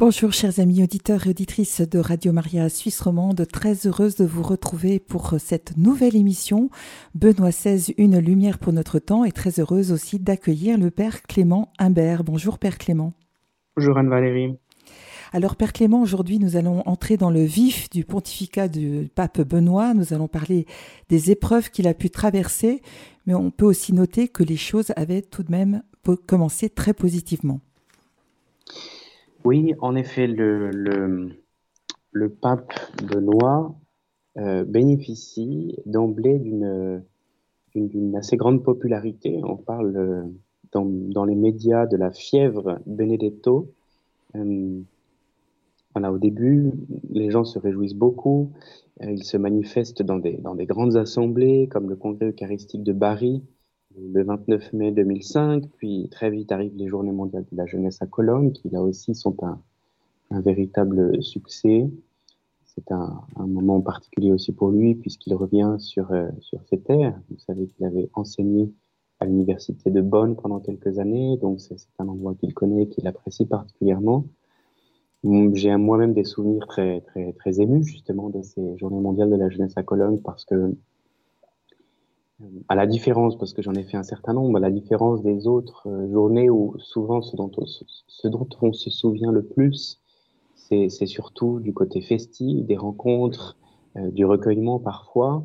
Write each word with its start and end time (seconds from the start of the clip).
Bonjour 0.00 0.32
chers 0.32 0.60
amis 0.60 0.82
auditeurs 0.82 1.26
et 1.26 1.30
auditrices 1.30 1.82
de 1.82 1.98
Radio 1.98 2.32
Maria 2.32 2.70
Suisse 2.70 3.02
Romande, 3.02 3.46
très 3.46 3.86
heureuse 3.86 4.16
de 4.16 4.24
vous 4.24 4.42
retrouver 4.42 4.98
pour 4.98 5.34
cette 5.38 5.76
nouvelle 5.76 6.16
émission. 6.16 6.70
Benoît 7.14 7.50
XVI, 7.50 7.92
une 7.98 8.18
lumière 8.18 8.58
pour 8.58 8.72
notre 8.72 8.98
temps 8.98 9.26
et 9.26 9.30
très 9.30 9.60
heureuse 9.60 9.92
aussi 9.92 10.18
d'accueillir 10.18 10.78
le 10.78 10.90
Père 10.90 11.20
Clément 11.24 11.70
Imbert. 11.78 12.24
Bonjour 12.24 12.58
Père 12.58 12.78
Clément. 12.78 13.12
Bonjour 13.76 13.98
Anne-Valérie. 13.98 14.56
Alors 15.34 15.54
Père 15.54 15.74
Clément, 15.74 16.00
aujourd'hui 16.00 16.38
nous 16.38 16.56
allons 16.56 16.80
entrer 16.88 17.18
dans 17.18 17.30
le 17.30 17.44
vif 17.44 17.90
du 17.90 18.06
pontificat 18.06 18.68
du 18.68 19.10
pape 19.14 19.42
Benoît, 19.42 19.92
nous 19.92 20.14
allons 20.14 20.28
parler 20.28 20.64
des 21.10 21.30
épreuves 21.30 21.68
qu'il 21.68 21.86
a 21.86 21.92
pu 21.92 22.08
traverser, 22.08 22.80
mais 23.26 23.34
on 23.34 23.50
peut 23.50 23.66
aussi 23.66 23.92
noter 23.92 24.28
que 24.28 24.44
les 24.44 24.56
choses 24.56 24.94
avaient 24.96 25.20
tout 25.20 25.42
de 25.42 25.52
même 25.52 25.82
commencé 26.26 26.70
très 26.70 26.94
positivement. 26.94 27.60
Oui, 29.44 29.74
en 29.80 29.96
effet, 29.96 30.26
le, 30.26 31.30
pape 32.42 32.74
Benoît 33.02 33.74
euh, 34.36 34.64
bénéficie 34.64 35.76
d'emblée 35.86 36.38
d'une 36.38 38.16
assez 38.16 38.36
grande 38.36 38.62
popularité. 38.62 39.40
On 39.42 39.56
parle 39.56 39.96
euh, 39.96 40.22
dans, 40.72 41.24
les 41.24 41.34
médias 41.34 41.86
de 41.86 41.96
la 41.96 42.10
fièvre 42.10 42.80
Benedetto. 42.84 43.72
Euh, 44.36 44.80
voilà, 45.94 46.12
au 46.12 46.18
début, 46.18 46.72
les 47.08 47.30
gens 47.30 47.44
se 47.44 47.58
réjouissent 47.58 47.94
beaucoup. 47.94 48.52
ils 49.00 49.24
se 49.24 49.38
manifestent 49.38 50.02
dans 50.02 50.18
des, 50.18 50.36
dans 50.36 50.54
des 50.54 50.66
grandes 50.66 50.96
assemblées, 50.96 51.66
comme 51.68 51.88
le 51.88 51.96
Congrès 51.96 52.26
eucharistique 52.26 52.82
de 52.82 52.92
Bari, 52.92 53.42
le 53.98 54.22
29 54.22 54.72
mai 54.72 54.92
2005, 54.92 55.68
puis 55.76 56.08
très 56.10 56.30
vite 56.30 56.52
arrivent 56.52 56.76
les 56.76 56.88
Journées 56.88 57.12
mondiales 57.12 57.44
de 57.50 57.56
la 57.56 57.66
jeunesse 57.66 58.00
à 58.02 58.06
Cologne, 58.06 58.52
qui 58.52 58.68
là 58.70 58.82
aussi 58.82 59.14
sont 59.14 59.36
un, 59.42 59.60
véritable 60.30 61.22
succès. 61.22 61.90
C'est 62.64 62.92
un, 62.92 63.20
un, 63.36 63.46
moment 63.46 63.80
particulier 63.80 64.30
aussi 64.30 64.52
pour 64.52 64.70
lui, 64.70 64.94
puisqu'il 64.94 65.34
revient 65.34 65.74
sur, 65.78 66.12
euh, 66.12 66.28
sur 66.40 66.62
ses 66.68 66.78
terres. 66.78 67.20
Vous 67.30 67.38
savez 67.38 67.66
qu'il 67.66 67.84
avait 67.84 68.08
enseigné 68.14 68.72
à 69.18 69.26
l'université 69.26 69.90
de 69.90 70.00
Bonn 70.00 70.34
pendant 70.36 70.60
quelques 70.60 70.98
années, 70.98 71.36
donc 71.36 71.60
c'est 71.60 71.76
un 71.98 72.08
endroit 72.08 72.34
qu'il 72.34 72.54
connaît 72.54 72.84
et 72.84 72.88
qu'il 72.88 73.06
apprécie 73.06 73.44
particulièrement. 73.44 74.24
J'ai 75.52 75.76
moi-même 75.76 76.14
des 76.14 76.24
souvenirs 76.24 76.66
très, 76.66 77.02
très, 77.02 77.34
très 77.34 77.60
émus 77.60 77.84
justement 77.84 78.30
de 78.30 78.40
ces 78.40 78.78
Journées 78.78 79.00
mondiales 79.00 79.28
de 79.30 79.36
la 79.36 79.50
jeunesse 79.50 79.76
à 79.76 79.82
Cologne, 79.82 80.18
parce 80.24 80.46
que 80.46 80.74
à 82.68 82.74
la 82.74 82.86
différence, 82.86 83.36
parce 83.36 83.52
que 83.52 83.62
j'en 83.62 83.74
ai 83.74 83.84
fait 83.84 83.96
un 83.96 84.02
certain 84.02 84.32
nombre, 84.32 84.56
à 84.56 84.60
la 84.60 84.70
différence 84.70 85.22
des 85.22 85.46
autres 85.46 85.88
euh, 85.88 86.10
journées 86.10 86.50
où 86.50 86.74
souvent 86.78 87.22
ce 87.22 87.36
dont, 87.36 87.50
on, 87.56 88.28
dont 88.28 88.48
on 88.62 88.72
se 88.72 88.90
souvient 88.90 89.32
le 89.32 89.42
plus, 89.42 90.00
c'est 90.54 91.06
surtout 91.06 91.58
du 91.58 91.72
côté 91.72 92.00
festif, 92.00 92.64
des 92.64 92.76
rencontres, 92.76 93.56
euh, 93.96 94.10
du 94.12 94.24
recueillement 94.24 94.78
parfois, 94.78 95.44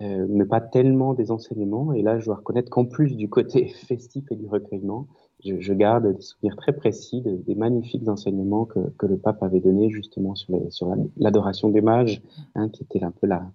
euh, 0.00 0.26
mais 0.28 0.44
pas 0.44 0.60
tellement 0.60 1.12
des 1.12 1.32
enseignements. 1.32 1.92
Et 1.92 2.02
là, 2.02 2.20
je 2.20 2.26
dois 2.26 2.36
reconnaître 2.36 2.70
qu'en 2.70 2.84
plus 2.84 3.16
du 3.16 3.28
côté 3.28 3.66
festif 3.86 4.30
et 4.30 4.36
du 4.36 4.46
recueillement, 4.46 5.08
je, 5.44 5.72
garde 5.72 6.14
des 6.14 6.20
souvenirs 6.20 6.54
très 6.56 6.72
précis 6.72 7.22
de, 7.22 7.34
des 7.34 7.54
magnifiques 7.54 8.06
enseignements 8.08 8.66
que, 8.66 8.78
que, 8.98 9.06
le 9.06 9.16
pape 9.16 9.42
avait 9.42 9.60
donnés 9.60 9.90
justement 9.90 10.34
sur, 10.34 10.54
sur 10.70 10.94
l'adoration 11.16 11.70
des 11.70 11.80
mages, 11.80 12.22
hein, 12.54 12.68
qui 12.68 12.82
était 12.82 13.02
un 13.02 13.10
peu 13.10 13.26
la, 13.26 13.50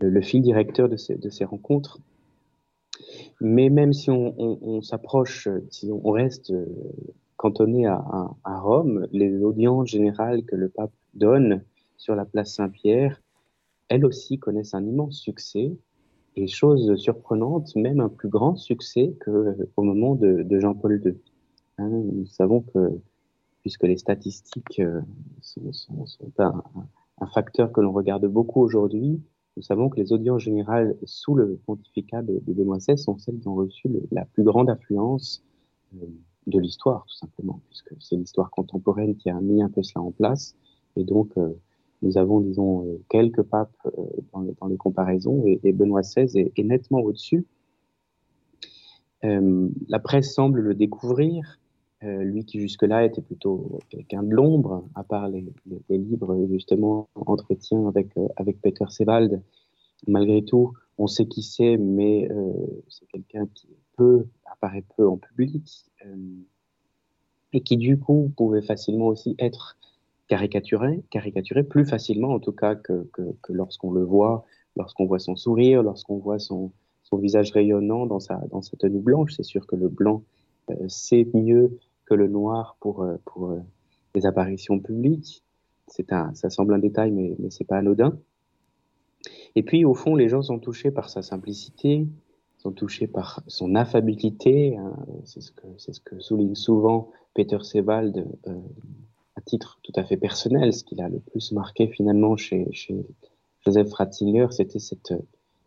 le, 0.00 0.20
fil 0.20 0.42
directeur 0.42 0.88
de 0.88 0.96
ces, 0.96 1.44
rencontres. 1.44 1.98
Mais 3.40 3.68
même 3.68 3.92
si 3.92 4.10
on, 4.10 4.82
s'approche, 4.82 5.48
si 5.70 5.90
on 5.92 6.10
reste 6.10 6.50
euh, 6.50 6.66
cantonné 7.36 7.86
à, 7.86 8.34
Rome, 8.44 9.06
les 9.12 9.42
audiences 9.42 9.88
générales 9.88 10.44
que 10.44 10.56
le 10.56 10.68
pape 10.68 10.92
donne 11.14 11.62
sur 11.96 12.14
la 12.14 12.24
place 12.24 12.54
Saint-Pierre, 12.54 13.20
elles 13.88 14.04
aussi 14.04 14.38
connaissent 14.38 14.74
un 14.74 14.84
immense 14.84 15.18
succès 15.18 15.72
et 16.36 16.46
chose 16.46 16.96
surprenante, 16.96 17.74
même 17.74 18.00
un 18.00 18.08
plus 18.08 18.28
grand 18.28 18.56
succès 18.56 19.16
qu'au 19.24 19.82
moment 19.82 20.14
de, 20.14 20.46
Jean-Paul 20.58 21.00
II. 21.04 21.14
Hein, 21.78 21.88
nous 21.88 22.26
savons 22.26 22.60
que, 22.60 23.00
puisque 23.62 23.84
les 23.84 23.96
statistiques 23.96 24.80
euh, 24.80 25.00
sont, 25.40 26.04
un, 26.38 27.26
facteur 27.32 27.72
que 27.72 27.80
l'on 27.80 27.92
regarde 27.92 28.26
beaucoup 28.26 28.60
aujourd'hui, 28.60 29.20
nous 29.58 29.62
savons 29.64 29.88
que 29.88 29.96
les 29.96 30.12
audiences 30.12 30.42
générales 30.42 30.96
sous 31.02 31.34
le 31.34 31.58
pontificat 31.66 32.22
de, 32.22 32.40
Benoît 32.46 32.78
XVI 32.78 32.96
sont 32.96 33.18
celles 33.18 33.40
qui 33.40 33.48
ont 33.48 33.56
reçu 33.56 33.88
la 34.12 34.24
plus 34.24 34.44
grande 34.44 34.70
affluence 34.70 35.42
euh, 35.96 36.06
de 36.46 36.60
l'histoire, 36.60 37.04
tout 37.08 37.16
simplement, 37.16 37.60
puisque 37.68 37.92
c'est 37.98 38.14
l'histoire 38.14 38.50
contemporaine 38.50 39.16
qui 39.16 39.30
a 39.30 39.40
mis 39.40 39.60
un 39.60 39.68
peu 39.68 39.82
cela 39.82 40.04
en 40.04 40.12
place. 40.12 40.54
Et 40.94 41.02
donc, 41.02 41.36
euh, 41.36 41.54
nous 42.02 42.18
avons, 42.18 42.38
disons, 42.38 42.86
euh, 42.86 43.02
quelques 43.08 43.42
papes 43.42 43.74
euh, 43.86 44.02
dans, 44.32 44.68
les, 44.68 44.76
comparaisons, 44.76 45.42
et, 45.44 45.72
Benoît 45.72 46.02
XVI 46.02 46.52
est, 46.56 46.62
nettement 46.62 47.00
au-dessus. 47.00 47.44
La 49.22 49.98
presse 49.98 50.32
semble 50.32 50.60
le 50.60 50.74
découvrir, 50.76 51.58
euh, 52.04 52.22
lui 52.22 52.44
qui 52.44 52.60
jusque-là 52.60 53.04
était 53.04 53.22
plutôt 53.22 53.80
quelqu'un 53.88 54.22
de 54.22 54.32
l'ombre, 54.32 54.84
à 54.94 55.02
part 55.02 55.28
les, 55.28 55.44
livres 55.88 56.46
justement 56.48 57.08
entretien 57.16 57.88
avec 57.88 58.16
euh, 58.16 58.28
avec 58.36 58.60
Peter 58.60 58.84
Sebald. 58.88 59.42
Malgré 60.06 60.44
tout, 60.44 60.74
on 60.96 61.08
sait 61.08 61.26
qui 61.26 61.42
c'est, 61.42 61.76
mais 61.76 62.30
euh, 62.30 62.52
c'est 62.88 63.06
quelqu'un 63.06 63.48
qui 63.52 63.66
apparaît 64.44 64.84
peu 64.96 65.08
en 65.08 65.16
public 65.16 65.86
et 67.52 67.62
qui 67.62 67.76
du 67.76 67.98
coup 67.98 68.32
pouvait 68.36 68.62
facilement 68.62 69.08
aussi 69.08 69.34
être 69.40 69.76
caricaturé, 70.28 71.02
caricaturé 71.10 71.64
plus 71.64 71.84
facilement 71.84 72.28
en 72.28 72.38
tout 72.38 72.52
cas 72.52 72.76
que, 72.76 73.08
que, 73.12 73.52
lorsqu'on 73.52 73.90
le 73.90 74.04
voit, 74.04 74.44
lorsqu'on 74.76 75.06
voit 75.06 75.18
son 75.18 75.34
sourire, 75.34 75.82
lorsqu'on 75.82 76.18
voit 76.18 76.38
son, 76.38 76.70
son 77.02 77.16
visage 77.16 77.50
rayonnant 77.50 78.06
dans 78.06 78.20
sa, 78.20 78.36
dans 78.52 78.60
tenue 78.60 79.00
blanche. 79.00 79.32
C'est 79.36 79.42
sûr 79.42 79.66
que 79.66 79.74
le 79.74 79.88
blanc, 79.88 80.22
c'est 80.86 81.26
mieux 81.34 81.76
que 82.08 82.14
le 82.14 82.28
noir 82.28 82.76
pour, 82.80 83.02
euh, 83.02 83.16
pour 83.24 83.50
euh, 83.50 83.60
les 84.14 84.26
apparitions 84.26 84.78
publiques. 84.78 85.42
Un, 86.10 86.34
ça 86.34 86.50
semble 86.50 86.74
un 86.74 86.78
détail, 86.78 87.10
mais, 87.10 87.34
mais 87.38 87.50
c'est 87.50 87.64
pas 87.64 87.78
anodin. 87.78 88.18
Et 89.56 89.62
puis, 89.62 89.84
au 89.84 89.94
fond, 89.94 90.14
les 90.14 90.28
gens 90.28 90.42
sont 90.42 90.58
touchés 90.58 90.90
par 90.90 91.08
sa 91.08 91.22
simplicité, 91.22 92.06
sont 92.58 92.72
touchés 92.72 93.06
par 93.06 93.42
son 93.46 93.74
affabilité. 93.74 94.76
Hein, 94.76 94.96
c'est 95.24 95.40
ce 95.40 95.50
que 95.50 95.66
ce 95.76 95.98
que 96.00 96.20
souligne 96.20 96.54
souvent 96.54 97.10
Peter 97.34 97.58
Sebald 97.62 98.26
euh, 98.46 98.54
à 99.36 99.40
titre 99.40 99.78
tout 99.82 99.92
à 99.96 100.04
fait 100.04 100.16
personnel. 100.16 100.72
Ce 100.72 100.84
qu'il 100.84 101.00
a 101.00 101.08
le 101.08 101.20
plus 101.20 101.52
marqué 101.52 101.88
finalement 101.88 102.36
chez, 102.36 102.68
chez 102.72 102.94
Joseph 103.64 103.92
Ratzinger, 103.92 104.48
c'était 104.50 104.78
cette 104.78 105.14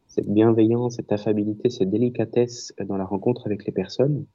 cette 0.08 0.28
bienveillance, 0.28 0.96
cette 0.96 1.12
affabilité, 1.14 1.70
cette 1.70 1.90
délicatesse 1.90 2.74
dans 2.86 2.98
la 2.98 3.06
rencontre 3.06 3.46
avec 3.46 3.66
les 3.66 3.72
personnes. 3.72 4.26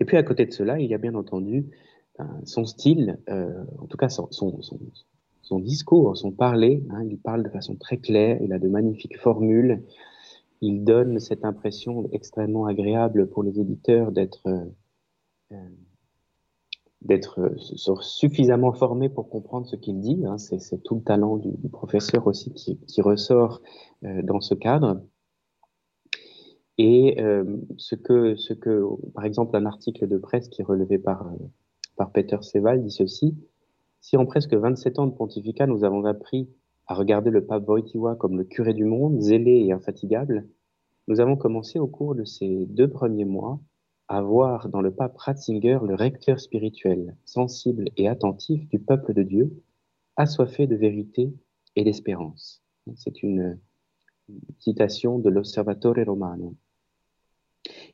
Et 0.00 0.04
puis 0.04 0.16
à 0.16 0.22
côté 0.22 0.46
de 0.46 0.52
cela, 0.52 0.78
il 0.78 0.86
y 0.86 0.94
a 0.94 0.98
bien 0.98 1.14
entendu 1.14 1.66
euh, 2.20 2.24
son 2.44 2.64
style, 2.64 3.18
euh, 3.28 3.64
en 3.78 3.86
tout 3.86 3.96
cas 3.96 4.08
son, 4.08 4.28
discours, 5.60 6.16
son 6.16 6.32
parler. 6.32 6.84
Hein, 6.90 7.04
il 7.04 7.18
parle 7.18 7.42
de 7.42 7.48
façon 7.48 7.76
très 7.76 7.98
claire, 7.98 8.38
il 8.42 8.52
a 8.52 8.58
de 8.58 8.68
magnifiques 8.68 9.18
formules, 9.18 9.82
il 10.60 10.84
donne 10.84 11.18
cette 11.20 11.44
impression 11.44 12.08
extrêmement 12.12 12.66
agréable 12.66 13.28
pour 13.28 13.42
les 13.42 13.58
auditeurs 13.58 14.12
d'être 14.12 14.46
euh, 15.52 15.56
d'être 17.02 17.54
suffisamment 18.02 18.72
formé 18.72 19.08
pour 19.08 19.28
comprendre 19.28 19.66
ce 19.66 19.76
qu'il 19.76 20.00
dit. 20.00 20.24
Hein. 20.26 20.38
C'est 20.38 20.82
tout 20.82 20.96
le 20.96 21.02
talent 21.02 21.36
du, 21.36 21.68
professeur 21.68 22.26
aussi 22.26 22.52
qui, 22.52 23.00
ressort 23.00 23.60
euh, 24.04 24.22
dans 24.22 24.40
ce 24.40 24.54
cadre. 24.54 25.00
Et 26.78 27.20
euh, 27.20 27.44
ce 27.78 27.94
que, 27.94 28.36
ce 28.36 28.52
que, 28.52 28.84
par 29.14 29.24
exemple, 29.24 29.56
un 29.56 29.66
article 29.66 30.08
de 30.08 30.18
presse 30.18 30.48
qui 30.48 30.60
est 30.60 30.64
relevé 30.64 30.98
par, 30.98 31.26
euh, 31.26 31.36
par 31.96 32.12
Peter 32.12 32.38
Seval 32.42 32.82
dit 32.82 32.90
ceci. 32.90 33.36
Si 34.00 34.16
en 34.16 34.26
presque 34.26 34.54
27 34.54 34.98
ans 34.98 35.06
de 35.06 35.14
pontificat, 35.14 35.66
nous 35.66 35.84
avons 35.84 36.04
appris 36.04 36.48
à 36.86 36.94
regarder 36.94 37.30
le 37.30 37.44
pape 37.44 37.68
Wojtyła 37.68 38.14
comme 38.16 38.36
le 38.36 38.44
curé 38.44 38.74
du 38.74 38.84
monde, 38.84 39.20
zélé 39.20 39.64
et 39.66 39.72
infatigable, 39.72 40.46
nous 41.08 41.20
avons 41.20 41.36
commencé 41.36 41.78
au 41.78 41.86
cours 41.86 42.14
de 42.16 42.24
ces 42.24 42.66
deux 42.66 42.88
premiers 42.88 43.24
mois 43.24 43.60
à 44.08 44.22
voir 44.22 44.68
dans 44.68 44.80
le 44.80 44.92
pape 44.92 45.16
Ratzinger 45.16 45.78
le 45.84 45.94
recteur 45.94 46.40
spirituel, 46.40 47.16
sensible 47.24 47.90
et 47.96 48.08
attentif 48.08 48.68
du 48.68 48.78
peuple 48.80 49.14
de 49.14 49.22
Dieu, 49.22 49.62
assoiffé 50.16 50.66
de 50.66 50.74
vérité 50.76 51.32
et 51.76 51.84
d'espérance. 51.84 52.62
C'est 52.94 53.22
une 53.22 53.58
citation 54.58 55.18
de 55.18 55.30
l'Osservatore 55.30 56.04
Romano. 56.06 56.54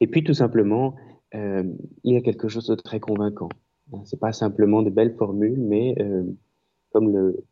Et 0.01 0.07
puis 0.07 0.25
tout 0.25 0.35
simplement, 0.35 0.95
euh, 1.35 1.65
il 2.05 2.15
y 2.15 2.17
a 2.17 2.21
quelque 2.21 2.49
chose 2.49 2.67
de 2.67 2.75
très 2.75 3.01
convaincant. 3.01 3.49
C'est 4.05 4.19
pas 4.19 4.33
simplement 4.33 4.83
de 4.83 4.91
belles 4.91 5.15
formules, 5.17 5.61
mais 5.61 5.95
euh, 6.01 6.25
comme 6.93 7.13
le, 7.13 7.45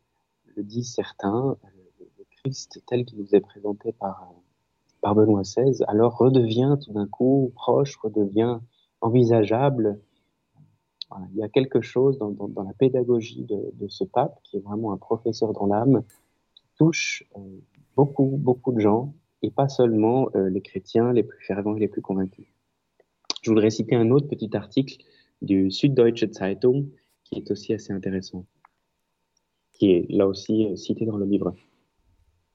le, 0.55 0.63
disent 0.63 0.93
certains, 0.93 1.55
le 1.99 2.25
Christ 2.37 2.81
tel 2.87 3.05
qu'il 3.05 3.19
nous 3.19 3.35
est 3.35 3.41
présenté 3.41 3.91
par, 3.91 4.33
par 5.01 5.13
Benoît 5.13 5.41
XVI, 5.41 5.83
alors 5.87 6.17
redevient 6.17 6.77
tout 6.83 6.93
d'un 6.93 7.07
coup 7.07 7.51
proche, 7.55 7.95
redevient 7.97 8.59
envisageable, 9.01 9.99
il 11.31 11.37
y 11.37 11.43
a 11.43 11.49
quelque 11.49 11.81
chose 11.81 12.17
dans, 12.17 12.63
la 12.63 12.73
pédagogie 12.73 13.43
de, 13.43 13.87
ce 13.87 14.03
pape 14.03 14.39
qui 14.43 14.57
est 14.57 14.61
vraiment 14.61 14.93
un 14.93 14.97
professeur 14.97 15.53
dans 15.53 15.65
l'âme, 15.65 16.03
qui 16.55 16.63
touche 16.77 17.23
euh, 17.37 17.39
beaucoup, 17.95 18.37
beaucoup 18.37 18.71
de 18.71 18.79
gens, 18.79 19.13
et 19.41 19.51
pas 19.51 19.69
seulement 19.69 20.29
euh, 20.35 20.49
les 20.49 20.61
chrétiens 20.61 21.13
les 21.13 21.23
plus 21.23 21.43
fervents 21.43 21.75
et 21.75 21.79
les 21.79 21.87
plus 21.87 22.01
convaincus. 22.01 22.47
Je 23.41 23.49
voudrais 23.49 23.71
citer 23.71 23.95
un 23.95 24.11
autre 24.11 24.27
petit 24.27 24.55
article 24.55 25.03
du 25.41 25.71
Süddeutsche 25.71 26.31
Zeitung 26.31 26.87
qui 27.23 27.35
est 27.35 27.51
aussi 27.51 27.73
assez 27.73 27.93
intéressant, 27.93 28.45
qui 29.73 29.91
est 29.91 30.05
là 30.09 30.27
aussi 30.27 30.65
euh, 30.65 30.75
cité 30.75 31.05
dans 31.05 31.17
le 31.17 31.25
livre. 31.25 31.55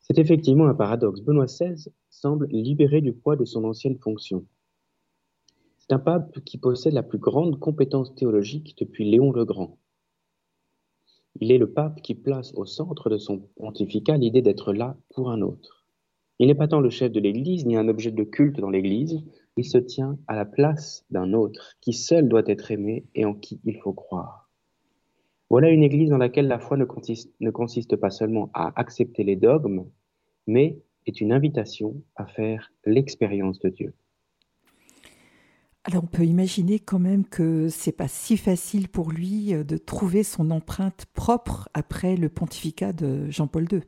C'est 0.01 0.19
effectivement 0.19 0.67
un 0.67 0.75
paradoxe. 0.75 1.21
Benoît 1.21 1.47
XVI 1.47 1.91
semble 2.11 2.47
libéré 2.49 3.01
du 3.01 3.13
poids 3.13 3.35
de 3.37 3.45
son 3.45 3.65
ancienne 3.65 3.99
fonction. 3.99 4.47
C'est 5.79 5.93
un 5.93 5.99
pape 5.99 6.41
qui 6.45 6.59
possède 6.59 6.93
la 6.93 7.03
plus 7.03 7.19
grande 7.19 7.59
compétence 7.59 8.15
théologique 8.15 8.77
depuis 8.79 9.09
Léon 9.09 9.33
le 9.33 9.45
Grand. 9.45 9.79
Il 11.41 11.53
est 11.53 11.59
le 11.59 11.73
pape 11.73 12.03
qui 12.03 12.15
place 12.15 12.53
au 12.55 12.65
centre 12.65 13.11
de 13.11 13.19
son 13.19 13.41
pontificat 13.57 14.17
l'idée 14.17 14.43
d'être 14.43 14.73
là 14.73 14.97
pour 15.15 15.31
un 15.31 15.43
autre. 15.43 15.86
Il 16.39 16.49
n'est 16.49 16.55
pas 16.55 16.69
tant 16.69 16.81
le 16.81 16.91
chef 16.91 17.13
de 17.13 17.21
l'Église 17.21 17.65
ni 17.65 17.77
un 17.77 17.89
objet 17.89 18.11
de 18.11 18.25
culte 18.25 18.61
dans 18.61 18.71
l'Église, 18.71 19.25
il 19.57 19.65
se 19.65 19.79
tient 19.79 20.19
à 20.27 20.37
la 20.37 20.45
place 20.45 21.05
d'un 21.11 21.33
autre 21.33 21.77
qui 21.81 21.95
seul 21.95 22.29
doit 22.29 22.43
être 22.47 22.71
aimé 22.71 23.07
et 23.15 23.25
en 23.25 23.35
qui 23.35 23.61
il 23.65 23.77
faut 23.79 23.95
croire. 23.95 24.51
Voilà 25.49 25.71
une 25.71 25.83
Église 25.83 26.11
dans 26.11 26.19
laquelle 26.19 26.49
la 26.49 26.59
foi 26.59 26.77
ne 26.77 26.85
consiste, 26.85 27.97
pas 27.97 28.11
seulement 28.11 28.51
à 28.53 28.73
accepter 28.79 29.25
les 29.25 29.37
dogmes, 29.37 29.87
mais 30.47 30.79
est 31.07 31.21
une 31.21 31.33
invitation 31.33 32.03
à 32.17 32.27
faire 32.27 32.73
l'expérience 32.85 33.61
de 33.61 33.69
Dieu. 33.71 33.95
Alors 35.85 36.03
on 36.03 36.09
peut 36.09 36.25
imaginer 36.25 36.81
quand 36.81 36.99
même 36.99 37.25
que 37.25 37.69
c'est 37.69 37.93
pas 37.93 38.09
si 38.09 38.37
facile 38.37 38.89
pour 38.89 39.13
lui 39.13 39.55
euh, 39.55 39.63
de 39.63 39.77
trouver 39.77 40.25
son 40.25 40.51
empreinte 40.51 41.07
propre 41.15 41.69
après 41.75 42.17
le 42.17 42.29
pontificat 42.29 42.93
de 42.93 43.31
Jean-Paul 43.31 43.69
II. 43.71 43.83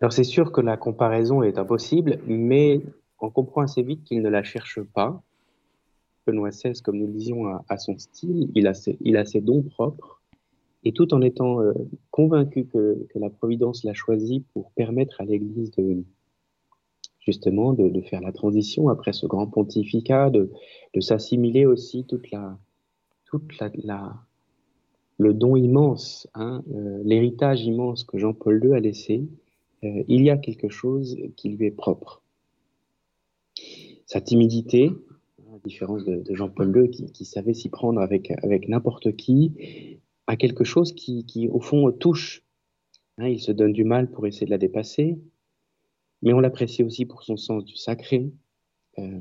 Alors 0.00 0.12
c'est 0.12 0.24
sûr 0.24 0.52
que 0.52 0.60
la 0.60 0.76
comparaison 0.76 1.42
est 1.42 1.58
impossible, 1.58 2.20
mais 2.26 2.80
on 3.20 3.30
comprend 3.30 3.62
assez 3.62 3.82
vite 3.82 4.04
qu'il 4.04 4.22
ne 4.22 4.28
la 4.28 4.42
cherche 4.42 4.80
pas. 4.82 5.22
Benoît 6.26 6.50
XVI, 6.50 6.80
comme 6.82 6.98
nous 6.98 7.06
le 7.06 7.12
disions, 7.12 7.46
a, 7.68 7.78
son 7.78 7.98
style, 7.98 8.50
il 8.54 8.66
a, 8.66 8.74
ses, 9.24 9.40
dons 9.40 9.62
propres, 9.62 10.20
et 10.84 10.92
tout 10.92 11.12
en 11.14 11.22
étant 11.22 11.60
euh, 11.60 11.72
convaincu 12.10 12.66
que, 12.66 13.06
que, 13.10 13.18
la 13.18 13.30
Providence 13.30 13.84
l'a 13.84 13.94
choisi 13.94 14.44
pour 14.52 14.70
permettre 14.72 15.20
à 15.20 15.24
l'Église 15.24 15.70
de, 15.72 16.04
justement 17.20 17.72
de, 17.72 18.00
faire 18.02 18.20
la 18.20 18.32
transition 18.32 18.88
après 18.88 19.12
ce 19.12 19.26
grand 19.26 19.46
pontificat, 19.46 20.30
de, 20.30 20.50
s'assimiler 21.00 21.66
aussi 21.66 22.04
toute 22.04 22.30
la, 22.30 22.58
toute 23.26 23.58
la, 23.58 24.14
le 25.20 25.34
don 25.34 25.54
immense, 25.54 26.26
hein, 26.32 26.62
euh, 26.74 27.02
l'héritage 27.04 27.62
immense 27.62 28.04
que 28.04 28.16
Jean-Paul 28.16 28.64
II 28.64 28.72
a 28.72 28.80
laissé, 28.80 29.28
euh, 29.84 30.02
il 30.08 30.22
y 30.22 30.30
a 30.30 30.38
quelque 30.38 30.70
chose 30.70 31.18
qui 31.36 31.50
lui 31.50 31.66
est 31.66 31.70
propre. 31.70 32.22
Sa 34.06 34.22
timidité, 34.22 34.90
à 35.54 35.58
différence 35.62 36.06
de, 36.06 36.24
Jean-Paul 36.34 36.74
II 36.74 37.10
qui, 37.12 37.24
savait 37.26 37.52
s'y 37.52 37.68
prendre 37.68 38.00
avec, 38.00 38.32
n'importe 38.66 39.14
qui, 39.14 40.00
a 40.26 40.36
quelque 40.36 40.64
chose 40.64 40.94
qui, 40.94 41.50
au 41.52 41.60
fond, 41.60 41.92
touche. 41.92 42.42
Hein, 43.18 43.28
il 43.28 43.40
se 43.40 43.52
donne 43.52 43.74
du 43.74 43.84
mal 43.84 44.10
pour 44.10 44.26
essayer 44.26 44.46
de 44.46 44.50
la 44.50 44.58
dépasser, 44.58 45.18
mais 46.22 46.32
on 46.32 46.40
l'apprécie 46.40 46.82
aussi 46.82 47.04
pour 47.04 47.24
son 47.24 47.36
sens 47.36 47.62
du 47.66 47.76
sacré, 47.76 48.32
euh, 48.98 49.20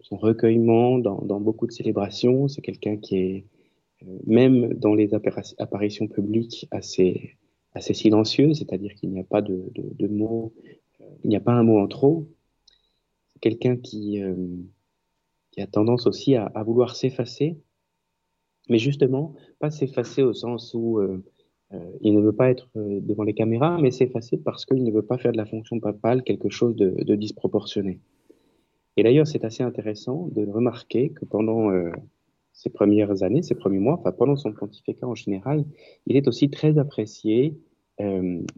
son 0.00 0.16
recueillement 0.16 0.98
dans, 0.98 1.40
beaucoup 1.40 1.66
de 1.66 1.72
célébrations. 1.72 2.48
C'est 2.48 2.62
quelqu'un 2.62 2.96
qui 2.96 3.16
est, 3.16 3.44
même 4.26 4.74
dans 4.74 4.94
les 4.94 5.14
apparitions 5.14 6.08
publiques, 6.08 6.68
assez, 6.70 7.36
silencieux, 7.78 8.54
c'est-à-dire 8.54 8.94
qu'il 8.94 9.10
n'y 9.10 9.20
a 9.20 9.24
pas 9.24 9.42
de, 9.42 10.06
mots, 10.08 10.52
euh, 11.00 11.04
il 11.24 11.30
n'y 11.30 11.36
a 11.36 11.40
pas 11.40 11.52
un 11.52 11.62
mot 11.62 11.78
en 11.78 11.88
trop. 11.88 12.28
C'est 13.32 13.40
quelqu'un 13.40 13.76
qui, 13.76 14.20
qui 15.50 15.60
a 15.60 15.66
tendance 15.66 16.06
aussi 16.06 16.36
à 16.36 16.62
vouloir 16.64 16.94
s'effacer, 16.94 17.56
mais 18.68 18.78
justement, 18.78 19.34
pas 19.58 19.70
s'effacer 19.70 20.22
au 20.22 20.32
sens 20.32 20.72
où 20.74 21.00
euh, 21.72 21.78
il 22.00 22.14
ne 22.14 22.20
veut 22.20 22.32
pas 22.32 22.50
être 22.50 22.68
euh, 22.76 23.00
devant 23.00 23.24
les 23.24 23.34
caméras, 23.34 23.78
mais 23.80 23.90
s'effacer 23.90 24.36
parce 24.36 24.64
qu'il 24.64 24.82
ne 24.82 24.92
veut 24.92 25.02
pas 25.02 25.18
faire 25.18 25.32
de 25.32 25.36
la 25.36 25.46
fonction 25.46 25.80
papale 25.80 26.22
quelque 26.22 26.48
chose 26.48 26.76
de, 26.76 27.14
disproportionné. 27.14 28.00
Et 28.96 29.02
d'ailleurs, 29.02 29.26
c'est 29.26 29.44
assez 29.44 29.62
intéressant 29.62 30.28
de 30.32 30.46
remarquer 30.46 31.10
que 31.10 31.24
pendant 31.24 31.70
euh, 32.54 32.60
ces 32.62 32.70
premières 32.70 33.22
années, 33.22 33.42
ces 33.42 33.54
premiers 33.54 33.78
mois, 33.78 33.94
enfin 33.98 34.12
pendant 34.12 34.36
son 34.36 34.52
pontificat 34.52 35.06
en 35.06 35.14
général, 35.14 35.64
il 36.06 36.16
est 36.16 36.28
aussi 36.28 36.50
très 36.50 36.78
apprécié 36.78 37.58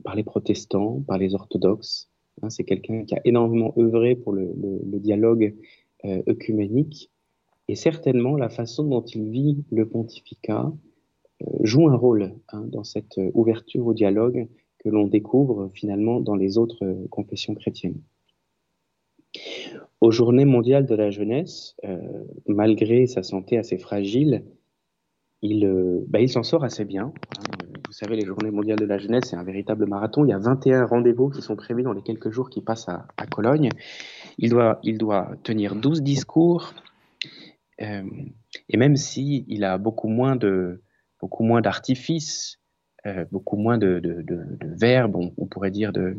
par 0.03 0.15
les 0.15 0.25
protestants, 0.25 1.03
par 1.07 1.19
les 1.19 1.35
orthodoxes. 1.35 2.11
Hein, 2.41 2.49
c'est 2.49 2.65
quelqu'un 2.65 3.05
qui 3.05 3.15
a 3.15 3.21
énormément 3.27 3.75
œuvré 3.79 4.17
pour 4.17 4.33
le, 4.33 4.51
dialogue 4.99 5.55
œcuménique. 6.05 7.11
Et 7.69 7.75
certainement, 7.75 8.37
la 8.37 8.49
façon 8.49 8.85
dont 8.85 9.03
il 9.03 9.29
vit 9.29 9.65
le 9.71 9.87
pontificat, 9.87 10.73
joue 11.61 11.89
un 11.89 11.97
rôle 11.97 12.35
hein, 12.53 12.65
dans 12.69 12.85
cette 12.85 13.19
euh, 13.19 13.31
ouverture 13.35 13.87
au 13.87 13.95
dialogue 13.95 14.49
que 14.79 14.89
l'on 14.89 15.07
découvre 15.07 15.71
finalement 15.75 16.21
dans 16.21 16.37
les 16.37 16.59
autres 16.59 16.85
euh, 16.85 17.07
confessions 17.11 17.55
chrétiennes. 17.55 18.01
Aux 20.01 20.11
Journées 20.11 20.45
mondiales 20.45 20.87
de 20.87 20.95
la 20.95 21.11
jeunesse, 21.11 21.75
euh, 21.85 21.97
malgré 22.47 23.07
sa 23.07 23.23
santé 23.23 23.59
assez 23.59 23.79
fragile, 23.79 24.45
il, 25.43 26.05
bah, 26.09 26.21
il 26.21 26.29
s'en 26.29 26.43
sort 26.43 26.65
assez 26.65 26.85
bien. 26.85 27.13
Vous 27.87 27.93
savez, 27.93 28.17
les 28.17 28.27
Journées 28.27 28.51
mondiales 28.51 28.79
de 28.79 28.85
la 28.85 28.99
jeunesse, 28.99 29.25
c'est 29.31 29.37
un 29.37 29.45
véritable 29.45 29.87
marathon. 29.87 30.25
Il 30.25 30.29
y 30.29 30.33
a 30.33 30.39
21 30.39 30.87
rendez-vous 30.87 31.31
qui 31.31 31.41
sont 31.41 31.57
prévus 31.57 31.83
dans 31.83 31.93
les 31.93 32.03
quelques 32.03 32.31
jours 32.31 32.51
qui 32.51 32.61
passent 32.61 32.89
à, 32.89 33.07
Cologne. 33.31 33.71
Il 34.39 34.51
doit, 34.51 34.81
tenir 35.43 35.77
12 35.77 36.03
discours. 36.03 36.75
et 37.79 38.77
même 38.77 38.97
il 39.17 39.65
a 39.65 39.79
beaucoup 39.79 40.09
moins 40.09 40.37
de, 40.37 40.83
beaucoup 41.21 41.45
moins 41.45 41.61
d'artifices, 41.61 42.61
euh, 43.07 43.25
beaucoup 43.31 43.57
moins 43.57 43.79
de, 43.79 44.25
verbes, 44.61 45.17
on, 45.17 45.47
pourrait 45.47 45.71
dire 45.71 45.93
de, 45.93 46.17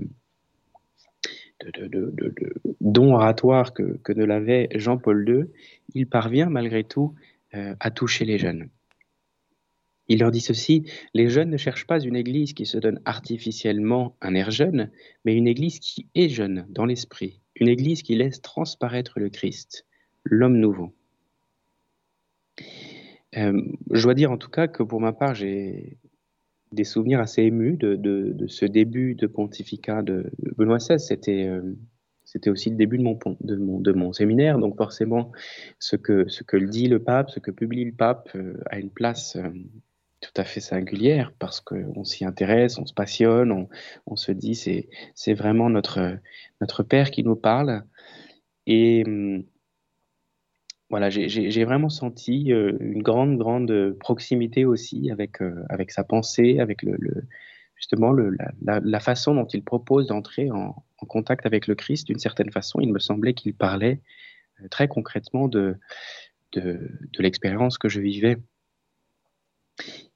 dons 2.82 3.14
oratoires 3.14 3.74
que, 3.74 4.14
ne 4.14 4.24
l'avait 4.24 4.70
Jean-Paul 4.76 5.28
II, 5.28 5.46
il 5.94 6.08
parvient 6.08 6.50
malgré 6.50 6.84
tout 6.84 7.16
euh, 7.56 7.76
à 7.80 7.92
toucher 7.92 8.26
les 8.26 8.38
jeunes. 8.38 8.70
Il 10.10 10.20
leur 10.20 10.32
dit 10.32 10.40
ceci, 10.40 10.90
les 11.14 11.30
jeunes 11.30 11.50
ne 11.50 11.58
cherchent 11.58 11.88
pas 11.88 12.00
une 12.00 12.16
église 12.16 12.54
qui 12.54 12.66
se 12.66 12.78
donne 12.78 13.02
artificiellement 13.04 14.16
un 14.22 14.36
air 14.36 14.52
jeune, 14.52 14.90
mais 15.26 15.36
une 15.36 15.48
église 15.48 15.80
qui 15.80 16.08
est 16.16 16.30
jeune 16.30 16.66
dans 16.70 16.86
l'esprit, 16.86 17.42
une 17.56 17.68
église 17.68 18.04
qui 18.04 18.16
laisse 18.16 18.42
transparaître 18.42 19.20
le 19.20 19.30
Christ, 19.30 19.86
l'homme 20.24 20.58
nouveau. 20.58 20.94
Euh, 23.36 23.62
je 23.92 24.04
dois 24.04 24.14
dire 24.14 24.32
en 24.32 24.38
tout 24.38 24.50
cas 24.50 24.68
que 24.68 24.84
pour 24.84 25.02
ma 25.02 25.12
part, 25.12 25.36
j'ai 25.36 25.98
des 26.72 26.84
souvenirs 26.84 27.20
assez 27.20 27.44
émus 27.44 27.78
de, 27.78 27.96
de, 27.96 28.48
ce 28.48 28.66
début 28.66 29.16
de 29.16 29.28
pontificat 29.28 30.02
de 30.02 30.32
Benoît 30.58 30.78
XVI. 30.78 31.00
C'était 31.00 31.46
euh, 31.48 31.62
c'était 32.24 32.50
aussi 32.50 32.70
le 32.70 32.76
début 32.76 32.98
de 32.98 33.04
mon, 33.04 33.18
de, 33.40 33.56
mon, 33.56 33.80
de 33.80 33.94
mon 33.94 34.12
séminaire, 34.12 34.60
donc 34.60 34.76
forcément, 34.76 35.32
ce 35.80 35.96
que, 35.96 36.28
ce 36.28 36.44
que 36.44 36.58
dit 36.58 36.90
le 36.90 37.02
pape, 37.02 37.30
ce 37.30 37.40
que 37.40 37.52
publie 37.52 37.86
le 37.86 37.94
pape 37.94 38.30
euh, 38.36 38.62
a 38.70 38.80
une 38.80 38.90
place 38.90 39.38
tout 40.20 40.32
à 40.36 40.44
fait 40.44 40.60
singulière 40.60 41.32
parce 41.40 41.62
qu'on 41.62 42.04
s'y 42.04 42.26
intéresse, 42.26 42.78
on 42.80 42.86
se 42.86 42.94
passionne, 42.94 43.52
on, 43.52 43.70
on 44.06 44.16
se 44.16 44.32
dit 44.32 44.56
c'est 44.56 44.90
c'est 45.16 45.34
vraiment 45.34 45.70
notre, 45.70 46.18
notre 46.62 46.84
Père 46.84 47.12
qui 47.12 47.24
nous 47.24 47.36
parle. 47.36 47.84
Et 48.66 49.04
hum, 49.06 49.44
voilà, 50.90 51.10
j'ai 51.10 51.66
vraiment 51.66 51.90
senti 51.90 52.54
euh, 52.54 52.78
une 52.80 53.04
grande, 53.04 53.38
grande 53.38 53.94
proximité 54.00 54.64
aussi 54.64 55.12
avec, 55.12 55.42
euh, 55.42 55.66
avec 55.70 55.92
sa 55.92 56.06
pensée, 56.06 56.60
avec 56.60 56.82
le, 56.82 56.98
justement 57.76 58.14
le, 58.14 58.30
la, 58.62 58.80
la, 58.80 59.00
façon 59.02 59.36
dont 59.36 59.46
il 59.46 59.64
propose 59.64 60.08
d'entrer 60.08 60.50
en, 60.50 60.82
en, 60.98 61.06
contact 61.06 61.46
avec 61.46 61.68
le 61.68 61.76
Christ. 61.76 62.08
D'une 62.08 62.20
certaine 62.20 62.52
façon, 62.52 62.80
il 62.80 62.94
me 62.94 63.00
semblait 63.00 63.34
qu'il 63.34 63.54
parlait 63.54 64.00
euh, 64.62 64.70
très 64.70 64.88
concrètement 64.88 65.50
de, 65.50 65.76
de, 66.54 66.90
de 67.12 67.22
l'expérience 67.22 67.78
que 67.78 67.90
je 67.90 68.00
vivais. 68.00 68.38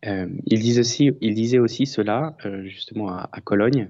il, 0.04 0.60
disait 0.60 0.80
aussi, 0.80 1.12
il 1.20 1.36
disait 1.36 1.60
aussi 1.60 1.86
cela, 1.86 2.38
justement, 2.64 3.10
à, 3.10 3.30
à 3.34 3.42
Cologne. 3.42 3.90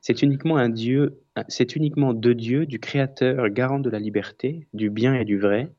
C'est 0.00 0.22
uniquement 0.22 0.56
un 0.56 0.68
Dieu, 0.68 1.20
c'est 1.48 1.74
uniquement 1.74 2.14
de 2.14 2.32
Dieu, 2.32 2.64
du 2.64 2.78
Créateur, 2.78 3.48
garant 3.50 3.80
de 3.80 3.90
la 3.90 3.98
liberté, 3.98 4.68
du 4.72 4.88
bien 4.88 5.14
et 5.14 5.24
du 5.24 5.38
vrai, 5.38 5.72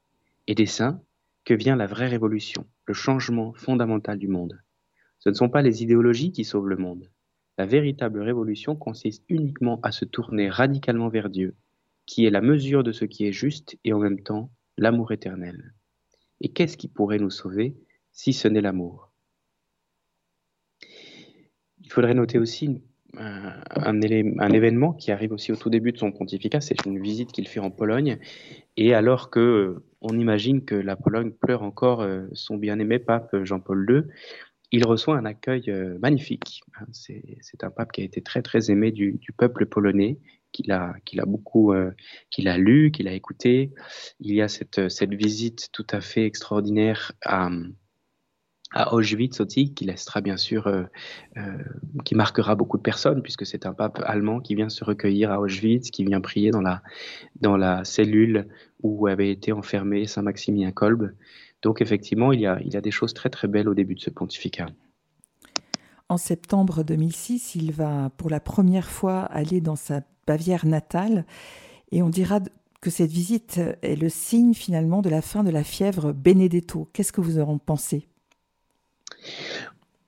et 0.48 0.56
des 0.56 0.66
saints 0.66 1.02
que 1.46 1.54
vient 1.54 1.76
la 1.76 1.88
vraie 1.88 2.08
révolution, 2.08 2.66
le 2.86 2.94
changement 2.94 3.54
fondamental 3.54 4.18
du 4.18 4.28
monde. 4.28 4.62
Ce 5.20 5.30
ne 5.30 5.34
sont 5.34 5.50
pas 5.50 5.62
les 5.62 5.84
idéologies 5.84 6.32
qui 6.32 6.46
sauvent 6.46 6.68
le 6.68 6.78
monde. 6.78 7.10
La 7.58 7.66
véritable 7.66 8.22
révolution 8.22 8.76
consiste 8.76 9.24
uniquement 9.30 9.80
à 9.82 9.92
se 9.92 10.06
tourner 10.06 10.50
radicalement 10.50 11.10
vers 11.10 11.30
Dieu, 11.30 11.56
qui 12.06 12.26
est 12.26 12.30
la 12.30 12.42
mesure 12.42 12.84
de 12.84 12.92
ce 12.92 13.06
qui 13.06 13.26
est 13.26 13.32
juste 13.32 13.78
et 13.84 13.94
en 13.94 14.00
même 14.00 14.22
temps 14.22 14.52
l'amour 14.78 15.12
éternel. 15.12 15.74
Et 16.42 16.50
qu'est-ce 16.50 16.78
qui 16.78 16.88
pourrait 16.88 17.20
nous 17.20 17.32
sauver 17.32 17.76
si 18.12 18.34
ce 18.34 18.48
n'est 18.48 18.62
l'amour? 18.62 19.12
Il 21.82 21.92
faudrait 21.92 22.14
noter 22.14 22.38
aussi 22.38 22.82
un, 23.20 24.02
événement 24.52 24.94
qui 24.94 25.12
arrive 25.12 25.32
aussi 25.32 25.52
au 25.52 25.56
tout 25.56 25.70
début 25.70 25.92
de 25.92 25.98
son 25.98 26.12
pontificat, 26.12 26.62
c'est 26.62 26.86
une 26.86 27.02
visite 27.02 27.32
qu'il 27.32 27.48
fait 27.48 27.60
en 27.60 27.72
Pologne, 27.72 28.18
et 28.76 28.94
alors 28.94 29.30
que 29.30 29.84
on 30.02 30.18
imagine 30.18 30.64
que 30.64 30.76
la 30.76 30.96
Pologne 30.96 31.32
pleure 31.32 31.64
encore 31.64 32.02
euh, 32.02 32.28
son 32.34 32.58
bien-aimé 32.58 33.00
pape 33.00 33.36
Jean-Paul 33.44 33.86
II, 33.90 34.02
il 34.72 34.86
reçoit 34.86 35.18
un 35.18 35.26
accueil 35.26 35.64
euh, 35.70 35.98
magnifique. 36.00 36.62
Hein, 36.80 36.86
c'est 36.92 37.64
un 37.64 37.72
pape 37.72 37.92
qui 37.92 38.02
a 38.02 38.04
été 38.04 38.22
très 38.22 38.42
très 38.42 38.70
aimé 38.70 38.92
du, 38.92 39.20
peuple 39.38 39.66
polonais, 39.66 40.20
qu'il 40.52 40.72
a, 40.72 40.96
beaucoup, 41.26 41.74
euh, 41.74 41.92
qu'il 42.30 42.48
a 42.48 42.58
lu, 42.58 42.92
qu'il 42.92 43.08
a 43.08 43.14
écouté. 43.14 43.72
Il 44.20 44.34
y 44.34 44.42
a 44.42 44.48
cette, 44.48 44.90
cette 44.90 45.14
visite 45.14 45.70
tout 45.72 45.88
à 45.90 46.02
fait 46.02 46.26
extraordinaire 46.26 47.14
à, 47.24 47.50
à 48.74 48.94
Auschwitz 48.94 49.40
aussi, 49.40 49.74
qui 49.74 49.86
laissera 49.86 50.22
bien 50.22 50.38
sûr, 50.38 50.68
euh, 50.68 50.84
euh, 51.38 51.64
qui 52.04 52.16
marquera 52.16 52.56
beaucoup 52.56 52.78
de 52.78 52.82
personnes, 52.82 53.22
puisque 53.22 53.46
c'est 53.46 53.66
un 53.66 53.74
pape 53.74 54.02
allemand 54.06 54.40
qui 54.40 54.56
vient 54.56 54.70
se 54.70 54.84
recueillir 54.84 55.32
à 55.32 55.40
Auschwitz, 55.40 55.90
qui 55.90 56.04
vient 56.04 56.22
prier 56.22 56.52
dans 56.52 56.62
la, 56.62 56.82
dans 57.40 57.58
la 57.58 57.84
cellule 57.86 58.48
où 58.84 59.08
avait 59.08 59.32
été 59.32 59.52
enfermé 59.52 60.06
Saint 60.06 60.22
Maximilien 60.22 60.72
Kolb. 60.72 61.14
Donc 61.62 61.82
effectivement, 61.82 62.34
il 62.34 62.42
y, 62.42 62.46
a, 62.46 62.60
il 62.62 62.74
y 62.74 62.78
a 62.78 62.82
des 62.82 62.92
choses 62.92 63.14
très 63.14 63.30
très 63.30 63.48
belles 63.48 63.70
au 63.70 63.74
début 63.74 63.96
de 63.96 64.02
ce 64.02 64.10
pontificat. 64.10 64.68
En 66.10 66.18
septembre 66.18 66.84
2006, 66.84 67.56
il 67.56 67.72
va 67.72 68.12
pour 68.18 68.30
la 68.30 68.40
première 68.40 68.90
fois 68.90 69.22
aller 69.24 69.62
dans 69.62 69.76
sa 69.76 70.02
Bavière 70.26 70.66
natale, 70.66 71.26
et 71.92 72.02
on 72.02 72.10
dira 72.10 72.42
que 72.82 72.90
cette 72.90 73.12
visite 73.12 73.62
est 73.82 73.96
le 73.96 74.10
signe 74.10 74.54
finalement 74.54 75.02
de 75.02 75.10
la 75.10 75.22
fin 75.22 75.44
de 75.44 75.50
la 75.50 75.64
fièvre 75.64 76.12
Benedetto. 76.12 76.90
Qu'est-ce 76.92 77.14
que 77.14 77.22
vous 77.22 77.40
en 77.40 77.58
pensez? 77.58 78.08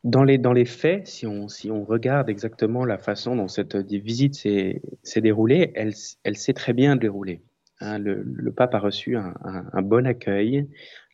Dans 0.04 0.24
les, 0.24 0.38
dans 0.38 0.54
les 0.54 0.66
faits, 0.66 1.08
si 1.08 1.28
on, 1.28 1.48
si 1.48 1.70
on 1.72 1.84
regarde 1.84 2.30
exactement 2.30 2.86
la 2.86 2.98
façon 2.98 3.36
dont 3.36 3.48
cette 3.48 3.76
visite 3.76 4.36
s'est 4.36 4.82
déroulée, 5.22 5.72
elle, 5.76 5.94
elle 6.24 6.38
s'est 6.38 6.54
très 6.54 6.74
bien 6.74 6.96
déroulée. 6.96 7.42
Hein. 7.82 7.98
le, 8.00 8.52
pape 8.52 8.74
a 8.76 8.80
reçu 8.80 9.18
un, 9.18 9.34
un, 9.44 9.82
bon 9.82 10.08
accueil. 10.08 10.68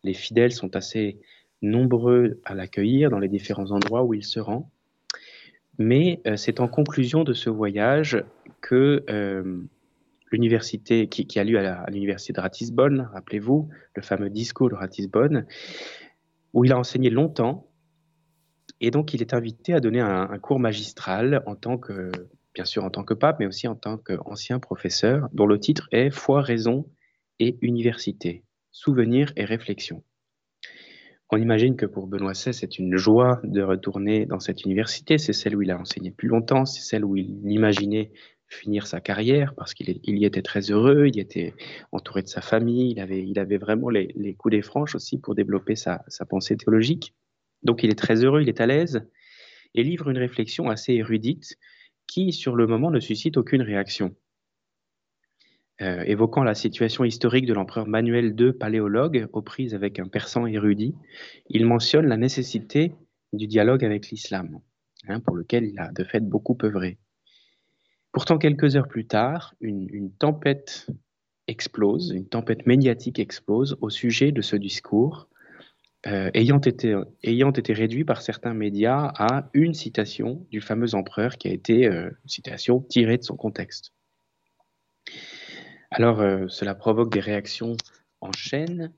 Les 0.03 0.13
fidèles 0.13 0.51
sont 0.51 0.75
assez 0.75 1.19
nombreux 1.61 2.39
à 2.45 2.53
l'accueillir 2.53 3.09
dans 3.09 3.19
les 3.19 3.27
différents 3.27 3.71
endroits 3.71 4.03
où 4.03 4.13
il 4.13 4.23
se 4.23 4.39
rend. 4.39 4.69
Mais 5.77 6.21
euh, 6.27 6.37
c'est 6.37 6.59
en 6.59 6.67
conclusion 6.67 7.23
de 7.23 7.33
ce 7.33 7.49
voyage 7.49 8.23
que 8.61 9.03
euh, 9.09 9.61
l'université 10.31 11.07
qui, 11.07 11.27
qui, 11.27 11.39
a 11.39 11.43
lieu 11.43 11.59
à 11.59 11.89
l'université 11.89 12.33
de 12.33 12.39
Ratisbonne, 12.39 13.09
rappelez-vous, 13.13 13.69
le 13.95 14.01
fameux 14.01 14.29
discours 14.29 14.69
de 14.69 14.75
Ratisbonne, 14.75 15.45
où 16.53 16.65
il 16.65 16.71
a 16.71 16.77
enseigné 16.77 17.09
longtemps 17.09 17.67
et 18.81 18.91
donc, 18.91 19.13
il 19.13 19.21
est 19.21 19.33
invité 19.33 19.73
à 19.73 19.79
donner 19.79 20.01
un, 20.01 20.37
cours 20.39 20.59
magistral 20.59 21.41
en 21.45 21.55
tant 21.55 21.77
que, 21.77 22.11
bien 22.53 22.65
sûr, 22.65 22.83
en 22.83 22.89
tant 22.89 23.03
que 23.03 23.13
pape, 23.13 23.39
mais 23.39 23.45
aussi 23.45 23.67
en 23.67 23.75
tant 23.75 23.97
qu'ancien 23.97 24.59
professeur, 24.59 25.29
dont 25.33 25.47
le 25.47 25.59
titre 25.59 25.87
est 25.91 26.09
Foi, 26.09 26.41
raison 26.41 26.85
et 27.39 27.57
université, 27.61 28.43
souvenirs 28.71 29.31
et 29.37 29.45
réflexion. 29.45 30.03
On 31.31 31.37
imagine 31.37 31.75
que 31.75 31.85
pour 31.85 32.07
Benoît 32.07 32.33
XVI, 32.33 32.53
c'est 32.53 32.77
une 32.77 32.97
joie 32.97 33.39
de 33.43 33.61
retourner 33.61 34.25
dans 34.25 34.39
cette 34.39 34.63
université. 34.63 35.17
C'est 35.17 35.33
celle 35.33 35.55
où 35.55 35.63
il 35.63 35.71
a 35.71 35.79
enseigné 35.79 36.11
plus 36.11 36.27
longtemps, 36.27 36.65
c'est 36.65 36.83
celle 36.83 37.03
où 37.03 37.15
il 37.15 37.51
imaginait 37.51 38.11
finir 38.47 38.85
sa 38.85 39.01
carrière 39.01 39.55
parce 39.55 39.73
qu'il 39.73 39.99
y 40.03 40.25
était 40.25 40.43
très 40.43 40.69
heureux, 40.69 41.07
il 41.07 41.19
était 41.19 41.55
entouré 41.91 42.21
de 42.21 42.27
sa 42.27 42.41
famille, 42.41 42.91
il 42.91 43.39
avait, 43.39 43.57
vraiment 43.57 43.89
les, 43.89 44.13
les 44.15 44.35
coups 44.35 44.51
des 44.51 44.61
franches 44.61 44.93
aussi 44.93 45.17
pour 45.17 45.33
développer 45.33 45.75
sa 45.75 46.03
pensée 46.29 46.55
théologique. 46.55 47.15
Donc 47.65 47.83
il 47.83 47.89
est 47.89 47.99
très 47.99 48.23
heureux, 48.23 48.41
il 48.41 48.49
est 48.49 48.61
à 48.61 48.67
l'aise, 48.67 49.05
et 49.73 49.83
livre 49.83 50.09
une 50.09 50.17
réflexion 50.17 50.69
assez 50.69 50.93
érudite 50.93 51.57
qui, 52.07 52.31
sur 52.31 52.55
le 52.55 52.67
moment, 52.67 52.91
ne 52.91 52.99
suscite 52.99 53.35
aucune 53.37 53.63
réaction. 53.63 54.15
Euh, 55.81 56.03
évoquant 56.03 56.43
la 56.43 56.55
situation 56.55 57.03
historique 57.03 57.47
de 57.47 57.53
l'empereur 57.53 57.87
Manuel 57.87 58.33
II, 58.39 58.53
paléologue, 58.53 59.27
aux 59.33 59.41
prises 59.41 59.75
avec 59.75 59.99
un 59.99 60.07
persan 60.07 60.45
érudit, 60.45 60.95
il 61.49 61.65
mentionne 61.65 62.05
la 62.05 62.15
nécessité 62.15 62.93
du 63.33 63.47
dialogue 63.47 63.83
avec 63.83 64.09
l'islam, 64.09 64.61
hein, 65.09 65.19
pour 65.19 65.35
lequel 65.35 65.65
il 65.65 65.77
a 65.79 65.91
de 65.91 66.05
fait 66.05 66.21
beaucoup 66.21 66.57
œuvré. 66.63 66.97
Pourtant, 68.13 68.37
quelques 68.37 68.77
heures 68.77 68.87
plus 68.87 69.07
tard, 69.07 69.55
une 69.59 70.13
tempête 70.17 70.87
explose, 71.47 72.11
une 72.11 72.29
tempête 72.29 72.65
médiatique 72.65 73.19
explose 73.19 73.75
au 73.81 73.89
sujet 73.89 74.31
de 74.31 74.41
ce 74.41 74.55
discours, 74.55 75.27
euh, 76.07 76.29
ayant, 76.35 76.59
été, 76.59 76.95
ayant 77.23 77.51
été 77.51 77.73
réduit 77.73 78.03
par 78.03 78.21
certains 78.21 78.53
médias 78.53 79.11
à 79.17 79.49
une 79.53 79.73
citation 79.73 80.45
du 80.51 80.61
fameux 80.61 80.93
empereur 80.93 81.37
qui 81.37 81.47
a 81.47 81.51
été 81.51 81.87
euh, 81.87 82.11
citation 82.27 82.79
tirée 82.79 83.17
de 83.17 83.23
son 83.23 83.35
contexte. 83.35 83.91
Alors, 85.89 86.21
euh, 86.21 86.45
cela 86.47 86.75
provoque 86.75 87.11
des 87.11 87.21
réactions 87.21 87.75
en 88.21 88.31
chaîne, 88.31 88.91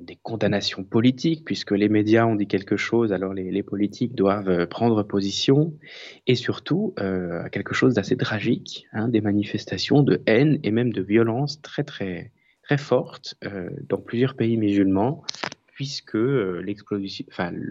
des 0.00 0.16
condamnations 0.16 0.82
politiques, 0.82 1.44
puisque 1.44 1.70
les 1.70 1.88
médias 1.88 2.26
ont 2.26 2.34
dit 2.34 2.48
quelque 2.48 2.76
chose, 2.76 3.12
alors 3.12 3.32
les, 3.32 3.52
les 3.52 3.62
politiques 3.62 4.16
doivent 4.16 4.66
prendre 4.66 5.04
position, 5.04 5.78
et 6.26 6.34
surtout 6.34 6.92
quelque 7.52 7.72
chose 7.72 7.94
d'assez 7.94 8.16
tragique, 8.16 8.88
hein, 8.92 9.06
des 9.06 9.20
manifestations 9.20 10.02
de 10.02 10.22
haine 10.26 10.58
et 10.64 10.72
même 10.72 10.92
de 10.92 11.02
violence 11.02 11.62
très 11.62 11.84
très 11.84 12.32
très 12.64 12.78
fortes 12.78 13.36
dans 13.88 13.98
plusieurs 13.98 14.34
pays 14.34 14.56
musulmans, 14.56 15.22
puisque 15.80 16.14
euh, 16.14 16.62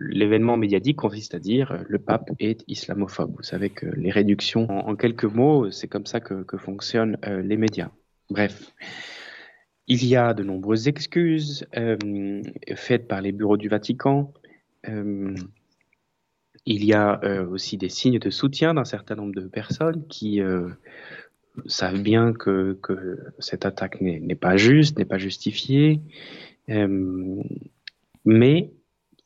l'événement 0.10 0.58
médiatique 0.58 0.96
consiste 0.96 1.36
à 1.36 1.40
dire 1.40 1.72
euh, 1.72 1.84
le 1.88 2.00
pape 2.00 2.32
est 2.40 2.64
islamophobe. 2.68 3.36
Vous 3.38 3.44
savez 3.44 3.70
que 3.70 3.86
les 3.86 4.10
réductions, 4.10 4.68
en, 4.68 4.96
quelques 4.96 5.26
mots, 5.26 5.70
c'est 5.70 5.88
comme 5.88 6.08
ça 6.08 6.20
que, 6.20 6.58
fonctionnent 6.58 7.20
euh, 7.28 7.44
les 7.44 7.56
médias. 7.56 7.92
Bref. 8.32 8.74
Il 9.86 10.04
y 10.04 10.16
a 10.16 10.34
de 10.34 10.42
nombreuses 10.42 10.88
excuses 10.88 11.68
faites 12.76 13.08
par 13.08 13.22
les 13.22 13.32
bureaux 13.32 13.58
du 13.58 13.70
Vatican. 13.70 14.34
il 14.88 16.84
y 16.84 16.94
a 16.94 17.44
aussi 17.44 17.78
des 17.78 17.90
signes 17.90 18.20
de 18.20 18.30
soutien 18.32 18.74
d'un 18.76 18.86
certain 18.86 19.16
nombre 19.16 19.36
de 19.36 19.48
personnes 19.48 20.06
qui 20.08 20.42
savent 21.66 22.02
bien 22.02 22.34
que, 22.34 22.78
que 22.84 23.18
cette 23.40 23.66
attaque 23.66 24.00
n'est 24.02 24.36
pas 24.36 24.58
juste, 24.58 24.98
n'est 25.00 25.06
pas 25.06 25.18
justifiée. 25.18 26.02
Mais 28.26 28.72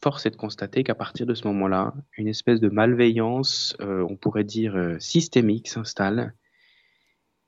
force 0.04 0.26
est 0.26 0.32
de 0.32 0.36
constater 0.36 0.84
qu'à 0.84 0.96
partir 0.96 1.26
de 1.26 1.34
ce 1.34 1.48
moment-là, 1.48 1.94
une 2.18 2.28
espèce 2.28 2.60
de 2.60 2.68
malveillance, 2.68 3.76
euh, 3.80 4.06
on 4.10 4.18
pourrait 4.18 4.44
dire 4.44 4.76
euh, 4.76 5.00
systémique, 5.00 5.70
s'installe. 5.70 6.34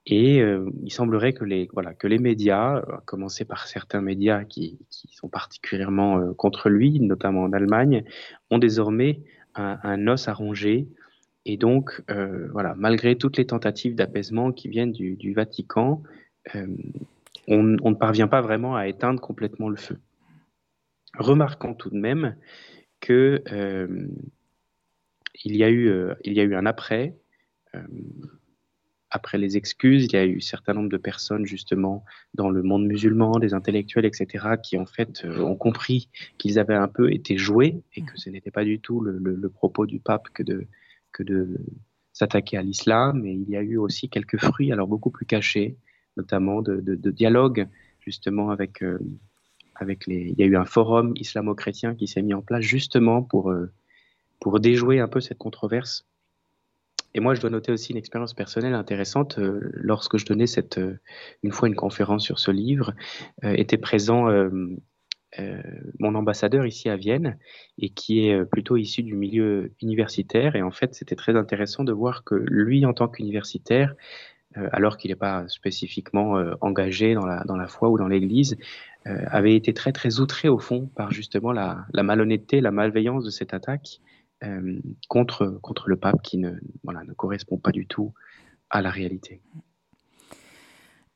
Et 0.05 0.41
euh, 0.41 0.69
il 0.83 0.91
semblerait 0.91 1.33
que 1.33 1.43
les, 1.43 1.67
voilà, 1.73 1.93
que 1.93 2.07
les 2.07 2.17
médias, 2.17 2.77
à 2.77 3.01
commencer 3.05 3.43
par 3.43 3.67
certains 3.67 4.01
médias 4.01 4.45
qui, 4.45 4.79
sont 4.89 5.27
particulièrement 5.27 6.33
contre 6.35 6.69
lui, 6.69 6.99
notamment 6.99 7.43
en 7.43 7.53
Allemagne, 7.53 8.03
ont 8.51 8.59
désormais 8.59 9.21
un, 9.55 10.07
os 10.07 10.27
à 10.27 10.33
ronger. 10.33 10.87
Et 11.45 11.57
donc, 11.57 12.03
voilà, 12.51 12.75
malgré 12.77 13.17
toutes 13.17 13.37
les 13.37 13.47
tentatives 13.47 13.95
d'apaisement 13.95 14.51
qui 14.51 14.67
viennent 14.67 14.91
du, 14.91 15.33
Vatican, 15.33 16.03
on 17.47 17.63
ne 17.63 17.95
parvient 17.95 18.27
pas 18.27 18.41
vraiment 18.41 18.75
à 18.75 18.87
éteindre 18.87 19.19
complètement 19.19 19.69
le 19.69 19.77
feu. 19.77 19.97
Remarquons 21.17 21.73
tout 21.73 21.89
de 21.89 21.97
même 21.97 22.35
que 22.99 23.43
euh, 23.51 24.07
il, 25.43 25.55
y 25.55 25.63
a 25.63 25.69
eu, 25.69 25.89
euh, 25.89 26.15
il 26.23 26.33
y 26.33 26.39
a 26.39 26.43
eu 26.43 26.55
un 26.55 26.65
après. 26.65 27.15
Euh, 27.75 27.81
après 29.11 29.37
les 29.37 29.55
excuses, 29.55 30.05
il 30.05 30.13
y 30.13 30.17
a 30.17 30.25
eu 30.25 30.37
un 30.37 30.41
certain 30.41 30.73
nombre 30.73 30.89
de 30.89 30.97
personnes 30.97 31.45
justement 31.45 32.03
dans 32.33 32.49
le 32.49 32.63
monde 32.63 32.85
musulman, 32.85 33.39
des 33.39 33.53
intellectuels, 33.53 34.05
etc., 34.05 34.55
qui 34.61 34.77
en 34.77 34.85
fait 34.85 35.23
ont 35.25 35.55
compris 35.55 36.09
qu'ils 36.37 36.59
avaient 36.59 36.75
un 36.75 36.89
peu 36.89 37.13
été 37.13 37.37
joués 37.37 37.81
et 37.95 38.01
que 38.01 38.17
ce 38.17 38.29
n'était 38.29 38.51
pas 38.51 38.65
du 38.65 38.79
tout 38.79 38.99
le, 38.99 39.49
propos 39.49 39.85
du 39.85 39.99
pape 39.99 40.29
que 40.33 40.43
de, 40.43 40.67
que 41.13 41.23
de 41.23 41.57
s'attaquer 42.11 42.57
à 42.57 42.61
l'islam. 42.61 43.25
Et 43.25 43.31
il 43.31 43.49
y 43.49 43.55
a 43.55 43.61
eu 43.61 43.77
aussi 43.77 44.09
quelques 44.09 44.39
fruits, 44.39 44.73
alors 44.73 44.87
beaucoup 44.87 45.11
plus 45.11 45.25
cachés, 45.25 45.77
notamment 46.17 46.61
de, 46.61 46.81
de 46.81 47.11
dialogue 47.11 47.67
justement 48.01 48.49
avec 48.49 48.83
il 50.07 50.35
y 50.37 50.43
a 50.43 50.45
eu 50.45 50.55
un 50.55 50.65
forum 50.65 51.13
islamo-chrétien 51.15 51.95
qui 51.95 52.07
s'est 52.07 52.21
mis 52.21 52.33
en 52.33 52.41
place 52.41 52.61
justement 52.61 53.21
pour, 53.21 53.51
euh, 53.51 53.71
pour 54.39 54.59
déjouer 54.59 54.99
un 54.99 55.07
peu 55.07 55.19
cette 55.19 55.37
controverse. 55.37 56.05
Et 57.13 57.21
moi, 57.21 57.33
je 57.33 57.41
dois 57.41 57.49
noter 57.49 57.71
aussi 57.71 57.91
une 57.91 57.97
expérience 57.97 58.33
personnelle 58.33 58.73
intéressante. 58.73 59.39
Euh, 59.39 59.61
lorsque 59.73 60.17
je 60.17 60.25
donnais 60.25 60.47
cette, 60.47 60.77
euh, 60.77 60.99
une 61.43 61.51
fois 61.51 61.67
une 61.67 61.75
conférence 61.75 62.23
sur 62.23 62.39
ce 62.39 62.51
livre, 62.51 62.93
était 63.43 63.77
présent 63.77 64.27
mon 65.99 66.15
ambassadeur 66.15 66.65
ici 66.65 66.87
à 66.87 66.95
Vienne 66.95 67.37
et 67.77 67.89
qui 67.89 68.27
est 68.27 68.45
plutôt 68.45 68.77
issu 68.77 69.03
du 69.03 69.15
milieu 69.15 69.73
universitaire. 69.81 70.55
Et 70.55 70.61
en 70.61 70.71
fait, 70.71 70.95
c'était 70.95 71.15
très 71.15 71.35
intéressant 71.35 71.83
de 71.83 71.91
voir 71.91 72.23
que 72.23 72.35
lui, 72.35 72.85
en 72.85 72.93
tant 72.93 73.09
qu'universitaire, 73.09 73.95
alors 74.71 74.95
qu'il 74.95 75.11
n'est 75.11 75.15
pas 75.15 75.45
spécifiquement 75.49 76.41
engagé 76.61 77.15
dans 77.15 77.25
la, 77.25 77.43
dans 77.43 77.57
la 77.57 77.67
foi 77.67 77.89
ou 77.89 77.97
dans 77.97 78.07
l'Église, 78.07 78.57
avait 79.05 79.55
été 79.55 79.73
très 79.73 79.91
très 79.91 80.19
outré 80.19 80.49
au 80.49 80.57
fond 80.57 80.89
par 80.95 81.11
justement 81.11 81.51
la, 81.51 81.85
malhonnêteté, 81.93 82.59
la 82.59 82.71
malveillance 82.71 83.23
de 83.23 83.29
cette 83.29 83.53
attaque 83.53 84.01
contre, 85.07 85.59
contre 85.61 85.89
le 85.89 85.95
pape 85.95 86.21
qui 86.23 86.37
ne, 86.37 86.53
voilà, 86.83 87.03
ne 87.03 87.13
correspond 87.13 87.57
pas 87.57 87.71
du 87.71 87.85
tout 87.85 88.13
à 88.69 88.81
la 88.81 88.89
réalité. 88.89 89.41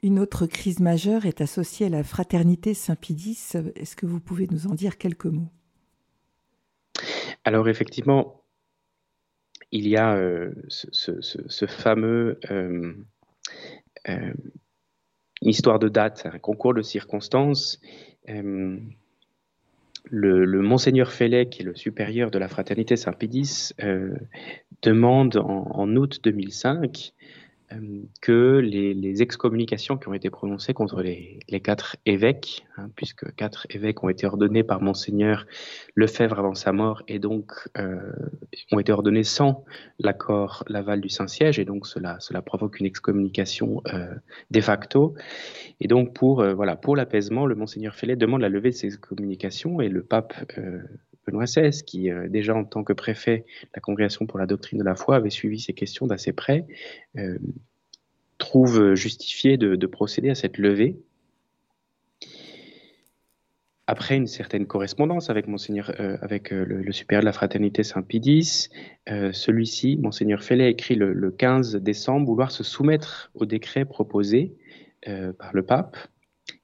Une 0.01 0.19
autre 0.19 0.45
crise 0.45 0.79
majeure 0.79 1.25
est 1.25 1.41
associée 1.41 1.87
à 1.87 1.89
la 1.89 2.03
fraternité 2.03 2.73
Saint-Pidis. 2.73 3.53
Est-ce 3.75 3.97
que 3.97 4.05
vous 4.05 4.21
pouvez 4.21 4.47
nous 4.49 4.67
en 4.67 4.73
dire 4.73 4.97
quelques 4.97 5.25
mots? 5.25 5.49
Alors 7.43 7.67
effectivement, 7.67 8.43
il 9.71 9.87
y 9.87 9.97
a 9.97 10.15
euh, 10.15 10.53
ce, 10.67 11.65
fameux 11.65 12.39
euh, 12.49 12.93
euh, 15.43 15.49
histoire 15.49 15.79
de 15.79 15.89
date, 15.89 16.27
un 16.31 16.39
concours 16.39 16.73
de 16.73 16.81
circonstances. 16.81 17.79
Le, 20.11 20.61
monseigneur 20.61 21.11
Fellet, 21.11 21.49
qui 21.49 21.61
est 21.61 21.65
le 21.65 21.75
supérieur 21.75 22.31
de 22.31 22.39
la 22.39 22.47
fraternité 22.47 22.95
Saint-Pédis, 22.95 23.73
demande 24.81 25.37
en, 25.37 25.67
en, 25.71 25.95
août 25.95 26.19
2005 26.23 26.79
euh, 26.81 27.29
que 28.21 28.59
les, 28.59 29.21
excommunications 29.21 29.97
qui 29.97 30.07
ont 30.07 30.13
été 30.13 30.29
prononcées 30.29 30.73
contre 30.73 31.01
les, 31.01 31.39
quatre 31.61 31.97
évêques, 32.05 32.65
hein, 32.77 32.89
puisque 32.95 33.33
quatre 33.35 33.67
évêques 33.69 34.03
ont 34.03 34.09
été 34.09 34.25
ordonnés 34.25 34.63
par 34.63 34.81
monseigneur 34.81 35.45
Lefebvre 35.95 36.39
avant 36.39 36.55
sa 36.55 36.71
mort 36.71 37.03
et 37.07 37.19
donc 37.19 37.51
euh, 37.77 38.11
ont 38.71 38.79
été 38.79 38.91
ordonnés 38.91 39.23
sans 39.23 39.65
l'accord, 39.99 40.63
l'aval 40.67 41.01
du 41.01 41.09
Saint-Siège, 41.09 41.59
et 41.59 41.65
donc 41.65 41.85
cela, 41.85 42.17
cela 42.19 42.41
provoque 42.41 42.79
une 42.79 42.85
excommunication 42.85 43.81
euh, 43.93 44.13
de 44.51 44.61
facto. 44.61 45.15
Et 45.81 45.87
donc 45.87 46.13
pour 46.13 46.43
voilà 46.43 46.79
l'apaisement, 46.95 47.45
le 47.45 47.55
monseigneur 47.55 47.95
Fellet 47.95 48.15
demande 48.15 48.41
la 48.41 48.49
levée 48.49 48.69
de 48.69 48.75
ces 48.75 48.87
excommunications 48.87 49.81
et 49.81 49.89
le 49.89 50.03
pape 50.03 50.33
XVI, 51.37 51.71
qui 51.85 52.09
déjà 52.27 52.55
en 52.55 52.63
tant 52.65 52.83
que 52.83 52.93
préfet 52.93 53.45
de 53.63 53.69
la 53.75 53.81
Congrégation 53.81 54.25
pour 54.25 54.39
la 54.39 54.45
doctrine 54.45 54.79
de 54.79 54.83
la 54.83 54.95
foi 54.95 55.15
avait 55.15 55.29
suivi 55.29 55.59
ces 55.59 55.73
questions 55.73 56.07
d'assez 56.07 56.33
près, 56.33 56.65
trouve 58.37 58.95
justifié 58.95 59.57
de, 59.57 59.85
procéder 59.85 60.29
à 60.29 60.35
cette 60.35 60.57
levée 60.57 60.97
après 63.89 64.17
une 64.17 64.27
certaine 64.27 64.67
correspondance 64.67 65.31
avec 65.31 65.47
monseigneur, 65.47 65.91
euh, 65.99 66.15
avec 66.21 66.53
euh, 66.53 66.63
le, 66.63 66.91
supérieur 66.91 67.23
de 67.23 67.25
la 67.25 67.33
fraternité 67.33 67.81
Saint-Pidis, 67.81 68.69
euh, 69.09 69.31
celui-ci, 69.31 69.97
monseigneur 69.97 70.43
Fellet, 70.43 70.69
écrit 70.69 70.93
le, 70.93 71.11
le, 71.11 71.31
15 71.31 71.77
décembre 71.77 72.27
vouloir 72.27 72.51
se 72.51 72.63
soumettre 72.63 73.31
au 73.33 73.47
décret 73.47 73.85
proposé 73.85 74.53
par 75.39 75.53
le 75.53 75.63
pape. 75.63 75.97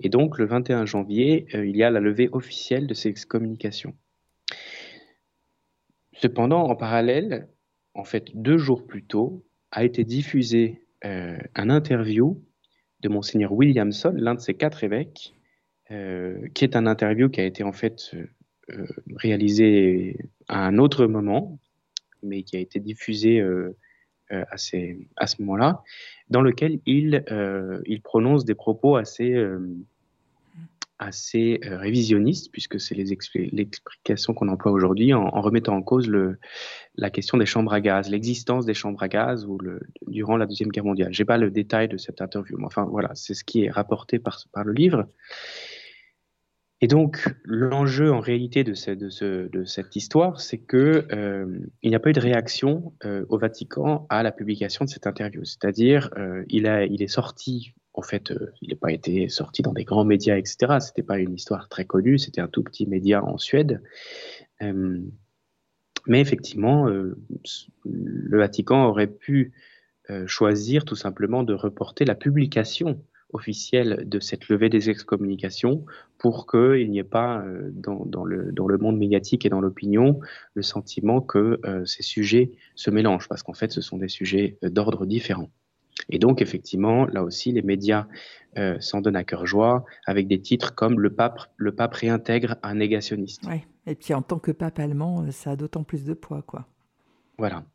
Et 0.01 0.09
donc, 0.09 0.37
le 0.37 0.45
21 0.45 0.85
janvier, 0.85 1.47
il 1.53 1.75
y 1.75 1.83
a 1.83 1.89
la 1.89 2.01
levée 2.01 2.29
officielle 2.33 2.85
de 2.85 2.93
ces 2.93 3.07
excommunications. 3.09 3.95
Cependant, 6.25 6.63
en 6.63 6.75
parallèle, 6.75 7.47
en 7.93 8.03
fait, 8.03 8.31
deux 8.33 8.57
jours 8.57 8.87
plus 8.87 9.03
tôt, 9.03 9.45
a 9.69 9.83
été 9.83 10.03
diffusé 10.03 10.81
euh, 11.05 11.37
un 11.53 11.69
interview 11.69 12.43
de 13.01 13.09
monseigneur 13.09 13.51
Williamson, 13.51 14.11
l'un 14.17 14.33
de 14.33 14.39
ces 14.39 14.55
quatre 14.55 14.83
évêques, 14.83 15.35
euh, 15.91 16.47
qui 16.55 16.63
est 16.63 16.75
un 16.75 16.87
interview 16.87 17.29
qui 17.29 17.41
a 17.41 17.45
été 17.45 17.63
en 17.63 17.73
fait 17.73 18.15
euh, 18.71 18.87
réalisé 19.17 20.17
à 20.47 20.65
un 20.65 20.79
autre 20.79 21.05
moment, 21.05 21.59
mais 22.23 22.41
qui 22.41 22.57
a 22.57 22.59
été 22.59 22.79
diffusé 22.79 23.39
à, 24.31 24.47
à, 24.49 24.57
ce 24.57 25.41
moment-là, 25.41 25.83
dans 26.31 26.41
lequel 26.41 26.79
il, 26.87 27.23
il 27.85 28.01
prononce 28.01 28.45
des 28.45 28.55
propos 28.55 28.95
assez 28.95 29.31
assez 30.99 31.59
euh, 31.65 31.77
révisionniste, 31.77 32.51
puisque 32.51 32.79
c'est 32.79 32.95
l'explication 32.95 34.33
qu'on 34.33 34.47
emploie 34.47 34.71
aujourd'hui 34.71 35.13
en, 35.13 35.29
remettant 35.41 35.75
en 35.75 35.81
cause 35.81 36.09
la 36.95 37.09
question 37.09 37.37
des 37.37 37.45
chambres 37.45 37.73
à 37.73 37.81
gaz, 37.81 38.09
l'existence 38.09 38.65
des 38.65 38.73
chambres 38.73 39.01
à 39.03 39.07
gaz 39.07 39.47
durant 40.07 40.37
la 40.37 40.45
Deuxième 40.45 40.69
Guerre 40.69 40.85
mondiale. 40.85 41.13
Je 41.13 41.21
n'ai 41.21 41.25
pas 41.25 41.37
le 41.37 41.51
détail 41.51 41.87
de 41.87 41.97
cette 41.97 42.21
interview, 42.21 42.57
mais 42.57 42.65
enfin 42.65 42.85
voilà, 42.85 43.11
c'est 43.13 43.33
ce 43.33 43.43
qui 43.43 43.65
est 43.65 43.69
rapporté 43.69 44.19
par, 44.19 44.45
le 44.63 44.73
livre. 44.73 45.07
Et 46.81 46.87
donc, 46.87 47.33
l'enjeu 47.43 48.11
en 48.11 48.19
réalité 48.19 48.63
de, 48.63 48.73
ce, 48.73 48.91
de, 48.91 49.09
ce, 49.09 49.47
de 49.47 49.63
cette 49.63 49.95
histoire, 49.95 50.39
c'est 50.41 50.57
que 50.57 51.07
euh, 51.11 51.59
n'y 51.83 51.95
a 51.95 51.99
pas 51.99 52.09
eu 52.09 52.13
de 52.13 52.19
réaction 52.19 52.93
euh, 53.05 53.25
au 53.29 53.37
Vatican 53.37 54.05
à 54.09 54.23
la 54.23 54.31
publication 54.31 54.85
de 54.85 54.89
cette 54.89 55.07
interview. 55.07 55.43
C'est-à-dire, 55.45 56.09
euh, 56.17 56.43
il 56.49 56.65
est 56.67 57.07
sorti 57.07 57.73
en 57.95 58.01
fait, 58.01 58.31
euh, 58.31 58.51
il 58.61 58.69
n'a 58.69 58.75
pas 58.75 58.91
été 58.91 59.29
sorti 59.29 59.61
dans 59.61 59.73
des 59.73 59.85
grands 59.85 60.05
médias, 60.05 60.37
etc. 60.37 60.77
C'était 60.79 61.03
pas 61.03 61.17
une 61.17 61.33
histoire 61.33 61.69
très 61.69 61.85
connue, 61.85 62.19
c'était 62.19 62.41
un 62.41 62.47
tout 62.47 62.63
petit 62.63 62.85
média 62.85 63.23
en 63.23 63.37
Suède. 63.37 63.81
Euh, 64.61 64.99
mais 66.05 66.21
effectivement, 66.21 66.87
euh, 66.87 67.17
le 67.85 68.37
Vatican 68.37 68.85
aurait 68.85 69.07
pu 69.07 69.53
choisir 70.27 70.85
tout 70.85 70.95
simplement 70.95 71.41
de 71.41 71.55
reporter 71.55 72.05
la 72.05 72.13
publication 72.13 73.01
officielle 73.33 74.07
de 74.07 74.19
cette 74.19 74.49
levée 74.49 74.69
des 74.69 74.91
excommunications 74.91 75.83
pour 76.19 76.45
qu'il 76.45 76.91
n'y 76.91 76.99
ait 76.99 77.03
pas 77.03 77.43
dans, 77.73 78.23
le, 78.23 78.77
monde 78.77 78.99
médiatique 78.99 79.47
et 79.47 79.49
dans 79.49 79.61
l'opinion 79.61 80.19
le 80.53 80.61
sentiment 80.61 81.21
que 81.21 81.59
ces 81.85 82.03
sujets 82.03 82.51
se 82.75 82.91
mélangent, 82.91 83.27
parce 83.27 83.41
qu'en 83.41 83.55
fait 83.55 83.71
ce 83.71 83.81
sont 83.81 83.97
des 83.97 84.09
sujets 84.09 84.59
d'ordre 84.61 85.07
différent. 85.07 85.49
Et 86.09 86.19
donc, 86.19 86.41
effectivement, 86.41 87.05
là 87.07 87.23
aussi, 87.23 87.51
les 87.51 87.61
médias 87.61 88.07
euh, 88.57 88.79
s'en 88.79 89.01
donnent 89.01 89.15
à 89.15 89.23
cœur 89.23 89.45
joie 89.45 89.85
avec 90.05 90.27
des 90.27 90.39
titres 90.39 90.75
comme 90.75 90.99
Le 90.99 91.13
pape, 91.13 91.51
le 91.57 91.73
pape 91.73 91.93
réintègre 91.93 92.55
un 92.63 92.75
négationniste. 92.75 93.43
Oui, 93.49 93.61
et 93.85 93.95
puis 93.95 94.13
en 94.13 94.21
tant 94.21 94.39
que 94.39 94.51
pape 94.51 94.79
allemand, 94.79 95.29
ça 95.31 95.51
a 95.51 95.55
d'autant 95.55 95.83
plus 95.83 96.05
de 96.05 96.13
poids, 96.13 96.41
quoi. 96.41 96.67
Voilà. 97.37 97.65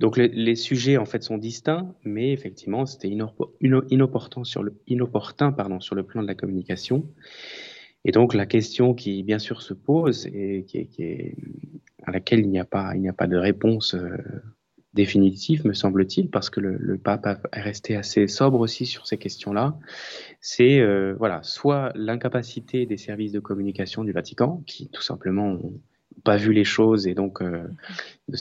Donc 0.00 0.18
les, 0.18 0.54
sujets 0.54 0.98
en 0.98 1.06
fait 1.06 1.22
sont 1.22 1.38
distincts, 1.38 1.94
mais 2.04 2.32
effectivement 2.32 2.84
c'était 2.84 3.08
inopportun 3.10 4.44
sur 4.44 4.62
le 4.62 4.78
inopportun 4.86 5.50
pardon 5.50 5.80
sur 5.80 5.94
le 5.94 6.02
plan 6.02 6.20
de 6.20 6.26
la 6.26 6.34
communication. 6.34 7.06
Et 8.04 8.12
donc 8.12 8.34
la 8.34 8.44
question 8.44 8.92
qui 8.92 9.22
bien 9.22 9.38
sûr 9.38 9.62
se 9.62 9.72
pose 9.72 10.26
et 10.26 10.64
qui, 10.68 11.34
à 12.02 12.10
laquelle 12.10 12.40
il 12.40 12.50
n'y 12.50 12.58
a 12.58 12.66
pas 12.66 12.94
il 12.94 13.00
n'y 13.00 13.08
a 13.08 13.14
pas 13.14 13.26
de 13.26 13.38
réponse 13.38 13.94
euh, 13.94 14.18
définitif, 14.94 15.64
me 15.64 15.74
semble-t-il, 15.74 16.30
parce 16.30 16.50
que 16.50 16.60
le, 16.60 16.98
pape 16.98 17.46
est 17.52 17.60
resté 17.60 17.96
assez 17.96 18.26
sobre 18.26 18.60
aussi 18.60 18.86
sur 18.86 19.06
ces 19.06 19.18
questions-là. 19.18 19.78
C'est 20.40 20.80
euh, 20.80 21.14
voilà, 21.18 21.40
soit 21.42 21.92
l'incapacité 21.94 22.86
des 22.86 22.96
services 22.96 23.32
de 23.32 23.40
communication 23.40 24.02
du 24.04 24.12
Vatican, 24.12 24.62
qui 24.66 24.88
tout 24.88 25.02
simplement 25.02 25.52
n'ont 25.52 25.80
pas 26.24 26.36
vu 26.36 26.52
les 26.52 26.64
choses 26.64 27.06
et 27.06 27.14
donc 27.14 27.42
euh, 27.42 27.68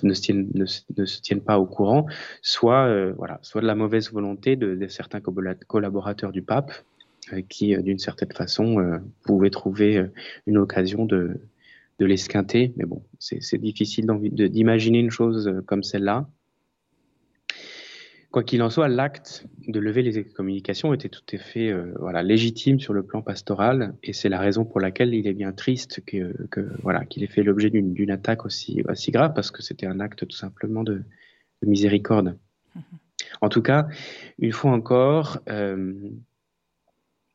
ne, 0.03 0.13
se 0.13 1.21
tiennent, 1.21 1.41
pas 1.41 1.59
au 1.59 1.65
courant, 1.65 2.07
soit 2.41 2.87
euh, 2.87 3.13
voilà, 3.17 3.39
soit 3.41 3.61
de 3.61 3.67
la 3.67 3.75
mauvaise 3.75 4.11
volonté 4.11 4.55
de, 4.55 4.87
certains 4.87 5.21
collaborateurs 5.21 6.31
du 6.31 6.41
pape, 6.41 6.71
qui 7.49 7.75
d'une 7.83 7.99
certaine 7.99 8.31
façon 8.31 9.01
pouvaient 9.25 9.49
trouver 9.49 10.01
une 10.45 10.57
occasion 10.57 11.05
de 11.05 11.41
de 11.99 12.05
l'esquinter, 12.05 12.73
mais 12.77 12.85
bon, 12.85 13.03
c'est 13.19 13.57
difficile 13.57 14.05
d'imaginer 14.31 14.99
une 14.99 15.09
chose 15.09 15.51
comme 15.65 15.83
celle-là. 15.83 16.27
Quoi 18.31 18.43
qu'il 18.43 18.61
en 18.61 18.69
soit, 18.69 18.89
l'acte 18.89 19.45
de 19.67 19.79
lever 19.79 20.01
les 20.01 20.19
excommunications 20.19 20.93
était 20.93 21.07
tout 21.07 21.23
à 21.33 21.37
fait 21.37 21.71
euh, 21.71 21.93
voilà, 21.97 22.23
légitime 22.23 22.79
sur 22.79 22.93
le 22.93 23.03
plan 23.03 23.21
pastoral, 23.21 23.95
et 24.03 24.11
c'est 24.11 24.27
la 24.27 24.39
raison 24.39 24.65
pour 24.65 24.81
laquelle 24.81 25.13
il 25.13 25.27
est 25.27 25.33
bien 25.33 25.53
triste 25.53 26.01
que, 26.05 26.35
voilà, 26.83 27.05
qu'il 27.05 27.23
ait 27.23 27.27
fait 27.27 27.43
l'objet 27.43 27.69
d'une 27.69 28.11
attaque 28.11 28.45
aussi, 28.45 28.83
aussi 28.87 29.11
grave, 29.11 29.33
parce 29.33 29.49
que 29.49 29.61
c'était 29.61 29.87
un 29.87 30.01
acte 30.01 30.27
tout 30.27 30.35
simplement 30.35 30.83
de, 30.83 31.03
miséricorde. 31.65 32.37
Mm-hmm. 32.75 32.81
En 33.41 33.49
tout 33.49 33.61
cas, 33.61 33.87
une 34.39 34.51
fois 34.51 34.71
encore, 34.71 35.39
euh, 35.49 35.93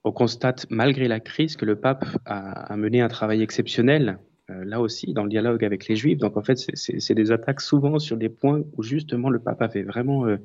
on 0.04 0.12
constate, 0.12 0.66
malgré 0.68 1.08
la 1.08 1.20
crise, 1.20 1.56
que 1.56 1.64
le 1.64 1.76
pape 1.76 2.04
a 2.26 2.76
mené 2.76 3.00
un 3.00 3.08
travail 3.08 3.40
exceptionnel 3.42 4.18
là 4.64 4.80
aussi 4.80 5.12
dans 5.12 5.24
le 5.24 5.28
dialogue 5.28 5.64
avec 5.64 5.88
les 5.88 5.96
Juifs. 5.96 6.18
Donc 6.18 6.36
en 6.36 6.42
fait, 6.42 6.58
c'est 6.74 7.14
des 7.14 7.32
attaques 7.32 7.60
souvent 7.60 7.98
sur 7.98 8.16
des 8.16 8.28
points 8.28 8.62
où 8.76 8.82
justement 8.82 9.30
le 9.30 9.38
pape 9.38 9.62
avait 9.62 9.82
vraiment 9.82 10.26
euh, 10.26 10.36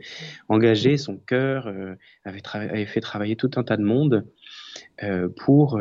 engagé 0.50 0.98
son 0.98 1.17
cœur, 1.17 1.67
euh, 1.67 1.96
avait, 2.24 2.86
fait 2.86 3.02
travailler 3.02 3.36
tout 3.36 3.52
un 3.56 3.63
tas 3.63 3.78
de 3.78 3.84
monde 3.84 4.26
pour 5.36 5.80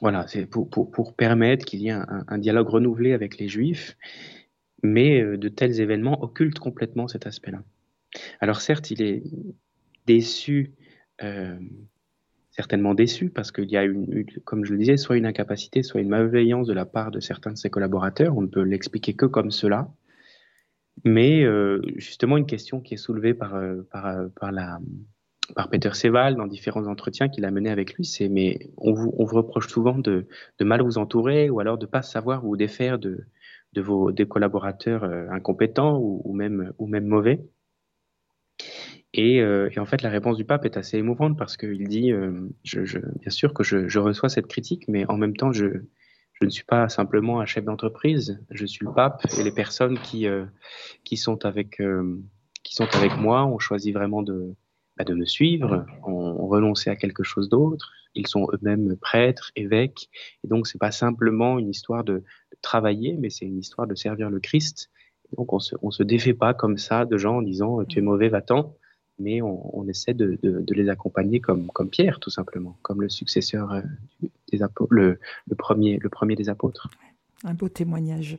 voilà, 0.00 0.26
pour, 0.50 1.14
permettre 1.14 1.64
qu'il 1.64 1.80
y 1.80 1.88
ait 1.88 1.92
un, 1.92 2.38
dialogue 2.38 2.68
renouvelé 2.68 3.12
avec 3.12 3.38
les 3.38 3.48
Juifs, 3.48 3.96
mais 4.82 5.22
de 5.36 5.48
tels 5.48 5.80
événements 5.80 6.22
occultent 6.22 6.58
complètement 6.58 7.06
cet 7.06 7.26
aspect-là. 7.26 7.62
Alors 8.40 8.60
certes, 8.60 8.90
il 8.90 9.02
est 9.02 9.22
déçu 10.06 10.72
certainement 12.52 12.94
déçu 12.94 13.30
parce 13.30 13.50
qu'il 13.50 13.70
y 13.70 13.76
a, 13.76 13.84
une, 13.84 14.24
comme 14.44 14.64
je 14.64 14.72
le 14.72 14.78
disais, 14.78 14.96
soit 14.96 15.16
une 15.16 15.26
incapacité, 15.26 15.82
soit 15.82 16.00
une 16.00 16.08
malveillance 16.08 16.66
de 16.66 16.74
la 16.74 16.84
part 16.84 17.10
de 17.10 17.18
certains 17.18 17.52
de 17.52 17.56
ses 17.56 17.70
collaborateurs. 17.70 18.36
On 18.36 18.42
ne 18.42 18.46
peut 18.46 18.62
l'expliquer 18.62 19.14
que 19.14 19.26
comme 19.26 19.50
cela. 19.50 19.88
Mais 21.04 21.42
euh, 21.44 21.80
justement, 21.96 22.36
une 22.36 22.46
question 22.46 22.80
qui 22.80 22.94
est 22.94 22.98
soulevée 22.98 23.32
par, 23.32 23.54
euh, 23.54 23.82
par, 23.90 24.06
euh, 24.06 24.28
par, 24.38 24.52
la, 24.52 24.78
par 25.56 25.70
Peter 25.70 25.94
Seval 25.94 26.36
dans 26.36 26.46
différents 26.46 26.86
entretiens 26.86 27.30
qu'il 27.30 27.46
a 27.46 27.50
menés 27.50 27.70
avec 27.70 27.94
lui, 27.94 28.04
c'est 28.04 28.28
mais 28.28 28.70
on 28.76 28.92
vous, 28.92 29.14
on 29.16 29.24
vous 29.24 29.36
reproche 29.36 29.68
souvent 29.68 29.98
de, 29.98 30.26
de, 30.58 30.64
mal 30.64 30.82
vous 30.82 30.98
entourer 30.98 31.48
ou 31.48 31.58
alors 31.60 31.78
de 31.78 31.86
pas 31.86 32.02
savoir 32.02 32.42
vous 32.42 32.58
défaire 32.58 32.98
de, 32.98 33.24
de 33.72 33.80
vos 33.80 34.12
des 34.12 34.26
collaborateurs 34.26 35.04
incompétents 35.30 35.98
ou, 35.98 36.34
même 36.34 36.74
ou 36.78 36.86
même 36.86 37.06
mauvais. 37.06 37.40
Et, 39.14 39.40
euh, 39.40 39.68
et, 39.70 39.78
en 39.78 39.84
fait, 39.84 40.02
la 40.02 40.08
réponse 40.08 40.36
du 40.36 40.44
pape 40.44 40.64
est 40.64 40.76
assez 40.76 40.96
émouvante 40.96 41.36
parce 41.36 41.56
qu'il 41.56 41.86
dit, 41.86 42.12
euh, 42.12 42.48
je, 42.64 42.84
je, 42.84 42.98
bien 42.98 43.30
sûr 43.30 43.52
que 43.52 43.62
je, 43.62 43.88
je, 43.88 43.98
reçois 43.98 44.28
cette 44.28 44.46
critique, 44.46 44.84
mais 44.88 45.04
en 45.10 45.18
même 45.18 45.36
temps, 45.36 45.52
je, 45.52 45.66
ne 46.40 46.48
suis 46.48 46.64
pas 46.64 46.88
simplement 46.88 47.40
un 47.40 47.46
chef 47.46 47.64
d'entreprise, 47.64 48.42
je 48.50 48.66
suis 48.66 48.84
le 48.84 48.92
pape 48.92 49.22
et 49.38 49.44
les 49.44 49.52
personnes 49.52 49.98
qui, 49.98 50.26
euh, 50.26 50.44
qui, 51.04 51.16
sont, 51.16 51.44
avec, 51.44 51.80
euh, 51.80 52.20
qui 52.64 52.74
sont 52.74 52.88
avec 52.94 53.16
moi 53.16 53.44
ont 53.46 53.58
choisi 53.58 53.92
vraiment 53.92 54.22
de, 54.22 54.54
bah, 54.96 55.04
de 55.04 55.14
me 55.14 55.24
suivre, 55.24 55.86
ont, 56.04 56.46
renoncé 56.48 56.90
à 56.90 56.96
quelque 56.96 57.22
chose 57.22 57.48
d'autre. 57.48 57.92
Ils 58.14 58.26
sont 58.26 58.48
eux-mêmes 58.52 58.96
prêtres, 58.96 59.52
évêques, 59.56 60.08
et 60.42 60.48
donc 60.48 60.66
c'est 60.66 60.78
pas 60.78 60.90
simplement 60.90 61.58
une 61.58 61.68
histoire 61.68 62.02
de, 62.02 62.24
travailler, 62.60 63.16
mais 63.18 63.28
c'est 63.28 63.44
une 63.44 63.58
histoire 63.58 63.88
de 63.88 63.94
servir 63.94 64.30
le 64.30 64.38
Christ. 64.38 64.90
Donc 65.36 65.52
on 65.52 65.58
se, 65.58 65.74
on 65.82 65.90
se 65.90 66.02
défait 66.02 66.34
pas 66.34 66.54
comme 66.54 66.76
ça 66.76 67.04
de 67.04 67.18
gens 67.18 67.38
en 67.38 67.42
disant 67.42 67.84
tu 67.84 67.98
es 67.98 68.02
mauvais, 68.02 68.28
va-t'en 68.28 68.76
mais 69.22 69.40
on, 69.40 69.78
on 69.78 69.88
essaie 69.88 70.14
de, 70.14 70.38
de, 70.42 70.60
de, 70.60 70.74
les 70.74 70.88
accompagner 70.88 71.40
comme, 71.40 71.68
comme 71.68 71.88
Pierre, 71.88 72.20
tout 72.20 72.30
simplement, 72.30 72.76
comme 72.82 73.00
le 73.00 73.08
successeur 73.08 73.72
euh, 73.72 73.80
des 74.50 74.62
apôtres, 74.62 74.92
le, 74.92 75.18
le, 75.48 75.56
premier, 75.56 75.98
le 76.00 76.08
premier 76.08 76.34
des 76.34 76.48
apôtres. 76.48 76.88
Un 77.44 77.54
beau 77.54 77.68
témoignage. 77.68 78.38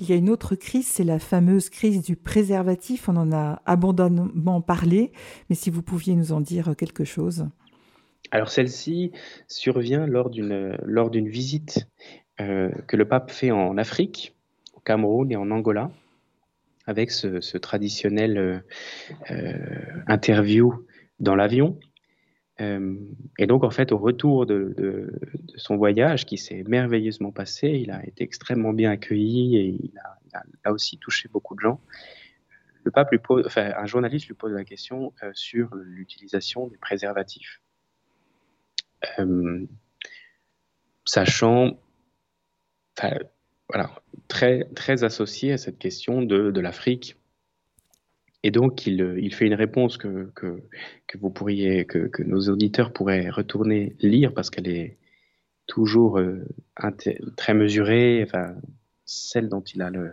Il 0.00 0.08
y 0.08 0.12
a 0.12 0.16
une 0.16 0.28
autre 0.28 0.54
crise, 0.54 0.86
c'est 0.86 1.04
la 1.04 1.18
fameuse 1.18 1.70
crise 1.70 2.02
du 2.02 2.16
préservatif. 2.16 3.08
On 3.08 3.16
en 3.16 3.32
a 3.32 3.62
abondamment 3.64 4.60
parlé, 4.60 5.12
mais 5.48 5.56
si 5.56 5.70
vous 5.70 5.82
pouviez 5.82 6.14
nous 6.14 6.32
en 6.32 6.40
dire 6.40 6.74
quelque 6.76 7.04
chose. 7.04 7.46
Alors 8.30 8.50
celle-ci 8.50 9.12
survient 9.48 10.06
lors 10.06 10.28
d'une 10.30 10.76
lors 10.84 11.10
d'une 11.10 11.28
visite 11.28 11.86
euh, 12.40 12.70
que 12.88 12.96
le 12.96 13.06
pape 13.06 13.30
fait 13.30 13.52
en 13.52 13.78
Afrique, 13.78 14.34
au 14.74 14.80
Cameroun 14.80 15.30
et 15.30 15.36
en 15.36 15.50
Angola 15.50 15.90
avec 16.86 17.10
ce, 17.10 17.56
traditionnel 17.58 18.38
euh, 18.38 18.58
euh, 19.30 20.02
interview 20.06 20.86
dans 21.18 21.34
l'avion. 21.34 21.78
Euh, 22.60 22.96
et 23.38 23.46
donc, 23.46 23.64
en 23.64 23.70
fait, 23.70 23.90
au 23.90 23.98
retour 23.98 24.46
de, 24.46 25.12
son 25.56 25.76
voyage, 25.76 26.26
qui 26.26 26.38
s'est 26.38 26.62
merveilleusement 26.68 27.32
passé, 27.32 27.68
il 27.68 27.90
a 27.90 28.04
été 28.06 28.22
extrêmement 28.22 28.72
bien 28.72 28.90
accueilli 28.90 29.56
et 29.56 29.66
il 29.66 29.92
a, 29.98 30.42
a 30.64 30.72
aussi 30.72 30.98
touché 30.98 31.28
beaucoup 31.28 31.54
de 31.54 31.60
gens. 31.60 31.80
Le 32.84 32.90
pape 32.90 33.10
lui 33.10 33.18
pose, 33.18 33.44
enfin, 33.46 33.72
un 33.76 33.86
journaliste 33.86 34.26
lui 34.28 34.34
pose 34.34 34.52
la 34.52 34.64
question 34.64 35.14
sur 35.32 35.74
l'utilisation 35.74 36.68
des 36.68 36.76
préservatifs. 36.76 37.62
Sachant, 41.06 41.78
très, 44.28 45.04
associé 45.04 45.52
à 45.52 45.58
cette 45.58 45.78
question 45.78 46.22
de, 46.22 46.60
l'Afrique. 46.60 47.16
Et 48.42 48.50
donc, 48.50 48.86
il, 48.86 49.34
fait 49.34 49.46
une 49.46 49.54
réponse 49.54 49.96
que, 49.96 50.30
vous 51.14 51.30
pourriez, 51.30 51.84
que, 51.86 52.10
nos 52.22 52.48
auditeurs 52.48 52.92
pourraient 52.92 53.30
retourner 53.30 53.96
lire 54.00 54.34
parce 54.34 54.50
qu'elle 54.50 54.68
est 54.68 54.98
toujours 55.66 56.18
euh, 56.18 56.44
très 57.36 57.54
mesurée, 57.54 58.26
celle 59.06 59.48
dont 59.48 59.62
il 59.62 59.80
a 59.80 59.90
le, 59.90 60.12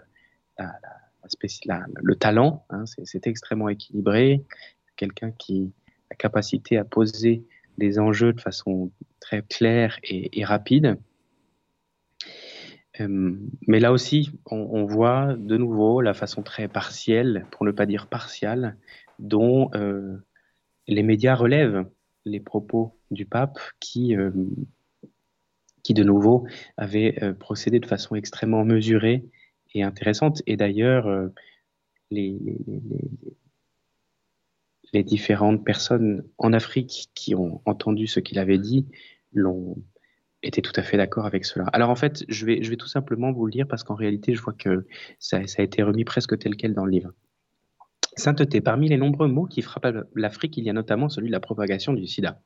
le 2.01 2.15
talent. 2.15 2.65
Hein, 2.69 2.85
C'est 2.85 3.27
extrêmement 3.27 3.69
équilibré. 3.69 4.45
Quelqu'un 4.95 5.31
qui 5.31 5.73
a 5.87 6.11
la 6.11 6.15
capacité 6.15 6.77
à 6.77 6.85
poser 6.85 7.43
des 7.77 7.99
enjeux 7.99 8.33
de 8.33 8.41
façon 8.41 8.91
très 9.19 9.41
claire 9.41 9.99
et 10.03 10.45
rapide. 10.45 10.97
Mais 12.99 13.79
là 13.79 13.91
aussi, 13.91 14.31
on, 14.45 14.57
on, 14.57 14.85
voit 14.85 15.35
de 15.37 15.57
nouveau 15.57 16.01
la 16.01 16.13
façon 16.13 16.43
très 16.43 16.67
partielle, 16.67 17.45
pour 17.51 17.65
ne 17.65 17.71
pas 17.71 17.85
dire 17.85 18.07
partiale, 18.07 18.77
dont 19.17 19.69
euh, 19.75 20.17
les 20.87 21.03
médias 21.03 21.35
relèvent 21.35 21.85
les 22.25 22.39
propos 22.39 22.99
du 23.09 23.25
pape 23.25 23.59
qui, 23.79 24.15
euh, 24.15 24.31
qui 25.83 25.93
de 25.93 26.03
nouveau 26.03 26.45
avait 26.77 27.17
euh, 27.23 27.33
procédé 27.33 27.79
de 27.79 27.85
façon 27.85 28.15
extrêmement 28.15 28.65
mesurée 28.65 29.25
et 29.73 29.83
intéressante. 29.83 30.41
Et 30.45 30.57
d'ailleurs, 30.57 31.07
euh, 31.07 31.29
les, 32.09 32.37
les, 32.43 32.57
les, 32.67 33.09
les 34.93 35.03
différentes 35.03 35.63
personnes 35.63 36.23
en 36.37 36.53
Afrique 36.53 37.09
qui 37.15 37.35
ont 37.35 37.61
entendu 37.65 38.07
ce 38.07 38.19
qu'il 38.19 38.39
avait 38.39 38.57
dit 38.57 38.87
l'ont 39.33 39.77
était 40.43 40.61
tout 40.61 40.73
à 40.75 40.81
fait 40.81 40.97
d'accord 40.97 41.25
avec 41.25 41.45
cela. 41.45 41.65
Alors 41.73 41.89
en 41.89 41.95
fait, 41.95 42.23
je 42.27 42.45
vais, 42.45 42.63
je 42.63 42.69
vais 42.69 42.77
tout 42.77 42.87
simplement 42.87 43.31
vous 43.31 43.45
le 43.45 43.51
dire 43.51 43.67
parce 43.67 43.83
qu'en 43.83 43.95
réalité, 43.95 44.35
je 44.35 44.41
vois 44.41 44.53
que 44.53 44.85
ça, 45.19 45.45
ça, 45.47 45.61
a 45.61 45.65
été 45.65 45.83
remis 45.83 46.03
presque 46.03 46.37
tel 46.37 46.55
quel 46.55 46.73
dans 46.73 46.85
le 46.85 46.91
livre. 46.91 47.11
Sainteté, 48.17 48.59
parmi 48.59 48.89
les 48.89 48.97
nombreux 48.97 49.27
mots 49.27 49.45
qui 49.45 49.61
frappent 49.61 50.05
l'Afrique, 50.15 50.57
il 50.57 50.63
y 50.63 50.69
a 50.69 50.73
notamment 50.73 51.09
celui 51.09 51.27
de 51.27 51.31
la 51.31 51.39
propagation 51.39 51.93
du 51.93 52.05
sida. 52.07 52.41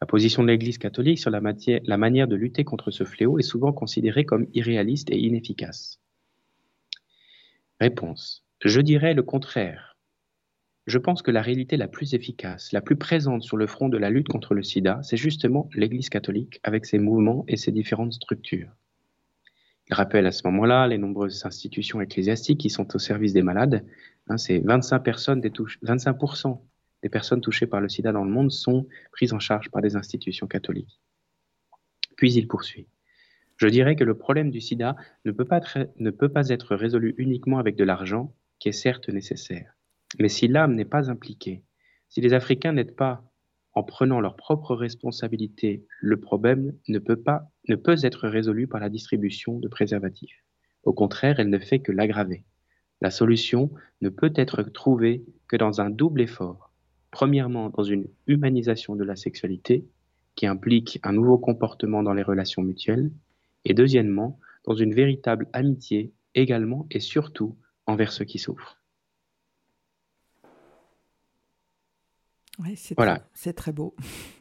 La 0.00 0.06
position 0.06 0.42
de 0.42 0.48
l'Église 0.48 0.78
catholique 0.78 1.18
sur 1.18 1.30
la, 1.30 1.40
matière, 1.40 1.80
la 1.84 1.98
manière 1.98 2.26
de 2.26 2.34
lutter 2.34 2.64
contre 2.64 2.90
ce 2.90 3.04
fléau 3.04 3.38
est 3.38 3.42
souvent 3.42 3.72
considérée 3.72 4.24
comme 4.24 4.46
irréaliste 4.54 5.10
et 5.10 5.18
inefficace. 5.18 6.00
Réponse. 7.80 8.44
Je 8.64 8.80
dirais 8.80 9.14
le 9.14 9.22
contraire. 9.22 9.89
Je 10.86 10.98
pense 10.98 11.22
que 11.22 11.30
la 11.30 11.42
réalité 11.42 11.76
la 11.76 11.88
plus 11.88 12.14
efficace, 12.14 12.72
la 12.72 12.80
plus 12.80 12.96
présente 12.96 13.42
sur 13.42 13.56
le 13.56 13.66
front 13.66 13.88
de 13.88 13.98
la 13.98 14.10
lutte 14.10 14.28
contre 14.28 14.54
le 14.54 14.62
sida, 14.62 15.00
c'est 15.02 15.16
justement 15.16 15.68
l'Église 15.74 16.08
catholique 16.08 16.60
avec 16.62 16.86
ses 16.86 16.98
mouvements 16.98 17.44
et 17.48 17.56
ses 17.56 17.70
différentes 17.70 18.14
structures. 18.14 18.70
Il 19.88 19.94
rappelle 19.94 20.26
à 20.26 20.32
ce 20.32 20.46
moment-là 20.46 20.86
les 20.86 20.98
nombreuses 20.98 21.44
institutions 21.44 22.00
ecclésiastiques 22.00 22.60
qui 22.60 22.70
sont 22.70 22.94
au 22.94 22.98
service 22.98 23.32
des 23.32 23.42
malades. 23.42 23.84
Hein, 24.28 24.36
c'est 24.36 24.60
25 24.60 25.00
personnes 25.00 25.40
des 25.40 25.50
25% 25.50 26.60
des 27.02 27.08
personnes 27.08 27.40
touchées 27.40 27.66
par 27.66 27.80
le 27.80 27.88
sida 27.88 28.12
dans 28.12 28.24
le 28.24 28.30
monde 28.30 28.50
sont 28.50 28.86
prises 29.12 29.32
en 29.32 29.38
charge 29.38 29.70
par 29.70 29.82
des 29.82 29.96
institutions 29.96 30.46
catholiques. 30.46 31.00
Puis 32.16 32.34
il 32.34 32.46
poursuit. 32.46 32.86
Je 33.56 33.66
dirais 33.66 33.96
que 33.96 34.04
le 34.04 34.16
problème 34.16 34.50
du 34.50 34.60
sida 34.60 34.96
ne 35.24 35.32
peut 35.32 35.44
pas 35.44 35.58
être, 35.58 35.78
ne 35.98 36.10
peut 36.10 36.28
pas 36.28 36.48
être 36.48 36.76
résolu 36.76 37.14
uniquement 37.18 37.58
avec 37.58 37.76
de 37.76 37.84
l'argent, 37.84 38.34
qui 38.58 38.68
est 38.68 38.72
certes 38.72 39.08
nécessaire. 39.08 39.74
Mais 40.18 40.28
si 40.28 40.48
l'âme 40.48 40.74
n'est 40.74 40.84
pas 40.84 41.10
impliquée, 41.10 41.62
si 42.08 42.20
les 42.20 42.34
Africains 42.34 42.72
n'aident 42.72 42.96
pas 42.96 43.24
en 43.74 43.84
prenant 43.84 44.20
leurs 44.20 44.36
propres 44.36 44.74
responsabilités, 44.74 45.86
le 46.00 46.18
problème 46.18 46.74
ne 46.88 46.98
peut 46.98 47.20
pas, 47.20 47.50
ne 47.68 47.76
peut 47.76 47.96
être 48.02 48.28
résolu 48.28 48.66
par 48.66 48.80
la 48.80 48.88
distribution 48.88 49.58
de 49.58 49.68
préservatifs. 49.68 50.44
Au 50.82 50.92
contraire, 50.92 51.38
elle 51.38 51.50
ne 51.50 51.58
fait 51.58 51.78
que 51.78 51.92
l'aggraver. 51.92 52.44
La 53.00 53.10
solution 53.10 53.70
ne 54.00 54.08
peut 54.08 54.32
être 54.34 54.62
trouvée 54.62 55.24
que 55.46 55.56
dans 55.56 55.80
un 55.80 55.90
double 55.90 56.22
effort. 56.22 56.72
Premièrement, 57.10 57.70
dans 57.70 57.84
une 57.84 58.08
humanisation 58.26 58.96
de 58.96 59.04
la 59.04 59.16
sexualité, 59.16 59.86
qui 60.34 60.46
implique 60.46 60.98
un 61.02 61.12
nouveau 61.12 61.38
comportement 61.38 62.02
dans 62.02 62.12
les 62.14 62.22
relations 62.22 62.62
mutuelles, 62.62 63.10
et 63.64 63.74
deuxièmement, 63.74 64.38
dans 64.64 64.74
une 64.74 64.94
véritable 64.94 65.48
amitié 65.52 66.12
également 66.34 66.86
et 66.90 67.00
surtout 67.00 67.56
envers 67.86 68.12
ceux 68.12 68.24
qui 68.24 68.38
souffrent. 68.38 68.79
Ouais, 72.62 72.74
c'est 72.76 72.94
voilà. 72.94 73.22
très, 73.34 73.52
très 73.52 73.72
beau. 73.72 73.94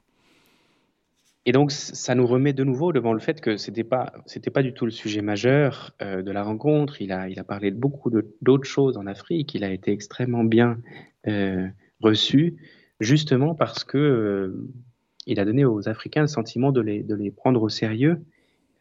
Et 1.45 1.51
donc, 1.51 1.71
ça 1.71 2.13
nous 2.13 2.27
remet 2.27 2.53
de 2.53 2.63
nouveau 2.63 2.91
devant 2.91 3.13
le 3.13 3.19
fait 3.19 3.41
que 3.41 3.57
c'était 3.57 3.83
pas, 3.83 4.13
c'était 4.27 4.51
pas 4.51 4.61
du 4.61 4.73
tout 4.73 4.85
le 4.85 4.91
sujet 4.91 5.21
majeur 5.21 5.95
euh, 6.01 6.21
de 6.21 6.31
la 6.31 6.43
rencontre. 6.43 7.01
Il 7.01 7.11
a, 7.11 7.27
il 7.29 7.39
a 7.39 7.43
parlé 7.43 7.71
de 7.71 7.77
beaucoup 7.77 8.11
d'autres 8.41 8.67
choses 8.67 8.97
en 8.97 9.07
Afrique. 9.07 9.55
Il 9.55 9.63
a 9.63 9.71
été 9.71 9.91
extrêmement 9.91 10.43
bien 10.43 10.77
euh, 11.27 11.67
reçu, 12.01 12.57
justement 12.99 13.55
parce 13.55 13.83
que 13.83 13.97
euh, 13.97 14.69
il 15.25 15.39
a 15.39 15.45
donné 15.45 15.65
aux 15.65 15.87
Africains 15.89 16.21
le 16.21 16.27
sentiment 16.27 16.71
de 16.71 16.81
les, 16.81 17.01
de 17.01 17.15
les 17.15 17.31
prendre 17.31 17.63
au 17.63 17.69
sérieux. 17.69 18.23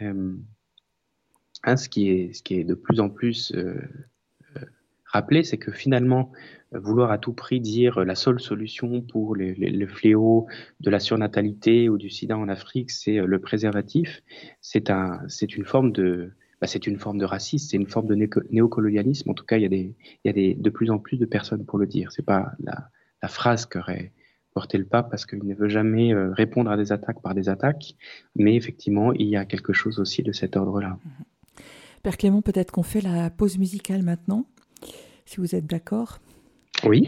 Hein, 0.01 1.77
ce 1.77 1.89
qui 1.89 2.11
est, 2.11 2.33
ce 2.35 2.43
qui 2.43 2.55
est 2.55 2.65
de 2.65 2.75
plus 2.75 3.01
en 3.01 3.09
plus 3.09 3.55
rappelé, 5.07 5.43
c'est 5.43 5.59
que 5.59 5.73
finalement, 5.73 6.33
vouloir 6.73 7.11
à 7.11 7.19
tout 7.19 7.33
prix 7.33 7.61
dire 7.61 8.05
la 8.05 8.15
seule 8.15 8.41
solution 8.41 9.01
pour 9.01 9.35
le 9.35 9.87
fléau 9.87 10.47
de 10.81 10.91
la 10.91 11.01
surnatalité 11.01 11.89
ou 11.89 11.99
du 11.99 12.11
sida 12.11 12.37
en 12.37 12.49
Afrique, 12.49 12.91
c'est 12.91 13.17
le 13.17 13.39
préservatif. 13.39 14.23
C'est 14.61 14.91
un, 14.91 15.21
une 15.57 15.65
forme 15.65 15.93
de, 15.93 16.33
bah, 16.61 16.67
c'est 16.67 16.87
une 16.87 16.99
forme 16.99 17.19
de 17.19 17.25
racisme, 17.25 17.69
c'est 17.71 17.77
une 17.77 17.87
forme 17.87 18.07
de 18.07 18.29
néocolonialisme. 18.51 19.31
En 19.31 19.35
tout 19.35 19.45
cas, 19.45 19.57
il 19.57 19.63
y 19.63 19.67
a 19.67 19.71
des, 19.71 19.95
il 20.25 20.27
y 20.27 20.31
a 20.31 20.33
des, 20.33 20.55
de 20.55 20.71
plus 20.71 20.91
en 20.91 20.99
plus 20.99 21.17
de 21.17 21.27
personnes 21.27 21.65
pour 21.65 21.79
le 21.79 21.87
dire. 21.87 22.13
C'est 22.13 22.25
pas 22.25 22.53
la, 22.61 22.91
la 23.23 23.29
phrase 23.29 23.67
qu'aurait 23.67 24.13
porté 24.55 24.77
le 24.79 24.85
pape 24.85 25.11
parce 25.11 25.25
qu'il 25.25 25.45
ne 25.45 25.55
veut 25.55 25.69
jamais 25.69 26.13
euh, 26.13 26.33
répondre 26.33 26.71
à 26.71 26.77
des 26.77 26.91
attaques 26.91 27.23
par 27.23 27.35
des 27.35 27.49
attaques, 27.49 27.95
mais 28.35 28.57
effectivement, 28.57 29.13
il 29.13 29.29
y 29.29 29.37
a 29.37 29.45
quelque 29.45 29.73
chose 29.73 30.01
aussi 30.01 30.23
de 30.23 30.33
cet 30.33 30.57
ordre-là. 30.57 30.99
Père 32.03 32.17
Clément, 32.17 32.43
peut-être 32.43 32.73
qu'on 32.73 32.83
fait 32.83 33.01
la 33.01 33.31
pause 33.31 33.59
musicale 33.59 34.03
maintenant, 34.03 34.47
si 35.27 35.37
vous 35.37 35.55
êtes 35.55 35.67
d'accord? 35.67 36.19
Oui. 36.85 37.07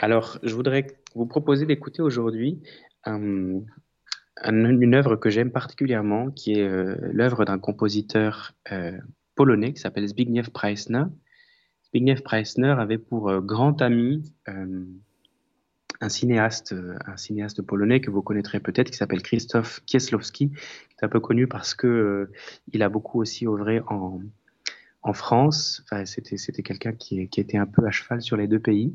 Alors, 0.00 0.38
je 0.42 0.54
voudrais 0.54 0.86
vous 1.14 1.26
proposer 1.26 1.66
d'écouter 1.66 2.02
aujourd'hui 2.02 2.60
une 3.06 4.94
œuvre 4.94 5.16
que 5.16 5.30
j'aime 5.30 5.50
particulièrement, 5.52 6.30
qui 6.30 6.52
est 6.52 6.68
l'œuvre 7.12 7.44
d'un 7.44 7.58
compositeur 7.58 8.52
polonais 9.34 9.72
qui 9.72 9.80
s'appelle 9.80 10.06
Zbigniew 10.06 10.50
Preissner. 10.52 11.04
Zbigniew 11.86 12.20
Preissner 12.22 12.74
avait 12.78 12.98
pour 12.98 13.40
grand 13.40 13.80
ami 13.82 14.22
un 16.00 16.08
cinéaste, 16.08 16.74
un 17.06 17.16
cinéaste 17.16 17.62
polonais 17.62 18.00
que 18.00 18.10
vous 18.10 18.22
connaîtrez 18.22 18.58
peut-être, 18.60 18.90
qui 18.90 18.96
s'appelle 18.96 19.22
Krzysztof 19.22 19.80
Kieslowski, 19.84 20.50
qui 20.50 20.54
est 20.54 21.04
un 21.04 21.08
peu 21.08 21.20
connu 21.20 21.46
parce 21.46 21.74
que 21.74 21.86
euh, 21.86 22.32
il 22.72 22.82
a 22.82 22.88
beaucoup 22.88 23.20
aussi 23.20 23.46
œuvré 23.46 23.80
en, 23.88 24.20
en 25.02 25.12
France. 25.12 25.82
Enfin, 25.84 26.04
c'était, 26.04 26.36
c'était 26.36 26.62
quelqu'un 26.62 26.92
qui, 26.92 27.28
qui, 27.28 27.40
était 27.40 27.56
un 27.56 27.66
peu 27.66 27.84
à 27.86 27.90
cheval 27.90 28.20
sur 28.20 28.36
les 28.36 28.46
deux 28.46 28.58
pays. 28.58 28.94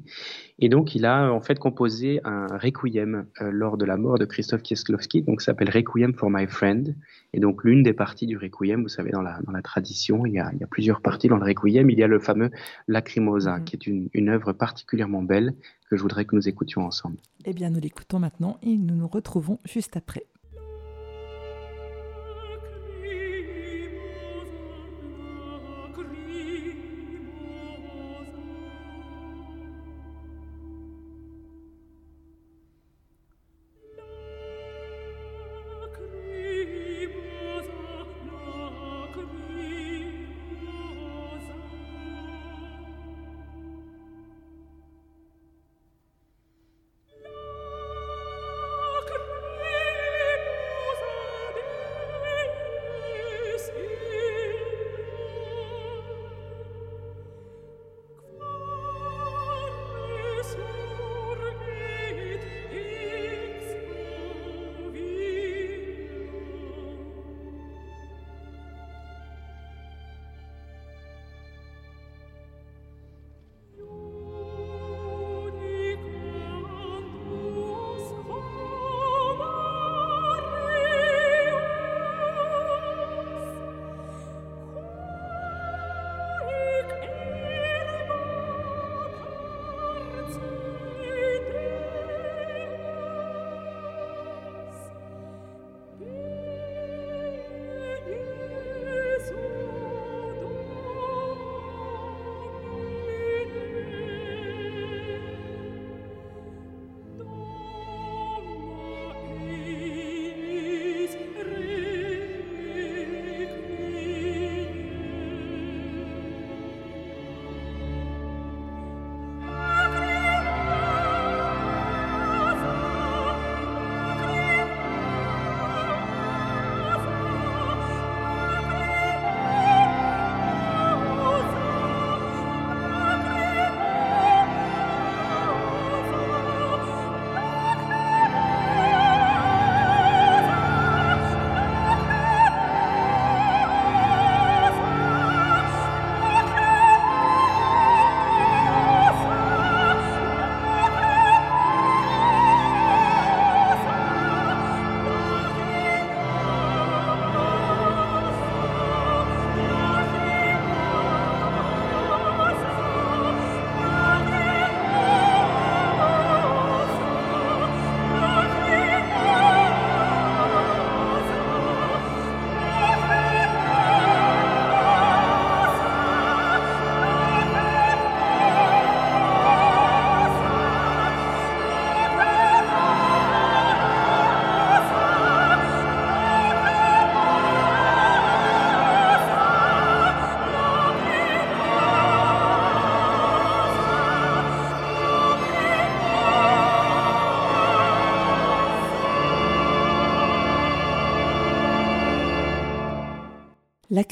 Et 0.60 0.70
donc, 0.70 0.96
il 0.96 1.06
a 1.06 1.32
en 1.32 1.41
fait 1.41 1.58
composé 1.58 2.22
un 2.24 2.48
requiem 2.58 3.26
euh, 3.41 3.50
lors 3.52 3.78
de 3.78 3.86
la 3.86 3.98
mort 3.98 4.20
de 4.20 4.26
Christophe 4.26 4.62
Kieslowski, 4.62 5.24
donc 5.24 5.41
ça 5.41 5.48
s'appelle 5.48 5.70
Requiem 5.70 6.13
for 6.13 6.30
My 6.30 6.48
Friend. 6.48 6.96
Et 7.34 7.39
donc, 7.39 7.63
l'une 7.63 7.84
des 7.84 7.94
parties 7.94 8.28
du 8.28 8.38
requiem, 8.38 8.84
vous 8.84 8.89
savez, 8.89 9.12
dans 9.12 9.22
la, 9.22 9.39
dans 9.41 9.52
la 9.52 9.62
tradition, 9.62 10.26
il 10.26 10.34
y, 10.34 10.39
a, 10.39 10.52
il 10.54 10.60
y 10.60 10.63
a 10.63 10.68
plusieurs 10.68 11.02
parties 11.02 11.28
dans 11.28 11.38
le 11.38 11.46
requiem. 11.46 11.89
Il 11.89 11.98
y 11.98 12.04
a 12.04 12.08
le 12.08 12.20
fameux 12.20 12.52
Lacrimosa, 12.88 13.58
mm-hmm. 13.58 13.63
qui 13.63 13.76
est 13.76 13.88
une, 13.88 14.10
une 14.13 14.30
œuvre 14.30 14.54
particulièrement 14.54 15.24
belle 15.24 15.54
que 15.89 15.98
je 15.98 16.02
voudrais 16.02 16.26
que 16.26 16.36
nous 16.36 16.48
écoutions 16.48 16.86
ensemble. 16.86 17.18
Eh 17.46 17.54
bien, 17.54 17.70
nous 17.70 17.80
l'écoutons 17.80 18.20
maintenant 18.20 18.58
et 18.62 18.78
nous 18.78 18.96
nous 18.96 19.08
retrouvons 19.08 19.60
juste 19.65 19.98
après. 19.98 20.26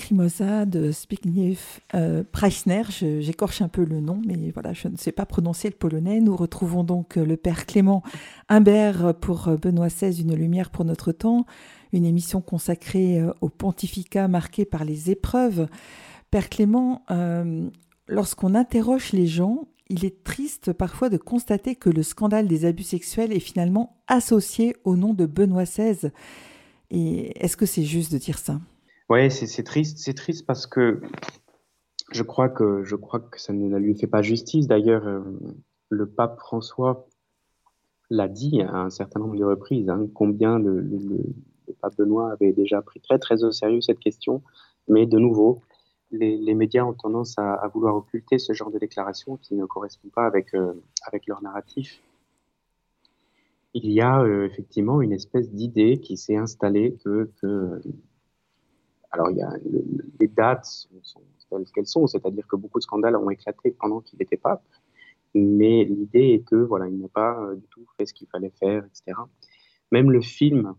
Lacrimosa 0.04 0.66
de 0.66 0.92
Zbigniew 0.92 1.56
euh, 1.96 2.26
Preissner. 2.30 2.84
J'écorche 2.90 3.62
un 3.62 3.70
peu 3.70 3.86
le 3.86 4.02
nom, 4.02 4.22
mais 4.28 4.52
voilà, 4.52 4.74
je 4.74 4.90
ne 4.90 4.98
sais 4.98 5.14
pas 5.14 5.26
prononcer 5.26 5.70
le 5.70 5.76
polonais. 5.76 6.20
Nous 6.20 6.36
retrouvons 6.36 6.84
donc 6.84 7.16
euh, 7.16 7.26
le 7.26 7.38
père 7.38 7.66
Clément 7.66 8.04
Imbert 8.50 9.14
pour 9.22 9.48
euh, 9.48 9.56
Benoît 9.56 9.88
XVI, 9.88 10.22
Une 10.22 10.36
lumière 10.36 10.72
pour 10.72 10.84
notre 10.84 11.14
temps, 11.14 11.46
une 11.94 12.04
émission 12.04 12.42
consacrée 12.42 13.24
au 13.40 13.48
pontificat 13.48 14.28
marqué 14.28 14.66
par 14.66 14.84
les 14.84 15.10
épreuves. 15.10 15.68
Père 16.32 16.50
Clément, 16.50 17.04
lorsqu'on 18.08 18.56
interroge 18.56 19.14
les 19.14 19.28
gens, 19.28 19.68
il 19.90 20.04
est 20.04 20.24
triste 20.24 20.74
parfois 20.74 21.10
de 21.10 21.18
constater 21.18 21.76
que 21.76 21.90
le 21.90 22.04
scandale 22.04 22.48
des 22.48 22.66
abus 22.66 22.84
sexuels 22.84 23.32
est 23.32 23.40
finalement 23.40 24.02
associé 24.08 24.76
au 24.84 24.98
nom 24.98 25.14
de 25.14 25.26
Benoît 25.26 25.64
XVI. 25.64 26.10
Et 26.90 27.46
est-ce 27.46 27.56
que 27.56 27.68
c'est 27.68 27.84
juste 27.84 28.12
de 28.12 28.18
dire 28.18 28.40
ça? 28.40 28.60
Oui, 29.10 29.30
c'est 29.30 29.64
triste, 29.64 29.98
c'est 29.98 30.14
triste 30.14 30.46
parce 30.46 30.66
que 30.66 31.02
je 32.12 32.24
crois 32.24 32.50
que 32.50 32.84
je 32.84 32.96
crois 32.96 33.20
que 33.20 33.40
ça 33.40 33.54
ne 33.54 33.78
lui 33.78 33.96
fait 33.96 34.08
pas 34.08 34.22
justice. 34.22 34.68
D'ailleurs, 34.68 35.06
euh, 35.08 35.22
le 35.90 36.08
pape 36.08 36.40
François 36.40 37.08
l'a 38.10 38.28
dit 38.28 38.62
à 38.62 38.76
un 38.76 38.90
certain 38.90 39.20
nombre 39.20 39.36
de 39.36 39.44
reprises, 39.44 39.90
hein, 39.90 40.08
combien 40.14 40.60
le, 40.60 40.86
pape 41.82 41.98
Benoît 41.98 42.32
avait 42.32 42.54
déjà 42.54 42.82
pris 42.82 43.00
très 43.02 43.20
très 43.20 43.44
au 43.44 43.52
sérieux 43.52 43.82
cette 43.82 44.00
question. 44.00 44.42
Mais 44.88 45.06
de 45.06 45.18
nouveau, 45.18 45.62
les, 46.12 46.54
médias 46.54 46.84
ont 46.84 46.94
tendance 46.94 47.38
à, 47.38 47.68
vouloir 47.74 47.96
occulter 47.96 48.38
ce 48.38 48.54
genre 48.54 48.70
de 48.70 48.78
déclaration 48.78 49.38
qui 49.38 49.56
ne 49.56 49.66
correspond 49.66 50.10
pas 50.10 50.26
avec 50.26 50.54
euh, 50.54 50.74
leur 51.28 51.42
narratif. 51.42 52.02
Il 53.74 53.90
y 53.92 54.02
a 54.02 54.22
euh, 54.22 54.46
effectivement 54.46 55.02
une 55.02 55.14
espèce 55.14 55.50
d'idée 55.50 56.00
qui 56.00 56.16
s'est 56.16 56.36
installée 56.36 56.96
que 57.04 57.32
alors, 59.14 59.30
il 59.30 59.38
y 59.38 59.44
a, 59.44 59.54
les 60.20 60.28
dates 60.28 60.66
sont, 60.66 61.22
telles 61.52 61.66
qu'elles 61.66 61.88
sont, 61.88 62.08
c'est-à-dire 62.08 62.48
que 62.48 62.56
beaucoup 62.56 62.80
de 62.80 62.84
scandales 62.84 63.16
ont 63.16 63.30
éclaté 63.30 63.70
pendant 63.70 64.02
qu'il 64.02 64.20
était 64.22 64.38
pape. 64.38 64.64
mais 65.36 65.86
l'idée 65.86 66.34
est 66.34 66.44
que 66.44 66.56
voilà, 66.56 66.88
il 66.88 67.00
n'a 67.00 67.08
pas 67.08 67.54
du 67.56 67.68
tout 67.70 67.86
fait 67.96 68.08
ce 68.08 68.14
qu'il 68.14 68.28
fallait 68.28 68.54
faire, 68.60 68.84
etc. 68.86 69.20
Même 69.92 70.12
le 70.12 70.22
film, 70.22 70.76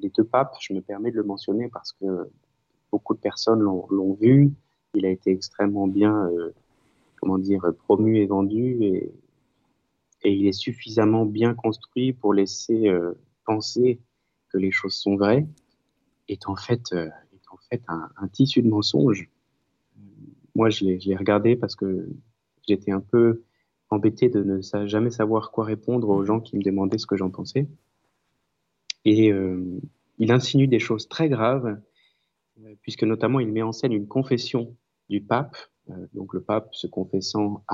Les 0.00 0.10
deux 0.10 0.24
papes, 0.24 0.56
je 0.60 0.74
me 0.74 0.80
permets 0.82 1.10
de 1.10 1.16
le 1.16 1.22
mentionner 1.22 1.68
parce 1.68 1.92
que 1.92 2.30
beaucoup 2.92 3.14
de 3.14 3.20
personnes 3.20 3.60
l'ont 3.60 4.14
vu. 4.20 4.52
Il 4.94 5.06
a 5.06 5.10
été 5.10 5.30
extrêmement 5.30 5.86
bien, 5.86 6.28
comment 7.16 7.38
dire, 7.38 7.62
promu 7.84 8.18
et 8.18 8.26
vendu, 8.26 8.76
et, 8.82 9.12
et, 10.22 10.32
il 10.32 10.46
est 10.48 10.60
suffisamment 10.66 11.24
bien 11.24 11.54
construit 11.54 12.12
pour 12.12 12.34
laisser 12.34 12.90
penser 13.46 14.00
que 14.50 14.58
les 14.58 14.70
choses 14.70 14.96
sont 14.96 15.16
vraies, 15.16 15.46
est 16.28 16.46
en 16.48 16.56
fait, 16.56 16.92
en 17.50 17.56
fait 17.70 17.82
un, 17.88 18.28
tissu 18.28 18.62
de 18.62 18.68
mensonges. 18.68 19.28
Moi, 20.54 20.70
je 20.70 20.84
l'ai 20.84 21.16
regardé 21.16 21.56
parce 21.56 21.76
que 21.76 22.08
j'étais 22.66 22.90
un 22.90 23.00
peu 23.00 23.42
embêté 23.90 24.28
de 24.28 24.42
ne 24.42 24.60
jamais 24.86 25.10
savoir 25.10 25.50
quoi 25.50 25.64
répondre 25.64 26.08
aux 26.08 26.24
gens 26.24 26.40
qui 26.40 26.56
me 26.56 26.62
demandaient 26.62 26.98
ce 26.98 27.06
que 27.06 27.16
j'en 27.16 27.30
pensais. 27.30 27.66
Et 29.04 29.32
euh, 29.32 29.80
il 30.18 30.32
insinue 30.32 30.66
des 30.66 30.78
choses 30.78 31.08
très 31.08 31.28
graves, 31.28 31.80
euh, 32.60 32.74
puisque 32.82 33.04
notamment 33.04 33.40
il 33.40 33.50
met 33.52 33.62
en 33.62 33.72
scène 33.72 33.92
une 33.92 34.06
confession 34.06 34.76
du 35.08 35.22
pape, 35.22 35.56
euh, 35.90 36.06
donc 36.12 36.34
le 36.34 36.42
pape 36.42 36.74
se 36.74 36.86
confessant 36.86 37.64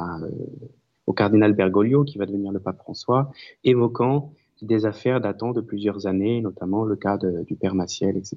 au 1.07 1.13
cardinal 1.13 1.55
Bergoglio, 1.55 2.05
qui 2.05 2.19
va 2.19 2.27
devenir 2.27 2.53
le 2.53 2.61
pape 2.61 2.79
François, 2.79 3.33
évoquant 3.65 4.33
des 4.63 4.87
affaires 4.87 5.21
datant 5.21 5.53
de 5.53 5.61
plusieurs 5.61 6.07
années, 6.07 6.41
notamment 6.41 6.85
le 6.85 6.97
cas 6.97 7.19
du 7.19 7.57
père 7.57 7.75
Maciel, 7.75 8.17
etc 8.17 8.37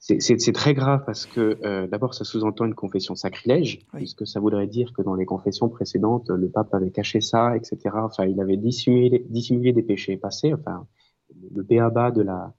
c'est 0.00 0.52
très 0.52 0.72
grave 0.72 1.02
parce 1.04 1.26
que 1.26 1.58
euh, 1.62 1.86
d'abord 1.86 2.14
ça 2.14 2.24
sous-entend 2.24 2.64
une 2.64 2.74
confession 2.74 3.14
sacrilège, 3.14 3.86
puisque 3.92 4.26
ça 4.26 4.40
voudrait 4.40 4.66
dire 4.66 4.92
que 4.94 5.02
dans 5.02 5.14
les 5.14 5.26
confessions 5.26 5.68
précédentes, 5.68 6.30
le 6.30 6.48
pape 6.48 6.72
avait 6.74 6.90
caché 6.90 7.20
ça, 7.20 7.54
etc. 7.54 7.78
Enfin, 7.96 8.24
il 8.24 8.40
avait 8.40 8.56
dissimulé, 8.56 9.26
dissimulé 9.28 9.72
des 9.72 9.82
péchés 9.82 10.16
passés. 10.16 10.54
Enfin, 10.54 10.86
le 11.54 11.62
béaba 11.62 12.10
de 12.10 12.22
la 12.22 12.54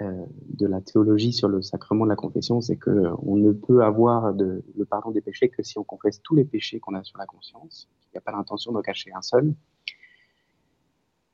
euh, 0.00 0.26
de 0.50 0.68
la 0.68 0.80
théologie 0.80 1.32
sur 1.32 1.48
le 1.48 1.60
sacrement 1.60 2.04
de 2.04 2.10
la 2.10 2.14
confession, 2.14 2.60
c'est 2.60 2.76
que 2.76 2.88
euh, 2.88 3.16
on 3.24 3.36
ne 3.36 3.50
peut 3.50 3.82
avoir 3.82 4.32
de, 4.32 4.62
le 4.76 4.84
pardon 4.84 5.10
des 5.10 5.20
péchés 5.20 5.48
que 5.48 5.64
si 5.64 5.76
on 5.76 5.82
confesse 5.82 6.22
tous 6.22 6.36
les 6.36 6.44
péchés 6.44 6.78
qu'on 6.78 6.94
a 6.94 7.02
sur 7.02 7.18
la 7.18 7.26
conscience. 7.26 7.88
Il 8.04 8.10
n'y 8.14 8.18
a 8.18 8.20
pas 8.20 8.30
l'intention 8.30 8.70
de 8.70 8.80
cacher 8.80 9.10
un 9.12 9.22
seul. 9.22 9.54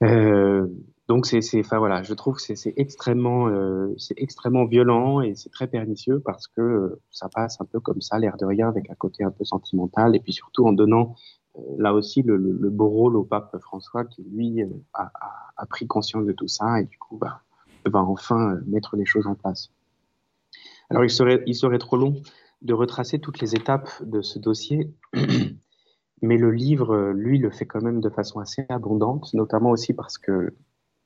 Euh, 0.03 0.67
donc 1.07 1.27
c'est, 1.27 1.41
enfin 1.61 1.79
voilà, 1.79 2.03
je 2.03 2.15
trouve 2.15 2.37
que 2.37 2.41
c'est, 2.41 2.73
extrêmement, 2.77 3.49
euh, 3.49 3.95
c'est 3.99 4.15
extrêmement 4.17 4.65
violent 4.65 5.21
et 5.21 5.35
c'est 5.35 5.51
très 5.51 5.67
pernicieux 5.67 6.21
parce 6.21 6.47
que 6.47 6.63
euh, 6.63 7.03
ça 7.11 7.29
passe 7.29 7.61
un 7.61 7.67
peu 7.67 7.79
comme 7.79 8.01
ça, 8.01 8.19
l'air 8.19 8.39
de 8.39 8.47
rien, 8.47 8.69
avec 8.69 8.89
un 8.91 8.95
côté 8.95 9.23
un 9.23 9.31
peu 9.31 9.45
sentimental 9.45 10.17
et 10.17 10.21
puis 10.21 10.33
surtout 10.33 10.67
en 10.67 10.73
donnant 10.73 11.15
euh, 11.57 11.61
là 11.77 11.93
aussi 11.93 12.23
le, 12.23 12.39
beau 12.71 12.89
rôle 12.89 13.17
au 13.17 13.25
pape 13.25 13.55
François 13.61 14.07
qui 14.07 14.23
lui 14.23 14.63
a, 14.95 15.03
a, 15.03 15.13
a, 15.59 15.67
pris 15.67 15.87
conscience 15.87 16.25
de 16.25 16.33
tout 16.33 16.49
ça 16.49 16.81
et 16.81 16.85
du 16.85 16.97
coup 16.97 17.19
va, 17.19 17.43
va 17.85 18.01
enfin 18.01 18.59
mettre 18.67 18.97
les 18.97 19.05
choses 19.05 19.27
en 19.27 19.35
place. 19.35 19.71
Alors 20.89 21.05
il 21.05 21.11
serait, 21.11 21.43
il 21.47 21.55
serait 21.55 21.79
trop 21.79 21.99
long 21.99 22.15
de 22.63 22.73
retracer 22.73 23.19
toutes 23.19 23.41
les 23.41 23.55
étapes 23.55 23.91
de 24.03 24.23
ce 24.23 24.39
dossier. 24.39 24.91
Mais 26.23 26.39
le 26.39 26.51
livre, 26.51 27.11
lui, 27.11 27.39
le 27.39 27.51
fait 27.51 27.67
quand 27.67 27.83
même 27.83 28.01
de 28.01 28.09
façon 28.09 28.41
assez 28.41 28.65
abondante, 28.71 29.35
notamment 29.35 29.69
aussi 29.69 29.93
parce 29.93 30.17
que 30.17 30.55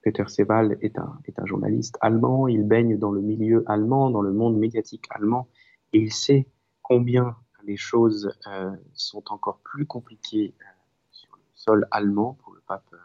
Peter 0.02 0.24
Seval 0.26 0.78
est 0.80 0.98
un, 0.98 1.18
est 1.24 1.38
un 1.38 1.46
journaliste 1.46 1.98
allemand, 2.00 2.48
il 2.48 2.62
baigne 2.62 2.98
dans 2.98 3.10
le 3.10 3.20
milieu 3.20 3.64
allemand, 3.66 4.10
dans 4.10 4.22
le 4.22 4.32
monde 4.32 4.56
médiatique 4.56 5.04
allemand, 5.10 5.48
et 5.92 5.98
il 5.98 6.12
sait 6.12 6.46
combien 6.82 7.36
les 7.64 7.76
choses 7.76 8.32
euh, 8.46 8.70
sont 8.94 9.24
encore 9.32 9.60
plus 9.60 9.86
compliquées 9.86 10.54
euh, 10.60 10.64
sur 11.10 11.34
le 11.36 11.42
sol 11.54 11.88
allemand 11.90 12.38
pour 12.42 12.54
le 12.54 12.60
pape 12.66 12.86
euh, 12.92 12.96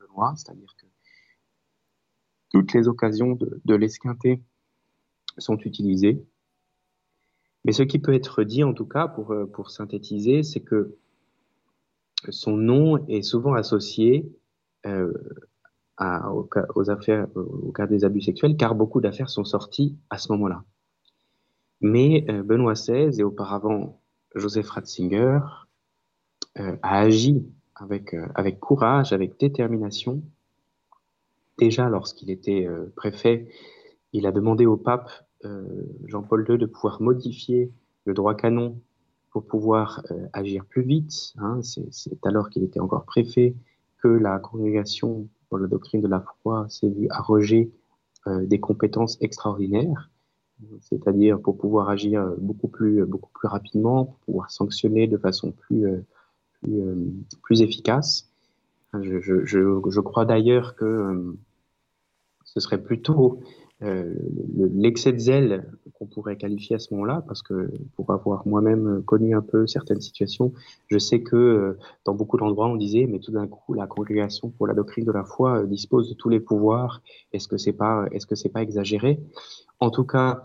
Benoît, 0.00 0.34
c'est-à-dire 0.36 0.74
que 0.76 0.86
toutes 2.50 2.72
les 2.72 2.88
occasions 2.88 3.32
de, 3.34 3.60
de 3.64 3.74
l'esquinter 3.74 4.42
sont 5.38 5.58
utilisées. 5.58 6.24
Mais 7.64 7.72
ce 7.72 7.82
qui 7.82 7.98
peut 7.98 8.14
être 8.14 8.42
dit, 8.42 8.64
en 8.64 8.72
tout 8.72 8.86
cas, 8.86 9.06
pour, 9.06 9.34
pour 9.52 9.70
synthétiser, 9.70 10.42
c'est 10.42 10.60
que 10.60 10.96
son 12.28 12.56
nom 12.56 13.06
est 13.06 13.22
souvent 13.22 13.54
associé 13.54 14.30
euh, 14.86 15.12
aux, 16.00 16.90
affaires, 16.90 17.26
au 17.34 17.72
cas 17.72 17.86
des 17.86 18.04
abus 18.04 18.22
sexuels, 18.22 18.56
car 18.56 18.74
beaucoup 18.74 19.00
d'affaires 19.00 19.28
sont 19.28 19.44
sorties 19.44 19.98
à 20.08 20.18
ce 20.18 20.32
moment-là. 20.32 20.64
Mais 21.80 22.24
euh, 22.28 22.42
Benoît 22.42 22.74
XVI 22.74 23.18
et 23.18 23.22
auparavant 23.22 24.00
Joseph 24.34 24.68
Ratzinger 24.70 25.40
euh, 26.58 26.76
a 26.82 27.00
agi 27.00 27.46
avec, 27.74 28.14
euh, 28.14 28.26
avec 28.34 28.60
courage, 28.60 29.12
avec 29.12 29.38
détermination. 29.38 30.22
Déjà 31.58 31.88
lorsqu'il 31.88 32.30
était 32.30 32.66
préfet, 32.96 33.46
il 34.14 34.26
a 34.26 34.32
demandé 34.32 34.64
au 34.64 34.78
pape 34.78 35.10
Jean-Paul 36.06 36.46
II 36.48 36.56
de 36.56 36.64
pouvoir 36.64 37.02
modifier 37.02 37.70
le 38.06 38.14
droit 38.14 38.34
canon 38.34 38.80
pour 39.30 39.44
pouvoir 39.44 40.02
agir 40.32 40.64
plus 40.64 40.80
vite. 40.80 41.34
Hein. 41.36 41.60
C'est 41.62 42.26
alors 42.26 42.48
qu'il 42.48 42.64
était 42.64 42.80
encore 42.80 43.04
préfet 43.04 43.54
que 44.02 44.08
la 44.08 44.38
congrégation 44.38 45.28
pour 45.50 45.58
la 45.58 45.66
doctrine 45.66 46.00
de 46.00 46.08
la 46.08 46.24
foi 46.42 46.66
s'est 46.70 46.88
vu 46.88 47.08
arroger 47.10 47.70
euh, 48.26 48.46
des 48.46 48.60
compétences 48.60 49.18
extraordinaires, 49.20 50.10
c'est-à-dire 50.80 51.40
pour 51.40 51.58
pouvoir 51.58 51.90
agir 51.90 52.34
beaucoup 52.38 52.68
plus, 52.68 53.04
beaucoup 53.04 53.30
plus 53.34 53.48
rapidement, 53.48 54.04
pour 54.04 54.18
pouvoir 54.20 54.50
sanctionner 54.50 55.08
de 55.08 55.18
façon 55.18 55.52
plus, 55.52 55.86
euh, 55.86 56.04
plus, 57.42 57.60
euh, 57.60 57.64
efficace. 57.64 58.30
Je 58.94 60.00
crois 60.00 60.24
d'ailleurs 60.24 60.76
que 60.76 61.34
ce 62.44 62.60
serait 62.60 62.82
plutôt 62.82 63.40
euh, 63.82 64.14
l'excès 64.74 65.12
de 65.12 65.18
zèle 65.18 65.70
qu'on 65.94 66.06
pourrait 66.06 66.36
qualifier 66.36 66.76
à 66.76 66.78
ce 66.78 66.92
moment-là, 66.92 67.24
parce 67.26 67.42
que 67.42 67.70
pour 67.94 68.10
avoir 68.10 68.46
moi-même 68.46 69.02
connu 69.04 69.34
un 69.34 69.40
peu 69.40 69.66
certaines 69.66 70.00
situations, 70.00 70.52
je 70.88 70.98
sais 70.98 71.22
que 71.22 71.36
euh, 71.36 71.78
dans 72.04 72.14
beaucoup 72.14 72.36
d'endroits 72.36 72.68
on 72.68 72.76
disait, 72.76 73.06
mais 73.06 73.20
tout 73.20 73.32
d'un 73.32 73.46
coup 73.46 73.72
la 73.74 73.86
congrégation 73.86 74.50
pour 74.50 74.66
la 74.66 74.74
doctrine 74.74 75.04
de 75.04 75.12
la 75.12 75.24
foi 75.24 75.60
euh, 75.60 75.66
dispose 75.66 76.10
de 76.10 76.14
tous 76.14 76.28
les 76.28 76.40
pouvoirs. 76.40 77.02
Est-ce 77.32 77.48
que 77.48 77.56
c'est 77.56 77.72
pas, 77.72 78.06
est-ce 78.12 78.26
que 78.26 78.34
c'est 78.34 78.50
pas 78.50 78.62
exagéré? 78.62 79.20
En 79.78 79.90
tout 79.90 80.04
cas, 80.04 80.42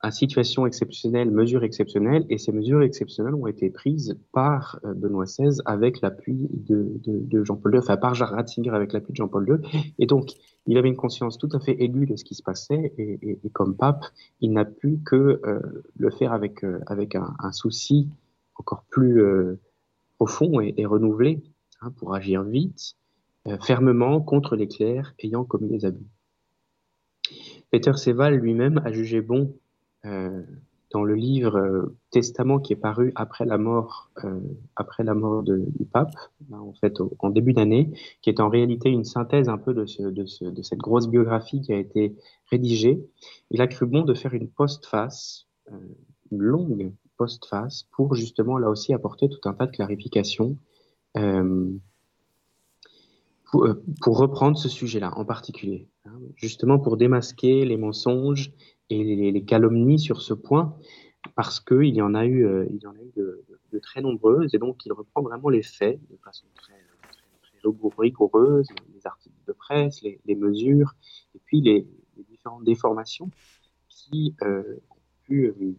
à 0.00 0.12
situation 0.12 0.64
exceptionnelle, 0.64 1.30
mesures 1.30 1.64
exceptionnelles, 1.64 2.24
et 2.28 2.38
ces 2.38 2.52
mesures 2.52 2.82
exceptionnelles 2.82 3.34
ont 3.34 3.48
été 3.48 3.68
prises 3.68 4.16
par 4.32 4.78
euh, 4.84 4.94
Benoît 4.94 5.24
XVI 5.24 5.60
avec 5.64 6.00
l'appui 6.00 6.48
de, 6.52 6.92
de, 7.04 7.18
de 7.18 7.44
Jean-Paul 7.44 7.74
II, 7.74 7.78
enfin 7.80 7.96
par 7.96 8.16
Ratzinger 8.16 8.70
avec 8.70 8.92
l'appui 8.92 9.12
de 9.12 9.16
Jean-Paul 9.16 9.48
II. 9.48 9.82
Et 9.98 10.06
donc, 10.06 10.30
il 10.66 10.78
avait 10.78 10.88
une 10.88 10.96
conscience 10.96 11.36
tout 11.36 11.48
à 11.52 11.58
fait 11.58 11.82
aiguë 11.82 12.06
de 12.06 12.14
ce 12.14 12.24
qui 12.24 12.36
se 12.36 12.42
passait, 12.44 12.92
et, 12.96 13.18
et, 13.22 13.40
et 13.42 13.50
comme 13.50 13.76
pape, 13.76 14.04
il 14.40 14.52
n'a 14.52 14.64
pu 14.64 15.00
que 15.04 15.40
euh, 15.44 15.60
le 15.96 16.10
faire 16.10 16.32
avec, 16.32 16.64
euh, 16.64 16.78
avec 16.86 17.16
un, 17.16 17.34
un, 17.40 17.52
souci 17.52 18.08
encore 18.54 18.84
plus 18.90 19.20
euh, 19.20 19.58
profond 20.16 20.60
et, 20.60 20.74
et 20.76 20.86
renouvelé, 20.86 21.42
hein, 21.80 21.90
pour 21.96 22.14
agir 22.14 22.44
vite, 22.44 22.94
fermement 23.62 24.20
contre 24.20 24.56
les 24.56 24.68
clercs 24.68 25.14
ayant 25.20 25.42
commis 25.42 25.68
des 25.68 25.86
abus. 25.86 26.06
Peter 27.70 27.94
Seval 27.94 28.34
lui-même 28.34 28.80
a 28.84 28.92
jugé 28.92 29.22
bon 29.22 29.54
euh, 29.54 29.67
dans 30.90 31.04
le 31.04 31.14
livre 31.14 31.56
euh, 31.56 31.96
Testament 32.10 32.58
qui 32.58 32.72
est 32.72 32.76
paru 32.76 33.12
après 33.14 33.44
la 33.44 33.58
mort, 33.58 34.10
euh, 34.24 34.40
après 34.76 35.04
la 35.04 35.14
mort 35.14 35.42
du 35.42 35.84
pape, 35.92 36.16
en 36.52 36.72
fait 36.72 36.94
en 37.18 37.30
début 37.30 37.52
d'année, 37.52 37.92
qui 38.22 38.30
est 38.30 38.40
en 38.40 38.48
réalité 38.48 38.88
une 38.88 39.04
synthèse 39.04 39.48
un 39.48 39.58
peu 39.58 39.74
de, 39.74 39.84
ce, 39.86 40.02
de, 40.02 40.24
ce, 40.26 40.44
de, 40.44 40.62
cette 40.62 40.78
grosse 40.78 41.08
biographie 41.08 41.60
qui 41.60 41.72
a 41.72 41.78
été 41.78 42.14
rédigée. 42.50 43.06
Il 43.50 43.60
a 43.60 43.66
cru 43.66 43.86
bon 43.86 44.02
de 44.02 44.14
faire 44.14 44.32
une 44.32 44.48
postface, 44.48 45.46
une 46.30 46.42
longue 46.42 46.92
postface, 47.16 47.86
pour 47.90 48.14
justement 48.14 48.58
là 48.58 48.70
aussi 48.70 48.94
apporter 48.94 49.28
tout 49.28 49.46
un 49.48 49.52
tas 49.52 49.66
de 49.66 49.72
clarifications. 49.72 50.56
Pour, 53.50 53.66
pour, 54.02 54.18
reprendre 54.18 54.58
ce 54.58 54.68
sujet-là 54.68 55.10
en 55.16 55.24
particulier, 55.24 55.88
hein, 56.04 56.12
justement 56.36 56.78
pour 56.78 56.98
démasquer 56.98 57.64
les 57.64 57.78
mensonges 57.78 58.52
et 58.90 59.32
les, 59.32 59.44
calomnies 59.44 59.98
sur 59.98 60.22
ce 60.22 60.34
point, 60.34 60.76
parce 61.34 61.60
qu'il 61.60 61.94
y 61.94 62.02
en 62.02 62.14
a 62.14 62.24
eu, 62.24 62.46
euh, 62.46 62.66
il 62.70 62.82
y 62.82 62.86
en 62.86 62.94
a 62.94 63.02
eu 63.02 63.12
de, 63.16 63.44
de, 63.72 63.78
très 63.78 64.00
nombreuses, 64.00 64.54
et 64.54 64.58
donc 64.58 64.84
il 64.86 64.92
reprend 64.92 65.22
vraiment 65.22 65.48
les 65.48 65.62
faits 65.62 66.00
de 66.10 66.16
façon 66.16 66.46
très, 66.54 66.72
très, 66.72 67.60
très 67.60 67.92
rigoureuse, 67.98 68.68
les 68.94 69.06
articles 69.06 69.36
de 69.46 69.52
presse, 69.52 70.02
les, 70.02 70.20
les 70.24 70.34
mesures, 70.34 70.94
et 71.34 71.40
puis 71.44 71.60
les, 71.60 71.86
les, 72.16 72.24
différentes 72.24 72.64
déformations 72.64 73.30
qui 73.88 74.34
euh, 74.42 74.80
ont 74.90 74.96
pu 75.24 75.46
euh, 75.46 75.74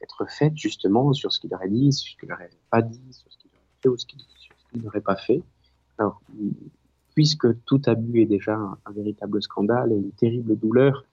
être 0.00 0.26
faites 0.30 0.56
justement 0.56 1.12
sur 1.12 1.32
ce 1.32 1.40
qu'il 1.40 1.54
aurait 1.54 1.68
dit, 1.68 1.92
sur 1.92 2.12
ce 2.12 2.16
qu'il 2.16 2.28
n'aurait 2.28 2.50
pas 2.70 2.82
dit, 2.82 3.12
sur 3.12 3.30
ce 3.30 3.38
qu'il 3.38 3.50
aurait 3.50 3.80
fait 3.82 3.88
ou 3.88 3.96
ce 3.98 4.06
qu'il, 4.06 4.20
qu'il 4.70 4.82
n'aurait 4.82 5.00
pas 5.00 5.16
fait. 5.16 5.42
Alors, 5.98 6.20
puisque 7.14 7.46
tout 7.64 7.80
abus 7.86 8.22
est 8.22 8.26
déjà 8.26 8.56
un, 8.56 8.78
un 8.84 8.92
véritable 8.92 9.42
scandale 9.42 9.92
et 9.92 9.96
une 9.96 10.12
terrible 10.12 10.56
douleur, 10.56 11.04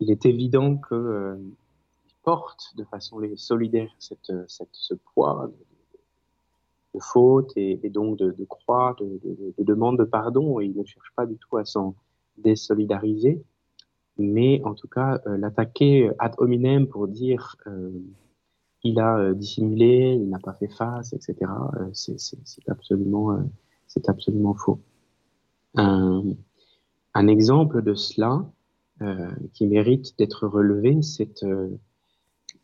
il 0.00 0.10
est 0.10 0.26
évident 0.26 0.76
que 0.76 0.94
euh, 0.94 1.36
porte 2.22 2.74
de 2.76 2.84
façon 2.84 3.20
solidaire 3.36 3.90
cette, 3.98 4.32
cette, 4.48 4.68
ce 4.72 4.94
poids 4.94 5.50
faute 7.00 7.52
et, 7.56 7.76
donc 7.90 8.18
de, 8.18 8.44
croix, 8.48 8.96
de, 8.98 9.20
de, 9.22 9.64
demande 9.64 9.98
de 9.98 10.04
pardon, 10.04 10.60
et 10.60 10.66
il 10.66 10.76
ne 10.76 10.84
cherche 10.84 11.12
pas 11.14 11.26
du 11.26 11.36
tout 11.36 11.56
à 11.56 11.64
s'en 11.64 11.94
désolidariser, 12.38 13.42
mais 14.16 14.60
en 14.64 14.74
tout 14.74 14.88
cas, 14.88 15.20
l'attaquer 15.26 16.10
ad 16.18 16.34
hominem 16.38 16.86
pour 16.86 17.08
dire 17.08 17.56
il 18.84 19.00
a 19.00 19.32
dissimulé, 19.34 20.18
il 20.20 20.28
n'a 20.28 20.38
pas 20.38 20.54
fait 20.54 20.68
face, 20.68 21.12
etc., 21.12 21.36
c'est 21.92 22.68
absolument, 22.68 23.38
c'est 23.86 24.08
absolument 24.08 24.54
faux. 24.54 24.80
Un, 25.74 26.22
un 27.14 27.28
exemple 27.28 27.82
de 27.82 27.94
cela, 27.94 28.44
euh, 29.00 29.30
qui 29.54 29.68
mérite 29.68 30.18
d'être 30.18 30.48
relevé, 30.48 31.02
c'est 31.02 31.44
euh, 31.44 31.68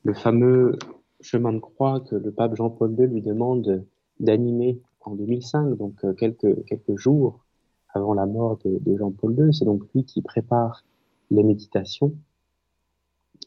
le 0.03 0.15
fameux 0.15 0.77
chemin 1.21 1.53
de 1.53 1.61
croix 1.61 2.01
que 2.01 2.17
le 2.17 2.33
pape 2.33 2.57
Jean-Paul 2.57 2.97
II 2.99 3.07
lui 3.07 3.23
demande 3.23 3.87
d'animer 4.19 4.81
en 5.03 5.15
2005, 5.15 5.77
donc 5.77 6.05
euh, 6.05 6.13
quelques, 6.13 6.65
quelques 6.65 6.97
jours 6.97 7.45
avant 7.91 8.15
la 8.15 8.27
mort 8.27 8.59
de, 8.65 8.97
Jean-Paul 8.97 9.37
II. 9.39 9.55
C'est 9.55 9.65
donc 9.65 9.85
lui 9.95 10.05
qui 10.05 10.23
prépare 10.23 10.83
les 11.31 11.45
méditations. 11.45 12.13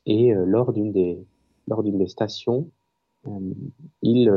Et 0.05 0.33
lors 0.33 0.71
d'une 0.71 0.93
des, 0.93 1.19
lors 1.67 1.83
d'une 1.83 1.97
des 1.97 2.07
stations, 2.07 2.69
il, 4.01 4.31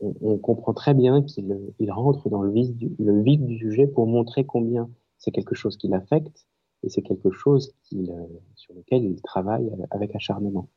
on, 0.00 0.38
comprend 0.38 0.72
très 0.72 0.94
bien 0.94 1.22
qu'il 1.22 1.58
il 1.78 1.92
rentre 1.92 2.30
dans 2.30 2.40
le 2.40 2.50
vif, 2.50 2.74
du, 2.74 2.90
le 2.98 3.20
vif 3.20 3.42
du 3.42 3.58
sujet 3.58 3.86
pour 3.86 4.06
montrer 4.06 4.46
combien 4.46 4.88
c'est 5.18 5.30
quelque 5.30 5.54
chose 5.54 5.76
qui 5.76 5.88
l'affecte 5.88 6.46
et 6.82 6.88
c'est 6.88 7.02
quelque 7.02 7.30
chose 7.30 7.74
euh, 7.92 8.26
sur 8.54 8.74
lequel 8.74 9.04
il 9.04 9.20
travaille 9.22 9.70
avec 9.90 10.14
acharnement. 10.14 10.68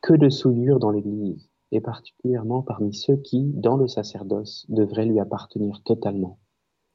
Que 0.00 0.14
de 0.14 0.28
souillure 0.28 0.78
dans 0.78 0.90
l'Église, 0.90 1.48
et 1.72 1.80
particulièrement 1.80 2.62
parmi 2.62 2.94
ceux 2.94 3.16
qui, 3.16 3.42
dans 3.54 3.76
le 3.76 3.88
sacerdoce, 3.88 4.66
devraient 4.68 5.06
lui 5.06 5.20
appartenir 5.20 5.82
totalement. 5.82 6.38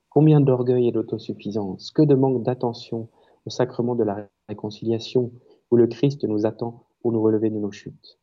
Combien 0.10 0.42
d'orgueil 0.42 0.88
et 0.88 0.92
d'autosuffisance, 0.92 1.92
que 1.92 2.02
de 2.02 2.16
manque 2.16 2.44
d'attention 2.44 3.10
au 3.46 3.50
sacrement 3.50 3.96
de 3.96 4.04
la 4.04 4.28
réconciliation, 4.48 5.32
où 5.72 5.76
le 5.76 5.88
Christ 5.88 6.24
nous 6.24 6.46
attend 6.46 6.86
pour 7.02 7.12
nous 7.12 7.22
relever 7.22 7.50
de 7.50 7.58
nos 7.58 7.72
chutes. 7.72 8.18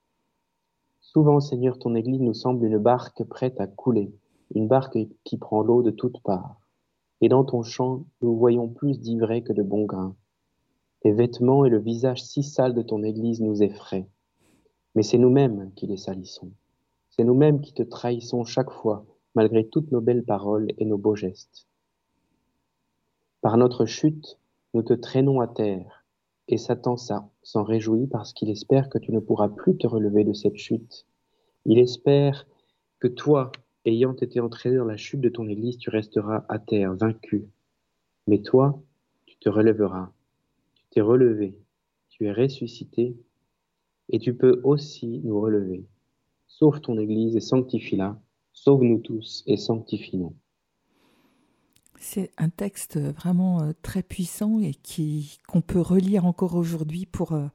Souvent, 1.00 1.40
Seigneur, 1.40 1.78
ton 1.78 1.94
Église 1.94 2.20
nous 2.20 2.34
semble 2.34 2.66
une 2.66 2.78
barque 2.78 3.22
prête 3.24 3.60
à 3.60 3.66
couler, 3.66 4.12
une 4.54 4.68
barque 4.68 4.98
qui 5.24 5.38
prend 5.38 5.62
l'eau 5.62 5.82
de 5.82 5.90
toutes 5.90 6.20
parts. 6.22 6.65
Et 7.20 7.28
dans 7.28 7.44
ton 7.44 7.62
champ, 7.62 8.04
nous 8.20 8.36
voyons 8.36 8.68
plus 8.68 9.00
d'ivraie 9.00 9.42
que 9.42 9.52
de 9.52 9.62
bon 9.62 9.84
grain. 9.84 10.14
Tes 11.00 11.12
vêtements 11.12 11.64
et 11.64 11.70
le 11.70 11.78
visage 11.78 12.22
si 12.22 12.42
sale 12.42 12.74
de 12.74 12.82
ton 12.82 13.02
Église 13.02 13.40
nous 13.40 13.62
effraient. 13.62 14.08
Mais 14.94 15.02
c'est 15.02 15.18
nous-mêmes 15.18 15.72
qui 15.74 15.86
les 15.86 15.96
salissons. 15.96 16.50
C'est 17.10 17.24
nous-mêmes 17.24 17.60
qui 17.60 17.72
te 17.72 17.82
trahissons 17.82 18.44
chaque 18.44 18.70
fois, 18.70 19.06
malgré 19.34 19.66
toutes 19.66 19.90
nos 19.92 20.00
belles 20.00 20.24
paroles 20.24 20.68
et 20.78 20.84
nos 20.84 20.98
beaux 20.98 21.14
gestes. 21.14 21.66
Par 23.40 23.56
notre 23.56 23.86
chute, 23.86 24.38
nous 24.74 24.82
te 24.82 24.92
traînons 24.92 25.40
à 25.40 25.48
terre, 25.48 26.04
et 26.48 26.58
Satan 26.58 26.96
s'en 26.96 27.62
réjouit 27.64 28.06
parce 28.06 28.32
qu'il 28.32 28.50
espère 28.50 28.88
que 28.88 28.98
tu 28.98 29.12
ne 29.12 29.20
pourras 29.20 29.48
plus 29.48 29.76
te 29.76 29.86
relever 29.86 30.24
de 30.24 30.32
cette 30.32 30.56
chute. 30.56 31.06
Il 31.64 31.78
espère 31.78 32.46
que 33.00 33.08
toi, 33.08 33.52
ayant 33.86 34.14
été 34.14 34.40
entraîné 34.40 34.76
dans 34.76 34.84
la 34.84 34.96
chute 34.96 35.20
de 35.20 35.28
ton 35.28 35.48
Église, 35.48 35.78
tu 35.78 35.90
resteras 35.90 36.44
à 36.48 36.58
terre, 36.58 36.94
vaincu. 36.94 37.46
Mais 38.26 38.42
toi, 38.42 38.82
tu 39.24 39.36
te 39.38 39.48
relèveras. 39.48 40.12
Tu 40.74 40.84
t'es 40.90 41.00
relevé. 41.00 41.56
Tu 42.10 42.26
es 42.26 42.32
ressuscité. 42.32 43.16
Et 44.08 44.18
tu 44.18 44.34
peux 44.34 44.60
aussi 44.64 45.20
nous 45.24 45.40
relever. 45.40 45.86
Sauve 46.48 46.80
ton 46.80 46.98
Église 46.98 47.36
et 47.36 47.40
sanctifie-la. 47.40 48.20
Sauve-nous 48.52 48.98
tous 48.98 49.44
et 49.46 49.56
sanctifie-nous. 49.56 50.34
C'est 51.98 52.30
un 52.36 52.50
texte 52.50 52.98
vraiment 52.98 53.62
euh, 53.62 53.72
très 53.82 54.02
puissant 54.02 54.60
et 54.60 54.74
qui 54.74 55.38
qu'on 55.48 55.60
peut 55.60 55.80
relire 55.80 56.26
encore 56.26 56.54
aujourd'hui 56.54 57.06
pour, 57.06 57.32
euh, 57.32 57.46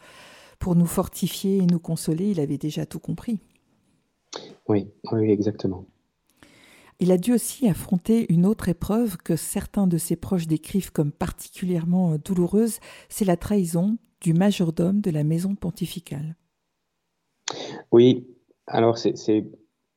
pour 0.60 0.76
nous 0.76 0.86
fortifier 0.86 1.58
et 1.58 1.66
nous 1.66 1.80
consoler. 1.80 2.32
Il 2.32 2.40
avait 2.40 2.58
déjà 2.58 2.86
tout 2.86 3.00
compris. 3.00 3.40
Oui, 4.68 4.88
oui, 5.12 5.30
exactement. 5.30 5.86
Il 7.02 7.12
a 7.12 7.18
dû 7.18 7.34
aussi 7.34 7.68
affronter 7.68 8.32
une 8.32 8.46
autre 8.46 8.70
épreuve 8.70 9.18
que 9.18 9.36
certains 9.36 9.88
de 9.88 9.98
ses 9.98 10.16
proches 10.16 10.46
décrivent 10.46 10.92
comme 10.92 11.12
particulièrement 11.12 12.14
euh, 12.14 12.18
douloureuse, 12.20 12.78
c'est 13.10 13.26
la 13.26 13.38
trahison 13.38 13.98
du 14.22 14.34
majordome 14.34 15.02
de 15.02 15.10
la 15.10 15.24
maison 15.24 15.56
pontificale. 15.56 16.36
Oui, 17.92 18.28
alors 18.68 19.00
c'est 19.00 19.16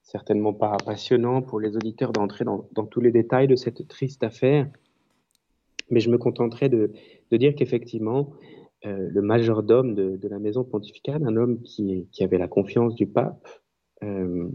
certainement 0.02 0.54
pas 0.54 0.78
passionnant 0.78 1.42
pour 1.42 1.60
les 1.60 1.76
auditeurs 1.76 2.10
d'entrer 2.10 2.46
dans, 2.46 2.86
tous 2.86 3.02
les 3.02 3.12
détails 3.12 3.48
de 3.48 3.56
cette 3.56 3.86
triste 3.86 4.24
affaire, 4.24 4.66
mais 5.90 6.00
je 6.00 6.08
me 6.08 6.16
contenterai 6.16 6.70
de, 6.70 6.90
dire 7.32 7.54
qu'effectivement, 7.54 8.32
euh, 8.86 9.10
le 9.10 9.20
majordome 9.20 9.94
de, 9.94 10.28
la 10.28 10.38
maison 10.38 10.64
pontificale, 10.64 11.22
un 11.26 11.36
homme 11.36 11.60
qui, 11.60 12.08
avait 12.20 12.38
la 12.38 12.48
confiance 12.48 12.94
du 12.94 13.06
pape, 13.06 13.46
euh, 14.02 14.48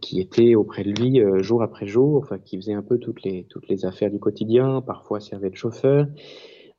qui 0.00 0.20
était 0.20 0.54
auprès 0.54 0.84
de 0.84 0.90
lui 0.90 1.20
euh, 1.20 1.42
jour 1.42 1.62
après 1.62 1.86
jour, 1.86 2.18
enfin, 2.22 2.38
qui 2.38 2.56
faisait 2.56 2.72
un 2.72 2.82
peu 2.82 2.98
toutes 2.98 3.22
les, 3.22 3.44
toutes 3.44 3.68
les 3.68 3.84
affaires 3.84 4.10
du 4.10 4.18
quotidien, 4.18 4.80
parfois 4.80 5.20
servait 5.20 5.50
de 5.50 5.56
chauffeur, 5.56 6.06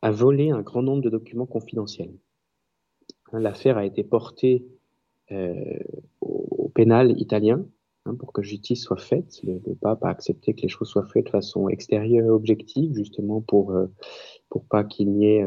a 0.02 0.12
volé 0.12 0.52
un 0.52 0.62
grand 0.62 0.82
nombre 0.82 1.02
de 1.02 1.10
documents 1.10 1.46
confidentiels. 1.46 2.14
Hein, 3.32 3.40
l'affaire 3.40 3.78
a 3.78 3.86
été 3.86 4.04
portée 4.04 4.66
euh, 5.32 5.80
au, 6.22 6.70
pénal 6.74 7.20
italien 7.20 7.66
hein, 8.06 8.16
pour 8.16 8.34
que 8.34 8.42
justice 8.42 8.84
soit 8.84 8.98
faite. 8.98 9.40
Le, 9.44 9.60
pape 9.76 10.04
a 10.04 10.10
accepté 10.10 10.54
que 10.54 10.62
les 10.62 10.68
choses 10.68 10.90
soient 10.90 11.06
faites 11.06 11.26
de 11.26 11.32
façon 11.32 11.70
extérieure 11.70 12.34
objective, 12.34 12.94
justement 12.96 13.42
pour, 13.42 13.72
euh, 13.72 13.88
pour 14.50 14.66
pas 14.66 14.84
qu'il 14.84 15.12
n'y 15.12 15.28
ait. 15.28 15.46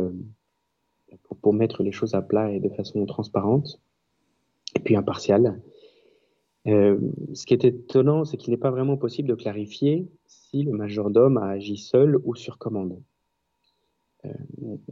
pour, 1.24 1.36
pour 1.36 1.52
mettre 1.52 1.82
les 1.82 1.92
choses 1.92 2.14
à 2.14 2.22
plat 2.22 2.50
et 2.50 2.61
de 2.61 2.68
façon 2.70 3.04
transparente 3.04 3.80
et 4.76 4.80
puis 4.80 4.96
impartiale. 4.96 5.61
Euh, 6.68 6.98
ce 7.32 7.46
qui 7.46 7.54
est 7.54 7.64
étonnant, 7.64 8.24
c'est 8.24 8.36
qu'il 8.36 8.50
n'est 8.50 8.58
pas 8.58 8.70
vraiment 8.70 8.96
possible 8.96 9.28
de 9.28 9.34
clarifier 9.34 10.06
si 10.26 10.62
le 10.62 10.72
majordome 10.72 11.38
a 11.38 11.48
agi 11.50 11.78
seul 11.78 12.18
ou 12.24 12.34
sur 12.34 12.58
commande. 12.58 13.00
Euh, 14.26 14.32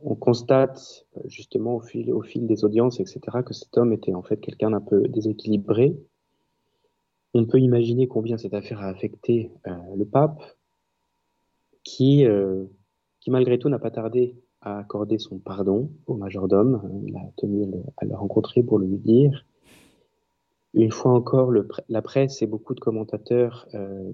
on 0.02 0.14
constate 0.14 1.06
justement 1.26 1.76
au 1.76 1.80
fil, 1.80 2.46
des 2.46 2.64
audiences, 2.64 3.00
etc., 3.00 3.20
que 3.44 3.52
cet 3.52 3.76
homme 3.76 3.92
était 3.92 4.14
en 4.14 4.22
fait 4.22 4.38
quelqu'un 4.38 4.70
d'un 4.70 4.80
peu 4.80 5.06
déséquilibré. 5.08 5.96
On 7.34 7.44
peut 7.44 7.60
imaginer 7.60 8.08
combien 8.08 8.38
cette 8.38 8.54
affaire 8.54 8.80
a 8.80 8.86
affecté 8.86 9.50
euh, 9.66 9.76
le 9.96 10.06
pape, 10.06 10.40
qui, 11.82 12.26
qui 13.20 13.30
malgré 13.30 13.60
tout 13.60 13.68
n'a 13.68 13.78
pas 13.78 13.92
tardé 13.92 14.34
à 14.60 14.78
accorder 14.78 15.18
son 15.18 15.38
pardon 15.38 15.88
au 16.08 16.16
majordome. 16.16 16.82
Il 17.06 17.16
a 17.16 17.20
tenu 17.36 17.64
à 17.96 18.04
le 18.04 18.14
rencontrer 18.16 18.64
pour 18.64 18.80
lui 18.80 18.96
dire. 18.98 19.44
Une 20.76 20.92
fois 20.92 21.12
encore, 21.12 21.52
la 21.88 22.02
presse 22.02 22.42
et 22.42 22.46
beaucoup 22.46 22.74
de 22.74 22.80
commentateurs 22.80 23.66
euh, 23.72 24.12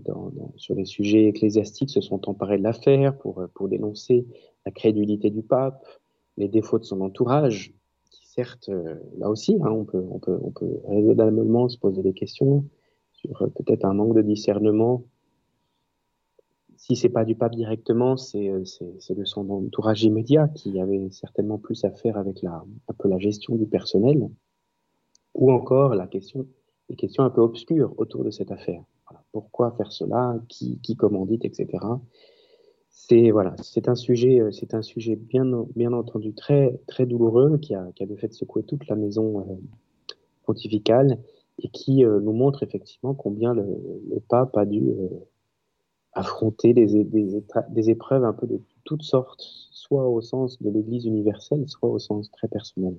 sur 0.54 0.76
les 0.76 0.84
sujets 0.84 1.26
ecclésiastiques 1.26 1.90
se 1.90 2.00
sont 2.00 2.28
emparés 2.28 2.56
de 2.56 2.62
l'affaire 2.62 3.18
pour, 3.18 3.40
euh, 3.40 3.48
pour 3.52 3.68
dénoncer 3.68 4.28
la 4.64 4.70
crédulité 4.70 5.30
du 5.30 5.42
pape, 5.42 5.84
les 6.36 6.46
défauts 6.46 6.78
de 6.78 6.84
son 6.84 7.00
entourage, 7.00 7.74
qui 8.12 8.28
certes, 8.28 8.68
euh, 8.68 8.94
là 9.18 9.28
aussi, 9.28 9.58
hein, 9.60 9.72
on, 9.72 9.84
peut, 9.84 10.04
on, 10.04 10.52
raisonnablement 10.88 11.68
se 11.68 11.78
poser 11.78 12.00
des 12.00 12.14
questions 12.14 12.64
sur 13.12 13.50
peut-être 13.56 13.84
un 13.84 13.94
manque 13.94 14.14
de 14.14 14.22
discernement. 14.22 15.02
Si 16.76 16.94
c'est 16.94 17.08
pas 17.08 17.24
du 17.24 17.34
pape 17.34 17.56
directement, 17.56 18.16
c'est 18.16 18.52
de 18.52 19.24
son 19.24 19.50
entourage 19.50 20.04
immédiat 20.04 20.46
qui 20.46 20.78
avait 20.78 21.10
certainement 21.10 21.58
plus 21.58 21.84
à 21.84 21.90
faire 21.90 22.16
avec 22.16 22.44
un 22.44 22.94
peu 22.96 23.08
la 23.08 23.18
gestion 23.18 23.56
du 23.56 23.66
personnel 23.66 24.28
ou 25.34 25.50
encore 25.52 25.94
la 25.94 26.06
question, 26.06 26.46
les 26.88 26.96
questions 26.96 27.24
un 27.24 27.30
peu 27.30 27.40
obscures 27.40 27.94
autour 27.98 28.24
de 28.24 28.30
cette 28.30 28.50
affaire. 28.50 28.82
Pourquoi 29.32 29.72
faire 29.72 29.92
cela? 29.92 30.38
Qui, 30.48 30.78
qui 30.80 30.96
commandite, 30.96 31.44
etc. 31.44 31.78
C'est 32.90 33.30
voilà, 33.30 33.56
c'est 33.62 33.88
un 33.88 33.94
sujet, 33.94 34.40
euh, 34.40 34.52
c'est 34.52 34.74
un 34.74 34.82
sujet 34.82 35.16
bien, 35.16 35.44
bien 35.74 35.92
entendu 35.92 36.34
très, 36.34 36.78
très 36.86 37.06
douloureux 37.06 37.58
qui 37.58 37.74
a, 37.74 37.90
qui 37.94 38.02
a 38.02 38.06
de 38.06 38.14
fait 38.16 38.32
secoué 38.32 38.62
toute 38.62 38.86
la 38.86 38.96
maison 38.96 39.40
euh, 39.40 39.54
pontificale 40.44 41.18
et 41.58 41.68
qui 41.68 42.04
euh, 42.04 42.20
nous 42.20 42.32
montre 42.32 42.62
effectivement 42.62 43.14
combien 43.14 43.54
le, 43.54 43.64
le 44.10 44.20
pape 44.20 44.56
a 44.56 44.66
dû 44.66 44.92
affronter 46.12 46.74
des, 46.74 47.04
des, 47.04 47.42
des, 47.70 47.90
épreuves 47.90 48.24
un 48.24 48.34
peu 48.34 48.46
de 48.46 48.60
toutes 48.84 49.02
sortes, 49.02 49.40
soit 49.70 50.06
au 50.08 50.20
sens 50.20 50.60
de 50.60 50.70
l'Église 50.70 51.06
universelle, 51.06 51.66
soit 51.68 51.88
au 51.88 51.98
sens 51.98 52.30
très 52.30 52.48
personnel. 52.48 52.96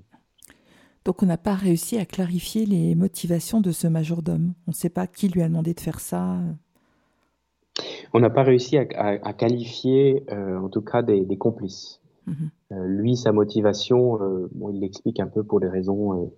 Donc 1.05 1.21
on 1.21 1.25
n'a 1.25 1.37
pas 1.37 1.53
réussi 1.53 1.97
à 1.97 2.05
clarifier 2.05 2.65
les 2.65 2.95
motivations 2.95 3.61
de 3.61 3.71
ce 3.71 3.87
majordome. 3.87 4.53
On 4.67 4.71
ne 4.71 4.75
sait 4.75 4.89
pas 4.89 5.07
qui 5.07 5.27
lui 5.27 5.41
a 5.41 5.47
demandé 5.47 5.73
de 5.73 5.79
faire 5.79 5.99
ça. 5.99 6.39
On 8.13 8.19
n'a 8.19 8.29
pas 8.29 8.43
réussi 8.43 8.77
à, 8.77 9.33
qualifier, 9.33 10.23
euh, 10.31 10.59
en 10.59 10.69
tout 10.69 10.81
cas, 10.81 11.01
des, 11.01 11.37
complices. 11.37 11.99
Mhm. 12.27 12.35
Euh, 12.71 12.85
lui, 12.85 13.17
sa 13.17 13.31
motivation, 13.31 14.21
euh, 14.21 14.49
bon, 14.53 14.69
il 14.69 14.79
l'explique 14.79 15.19
un 15.19 15.27
peu 15.27 15.43
pour 15.43 15.59
des 15.59 15.69
raisons 15.69 16.31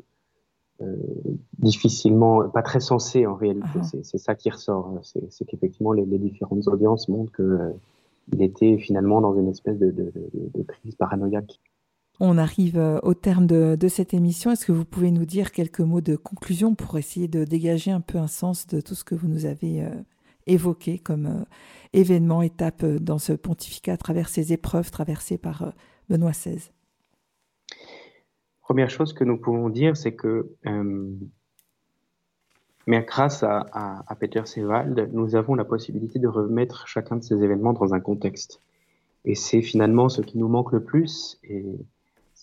difficilement, 1.58 2.50
pas 2.50 2.62
très 2.62 2.82
sensé 2.82 3.26
en 3.26 3.36
réalité. 3.36 3.68
Ah. 3.76 3.82
C'est 4.04 4.18
ça 4.18 4.36
qui 4.36 4.50
ressort. 4.50 5.00
C'est 5.04 5.46
qu'effectivement, 5.46 5.94
les, 5.94 6.06
différentes 6.18 6.68
audiences 6.68 7.08
montrent 7.08 7.32
qu'il 7.34 8.42
était 8.42 8.78
finalement 8.78 9.22
dans 9.22 9.36
une 9.36 9.50
espèce 9.50 9.78
de, 9.78 9.92
de 9.92 10.64
crise 10.64 10.96
paranoïaque. 10.96 11.60
On 12.20 12.38
arrive 12.38 12.78
euh, 12.78 13.00
au 13.04 13.14
terme 13.14 13.46
de, 13.46 13.88
cette 13.88 14.14
émission. 14.14 14.52
Est-ce 14.52 14.66
que 14.66 14.72
vous 14.72 14.86
pouvez 14.86 15.12
nous 15.12 15.26
dire 15.26 15.52
quelques 15.52 15.82
mots 15.82 16.02
de 16.02 16.16
conclusion 16.16 16.76
pour 16.76 16.98
essayer 16.98 17.28
de 17.28 17.44
dégager 17.44 17.92
un 17.92 18.02
peu 18.02 18.18
un 18.18 18.28
sens 18.28 18.68
de 18.68 18.80
tout 18.80 18.96
ce 18.96 19.04
que 19.04 19.16
vous 19.16 19.28
nous 19.28 19.46
avez 19.46 19.84
euh, 19.84 19.90
évoqué 20.48 20.98
comme 20.98 21.26
euh, 21.26 21.44
événement, 21.94 22.42
étape 22.42 22.86
dans 22.86 23.20
ce 23.20 23.34
pontificat 23.34 23.94
à 23.94 23.98
travers 23.98 24.30
ces 24.30 24.54
épreuves 24.54 24.92
traversées 24.92 25.38
par 25.38 25.74
Benoît 26.10 26.32
XVI 26.32 26.70
Première 28.62 28.90
chose 28.90 29.14
que 29.14 29.24
nous 29.24 29.38
pouvons 29.38 29.70
dire, 29.70 29.96
c'est 29.96 30.16
que 30.16 30.56
mais 32.88 33.04
grâce 33.04 33.44
à, 33.44 34.06
Peter 34.20 34.42
Sewald, 34.46 35.10
nous 35.12 35.36
avons 35.36 35.56
la 35.56 35.66
possibilité 35.66 36.20
de 36.20 36.28
remettre 36.28 36.88
chacun 36.88 37.16
de 37.16 37.24
ces 37.24 37.44
événements 37.44 37.74
dans 37.74 37.94
un 37.94 38.00
contexte. 38.00 38.62
Et 39.24 39.34
c'est 39.34 39.62
finalement 39.62 40.08
ce 40.08 40.22
qui 40.22 40.38
nous 40.38 40.48
manque 40.48 40.72
le 40.72 40.84
plus. 40.84 41.40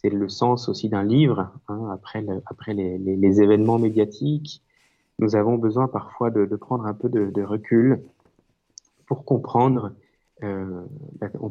C'est 0.03 0.11
le 0.11 0.29
sens 0.29 0.69
aussi 0.69 0.89
d'un 0.89 1.05
livre. 1.05 1.53
Hein, 1.69 1.91
après, 1.93 2.25
après 2.47 2.75
les, 2.75 3.43
événements 3.43 3.79
médiatiques, 3.79 4.63
nous 5.19 5.37
avons 5.37 5.57
besoin 5.57 5.89
parfois 5.89 6.31
de, 6.31 6.45
prendre 6.57 6.87
un 6.87 6.95
peu 6.95 7.09
de, 7.09 7.43
recul 7.43 8.03
pour 9.07 9.25
comprendre, 9.25 9.93
euh, 10.43 10.83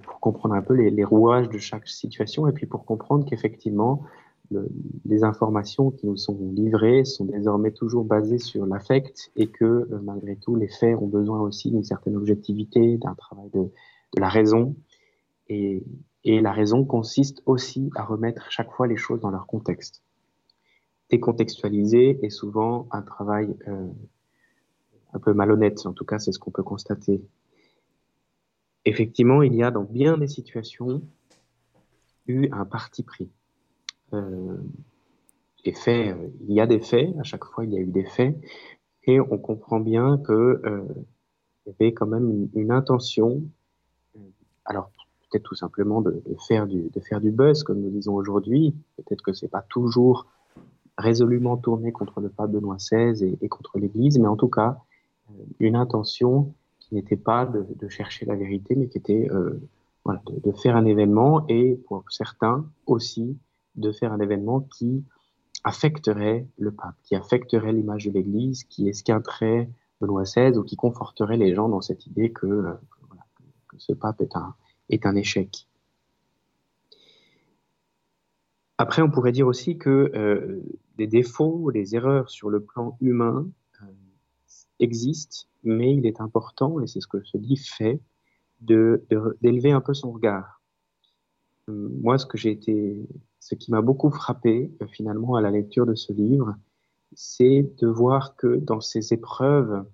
pour 0.04 0.20
comprendre 0.20 0.56
un 0.56 0.62
peu 0.62 0.74
les, 0.74 1.04
rouages 1.04 1.50
de 1.50 1.58
chaque 1.58 1.88
situation 1.88 2.48
et 2.48 2.52
puis 2.52 2.66
pour 2.66 2.86
comprendre 2.86 3.26
qu'effectivement, 3.26 4.04
les 5.06 5.24
informations 5.24 5.92
qui 5.92 6.08
nous 6.08 6.18
sont 6.18 6.38
livrées 6.54 7.06
sont 7.06 7.24
désormais 7.24 7.72
toujours 7.72 8.04
basées 8.04 8.38
sur 8.38 8.66
l'affect 8.66 9.32
et 9.38 9.48
que 9.48 9.64
euh, 9.64 10.00
malgré 10.04 10.36
tout, 10.36 10.58
les 10.58 10.68
faits 10.68 10.98
ont 10.98 11.08
besoin 11.08 11.40
aussi 11.40 11.72
d'une 11.72 11.86
certaine 11.86 12.18
objectivité, 12.18 12.98
d'un 12.98 13.16
travail 13.16 13.50
de, 13.54 13.62
de 13.62 14.20
la 14.20 14.28
raison. 14.28 14.76
Et, 15.48 15.86
et 16.24 16.42
la 16.42 16.52
raison 16.52 16.86
consiste 16.86 17.42
aussi 17.46 17.90
à 17.96 18.04
remettre 18.04 18.52
chaque 18.52 18.72
fois 18.72 18.88
les 18.88 18.98
choses 18.98 19.22
dans 19.22 19.32
leur 19.32 19.48
contexte. 19.48 20.04
Décontextualiser 21.10 22.20
est 22.24 22.30
souvent 22.30 22.88
un 22.92 23.02
travail 23.02 23.56
euh, 23.68 23.88
un 25.14 25.20
peu 25.20 25.34
malhonnête, 25.34 25.86
en 25.86 25.94
tout 25.94 26.06
cas 26.06 26.20
c'est 26.20 26.32
ce 26.32 26.40
qu'on 26.40 26.52
peut 26.52 26.64
constater. 26.64 27.22
Effectivement, 28.86 29.42
il 29.42 29.54
y 29.54 29.64
a 29.64 29.72
dans 29.72 29.84
bien 29.84 30.18
des 30.18 30.28
situations 30.28 31.02
eu 32.28 32.50
un 32.52 32.66
parti 32.66 33.04
pris. 33.04 33.30
Euh, 34.14 34.58
les 35.66 35.74
faits, 35.74 36.16
euh, 36.16 36.30
il 36.48 36.54
y 36.54 36.62
a 36.62 36.68
des 36.68 36.80
faits, 36.80 37.10
à 37.20 37.24
chaque 37.24 37.46
fois 37.46 37.66
il 37.66 37.74
y 37.74 37.78
a 37.78 37.80
eu 37.80 37.92
des 37.92 38.06
faits, 38.06 38.36
et 39.04 39.20
on 39.20 39.38
comprend 39.38 39.80
bien 39.80 40.18
que 40.18 40.62
euh, 40.66 40.88
il 41.66 41.70
y 41.70 41.76
avait 41.80 41.94
quand 41.94 42.08
même 42.08 42.30
une, 42.30 42.50
une 42.54 42.72
intention. 42.72 43.44
Euh, 44.16 44.20
alors 44.66 44.92
peut-être 45.32 45.44
tout 45.44 45.56
simplement 45.56 46.02
de, 46.02 46.22
faire 46.48 46.68
du, 46.68 47.32
buzz, 47.32 47.64
comme 47.64 47.80
nous 47.80 47.90
disons 47.90 48.14
aujourd'hui. 48.16 48.76
Peut-être 48.98 49.22
que 49.22 49.34
c'est 49.34 49.48
pas 49.48 49.62
toujours 49.62 50.28
résolument 50.98 51.58
tourné 51.58 51.92
contre 51.92 52.20
le 52.20 52.30
pape 52.30 52.52
Benoît 52.52 52.76
XVI 52.76 53.38
et, 53.42 53.48
contre 53.48 53.80
l'Église, 53.80 54.20
mais 54.20 54.28
en 54.28 54.36
tout 54.36 54.50
cas, 54.50 54.78
euh, 55.30 55.44
une 55.60 55.76
intention 55.76 56.54
qui 56.80 56.96
n'était 56.96 57.18
pas 57.18 57.46
de, 57.46 57.88
chercher 57.88 58.26
la 58.26 58.36
vérité, 58.36 58.76
mais 58.76 58.88
qui 58.88 58.98
était 58.98 59.30
euh, 59.32 59.62
de, 60.44 60.52
faire 60.52 60.76
un 60.76 60.86
événement 60.86 61.46
et 61.48 61.80
pour 61.88 62.04
certains 62.10 62.66
aussi 62.86 63.38
de 63.76 63.92
faire 63.92 64.12
un 64.12 64.20
événement 64.20 64.60
qui 64.60 65.06
affecterait 65.64 66.46
le 66.58 66.72
pape, 66.72 66.96
qui 67.04 67.16
affecterait 67.16 67.72
l'image 67.72 68.06
de 68.06 68.12
l'Église, 68.12 68.66
qui 68.66 68.90
esquinterait 68.90 69.70
Benoît 70.02 70.24
XVI 70.24 70.58
ou 70.58 70.64
qui 70.64 70.76
conforterait 70.76 71.38
les 71.38 71.56
gens 71.56 71.70
dans 71.70 71.82
cette 71.82 72.06
idée 72.06 72.32
que, 72.32 72.48
euh, 72.48 72.74
que 73.70 73.78
ce 73.78 73.94
pape 73.94 74.20
est 74.20 74.36
un, 74.36 74.56
est 74.92 75.06
un 75.06 75.16
échec. 75.16 75.68
Après, 78.82 79.04
on 79.04 79.12
pourrait 79.12 79.32
dire 79.32 79.46
aussi 79.46 79.78
que 79.78 80.12
euh, 80.16 80.60
des 80.98 81.06
défauts, 81.06 81.72
des 81.72 81.96
erreurs 81.96 82.32
sur 82.32 82.50
le 82.50 82.64
plan 82.64 82.98
humain 83.00 83.48
euh, 83.84 83.86
existent, 84.80 85.46
mais 85.64 85.96
il 85.96 86.08
est 86.08 86.20
important, 86.20 86.80
et 86.80 86.88
c'est 86.88 87.00
ce 87.00 87.06
que 87.08 87.24
ce 87.24 87.38
livre 87.38 87.64
fait, 87.64 88.02
d'élever 88.62 89.72
un 89.72 89.82
peu 89.82 89.94
son 89.94 90.12
regard. 90.12 90.64
Euh, 91.70 91.90
moi, 92.02 92.18
ce 92.18 92.26
que 92.26 92.40
j'ai 92.40 92.50
été, 92.50 93.08
ce 93.40 93.54
qui 93.54 93.70
m'a 93.70 93.82
beaucoup 93.82 94.10
frappé 94.10 94.72
finalement 94.90 95.36
à 95.36 95.42
la 95.42 95.52
lecture 95.52 95.86
de 95.86 95.94
ce 95.94 96.12
livre, 96.12 96.56
c'est 97.14 97.70
de 97.78 97.88
voir 97.88 98.36
que 98.36 98.56
dans 98.56 98.82
ces 98.82 99.14
épreuves, 99.14 99.86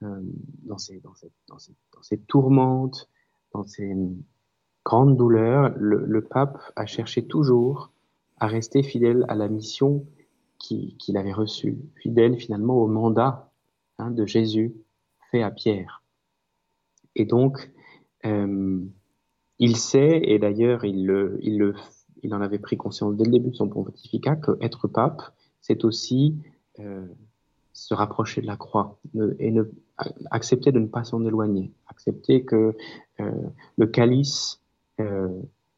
dans, 0.00 0.78
ces, 0.78 0.98
dans, 0.98 1.14
dans, 1.46 1.58
dans 1.92 2.02
ces 2.02 2.18
tourmentes, 2.18 3.08
dans 3.56 3.66
ces 3.66 3.94
grandes 4.84 5.16
douleurs, 5.16 5.72
le, 5.76 6.20
pape 6.22 6.58
a 6.76 6.86
cherché 6.86 7.26
toujours 7.26 7.90
à 8.38 8.46
rester 8.46 8.82
fidèle 8.82 9.24
à 9.28 9.34
la 9.34 9.48
mission 9.48 10.06
qu'il 10.58 11.16
avait 11.16 11.32
reçue, 11.32 11.78
fidèle 11.96 12.38
finalement 12.38 12.76
au 12.76 12.86
mandat 12.86 13.50
hein, 13.98 14.10
de 14.10 14.26
Jésus 14.26 14.74
fait 15.30 15.42
à 15.42 15.50
Pierre. 15.50 16.02
Et 17.14 17.24
donc, 17.24 17.70
euh, 18.24 18.80
il 19.58 19.76
sait, 19.76 20.20
et 20.24 20.38
d'ailleurs 20.38 20.84
il, 20.84 21.06
le, 21.06 21.38
il, 21.42 21.58
le, 21.58 21.74
il 22.22 22.34
en 22.34 22.40
avait 22.40 22.58
pris 22.58 22.76
conscience 22.76 23.16
dès 23.16 23.24
le 23.24 23.30
début 23.30 23.50
de 23.50 23.56
son 23.56 23.68
pontificat, 23.68 24.36
que 24.36 24.52
être 24.60 24.86
pape, 24.86 25.22
c'est 25.60 25.84
aussi 25.84 26.36
euh, 26.78 27.06
se 27.76 27.92
rapprocher 27.92 28.40
de 28.40 28.46
la 28.46 28.56
croix 28.56 28.98
et 29.38 29.50
ne, 29.50 29.64
accepter 30.30 30.72
de 30.72 30.78
ne 30.78 30.86
pas 30.86 31.04
s'en 31.04 31.22
éloigner, 31.26 31.74
accepter 31.88 32.42
que 32.42 32.74
euh, 33.20 33.30
le 33.76 33.86
calice, 33.86 34.62
euh, 34.98 35.28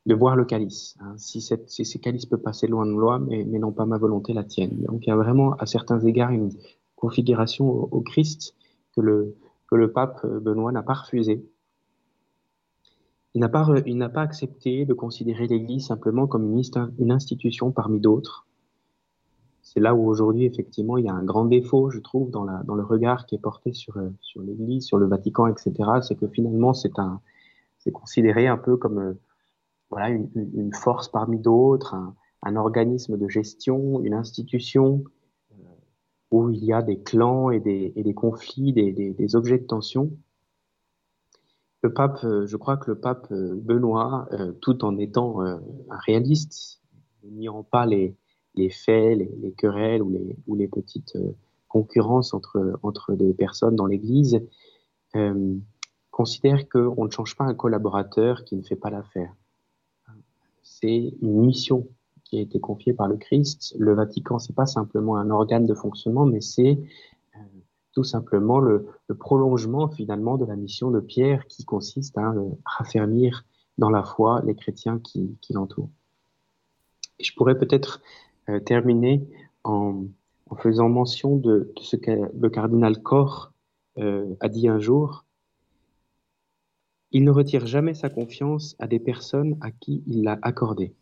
de 0.07 0.15
voir 0.15 0.37
le 0.37 0.45
calice. 0.45 0.97
Hein. 1.01 1.15
si, 1.17 1.41
cette, 1.41 1.69
si 1.69 1.85
ce 1.85 1.99
calice 1.99 2.25
peut 2.25 2.39
passer 2.39 2.69
loin 2.69 2.87
de 2.87 2.93
loi, 2.93 3.19
mais, 3.19 3.45
mais, 3.45 3.59
non 3.59 3.73
pas 3.73 3.85
ma 3.85 3.99
volonté, 3.99 4.33
la 4.33 4.45
tienne. 4.45 4.81
Donc 4.85 5.07
il 5.07 5.11
y 5.11 5.13
a 5.13 5.17
vraiment 5.17 5.55
à 5.55 5.67
certains 5.67 5.99
égards 5.99 6.31
une 6.31 6.51
configuration 6.95 7.69
au, 7.69 8.01
Christ 8.01 8.55
que 8.95 9.01
le, 9.01 9.93
pape 9.93 10.25
Benoît 10.25 10.71
n'a 10.71 10.85
pas 10.85 10.95
refusé. 10.95 11.45
Il 13.35 13.41
n'a 13.41 13.49
pas, 13.49 14.23
accepté 14.23 14.87
de 14.87 14.95
considérer 14.95 15.49
l'Église 15.49 15.87
simplement 15.87 16.29
comme 16.29 16.57
une 16.99 17.11
institution 17.11 17.73
parmi 17.73 17.99
d'autres, 17.99 18.48
c'est 19.69 19.81
là 19.81 19.95
où 19.95 20.09
aujourd'hui, 20.09 20.47
effectivement, 20.47 20.97
il 20.97 21.05
y 21.05 21.09
a 21.11 21.13
un 21.13 21.25
grand 21.25 21.45
défaut, 21.45 21.91
je 21.91 21.99
trouve, 21.99 22.31
dans, 22.31 22.45
le 22.45 22.83
regard 22.83 23.27
qui 23.27 23.35
est 23.35 23.39
porté 23.39 23.75
sur, 23.75 23.99
euh, 23.99 24.09
l'Église, 24.37 24.87
sur 24.87 24.97
le 24.97 25.07
Vatican, 25.07 25.47
etc. 25.47 25.75
C'est 26.01 26.15
que 26.15 26.27
finalement, 26.27 26.73
c'est 26.73 26.91
considéré 27.93 28.47
un 28.47 28.57
peu 28.57 28.79
comme 28.79 28.99
euh, 28.99 29.13
voilà 29.91 30.09
une, 30.09 30.73
force 30.73 31.11
parmi 31.11 31.39
d'autres, 31.39 31.95
un, 32.43 32.57
organisme 32.57 33.19
de 33.19 33.29
gestion, 33.29 34.03
une 34.03 34.15
institution 34.15 35.05
euh, 35.53 35.65
où 36.31 36.49
il 36.49 36.65
y 36.65 36.73
a 36.73 36.81
des 36.81 37.03
clans 37.03 37.51
et 37.51 37.61
des, 37.61 38.15
conflits, 38.15 38.73
des, 38.73 39.37
objets 39.37 39.59
de 39.59 39.67
tension. 39.67 40.11
Le 41.83 41.93
pape, 41.93 42.21
je 42.23 42.57
crois 42.57 42.79
que 42.79 42.91
le 42.91 42.99
pape 42.99 43.31
Benoît, 43.31 44.31
tout 44.63 44.83
en 44.83 44.97
étant 44.97 45.43
un 45.43 45.61
réaliste, 46.07 46.81
n'ignorant 47.23 47.65
pas 47.65 47.85
les, 47.85 48.17
les 48.59 48.71
faits, 48.71 49.17
les, 49.17 49.53
querelles 49.53 50.03
ou 50.03 50.55
les, 50.55 50.69
petites 50.69 51.17
euh, 51.17 51.33
concurrences 51.69 52.35
entre, 52.35 52.79
entre 52.83 53.15
des 53.15 53.33
personnes 53.33 53.77
dans 53.77 53.87
l'Église, 53.87 54.41
euh, 55.17 55.55
considère 56.11 56.69
qu'on 56.69 57.05
ne 57.05 57.11
change 57.11 57.37
pas 57.37 57.45
un 57.45 57.55
collaborateur 57.55 58.45
qui 58.45 58.57
ne 58.57 58.63
fait 58.63 58.77
pas 58.77 58.91
l'affaire. 58.91 59.33
C'est 60.63 61.15
une 61.23 61.41
mission 61.41 61.87
qui 62.25 62.39
a 62.39 62.41
été 62.41 62.61
confiée 62.61 62.93
par 62.93 63.09
le 63.09 63.17
Christ. 63.17 63.75
Le 63.79 63.95
Vatican, 63.95 64.39
c'est 64.39 64.55
pas 64.55 64.67
simplement 64.67 65.17
un 65.17 65.31
organe 65.31 65.65
de 65.65 65.75
fonctionnement, 65.75 66.27
mais 66.27 66.41
c'est 66.41 66.79
euh, 67.37 67.41
tout 67.93 68.05
simplement 68.05 68.59
le, 68.59 68.87
prolongement 69.19 69.89
finalement 69.89 70.37
de 70.37 70.45
la 70.45 70.57
mission 70.57 70.91
de 70.91 71.01
Pierre 71.01 71.47
qui 71.47 71.65
consiste 71.65 72.19
à 72.19 72.35
raffermir 72.65 73.45
dans 73.79 73.91
la 73.91 74.03
foi 74.03 74.43
les 74.45 74.55
chrétiens 74.55 74.99
qui, 74.99 75.37
qui 75.41 75.53
l'entourent. 75.53 75.91
Je 77.21 77.33
pourrais 77.35 77.59
peut-être 77.59 78.01
euh, 78.01 78.28
terminer 78.65 79.23
en, 79.65 80.07
faisant 80.57 80.89
mention 80.89 81.37
de, 81.37 81.73
ce 81.81 81.97
que 81.97 82.11
le 82.11 82.51
cardinal 82.51 83.03
Koch 83.03 83.51
euh, 83.99 84.35
a 84.41 84.49
dit 84.49 84.69
un 84.69 84.79
jour. 84.79 85.25
Il 87.11 87.25
ne 87.25 87.31
retire 87.31 87.67
jamais 87.67 87.95
sa 87.95 88.11
confiance 88.11 88.77
à 88.79 88.87
des 88.87 88.99
personnes 88.99 89.57
à 89.61 89.71
qui 89.71 90.03
il 90.07 90.23
l'a 90.23 90.39
accordée. 90.43 90.95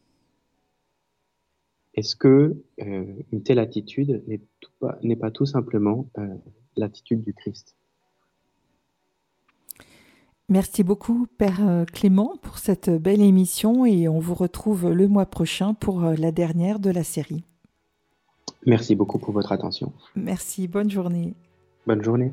Est-ce 1.94 2.14
que 2.14 2.56
euh, 2.80 3.04
une 3.32 3.42
telle 3.42 3.58
attitude 3.58 4.22
n'est 5.02 5.16
pas, 5.16 5.30
tout 5.30 5.46
simplement 5.46 6.08
euh, 6.18 6.26
l'attitude 6.76 7.22
du 7.22 7.32
Christ? 7.32 7.74
Merci 10.48 10.84
beaucoup, 10.84 11.26
Père 11.38 11.66
euh, 11.66 11.84
Clément, 11.84 12.36
pour 12.40 12.58
cette 12.58 12.88
belle 12.88 13.20
émission 13.20 13.84
et 13.84 14.08
on 14.08 14.20
vous 14.20 14.34
retrouve 14.34 14.92
le 14.92 15.08
mois 15.08 15.26
prochain 15.26 15.74
pour 15.74 16.04
euh, 16.04 16.14
la 16.16 16.30
dernière 16.30 16.78
de 16.78 16.90
la 16.90 17.02
série. 17.02 17.42
Merci 18.64 18.94
beaucoup 18.94 19.18
pour 19.18 19.32
votre 19.32 19.50
attention. 19.50 19.92
Merci, 20.14 20.68
bonne 20.68 20.90
journée. 20.90 21.34
Bonne 21.84 22.02
journée. 22.02 22.32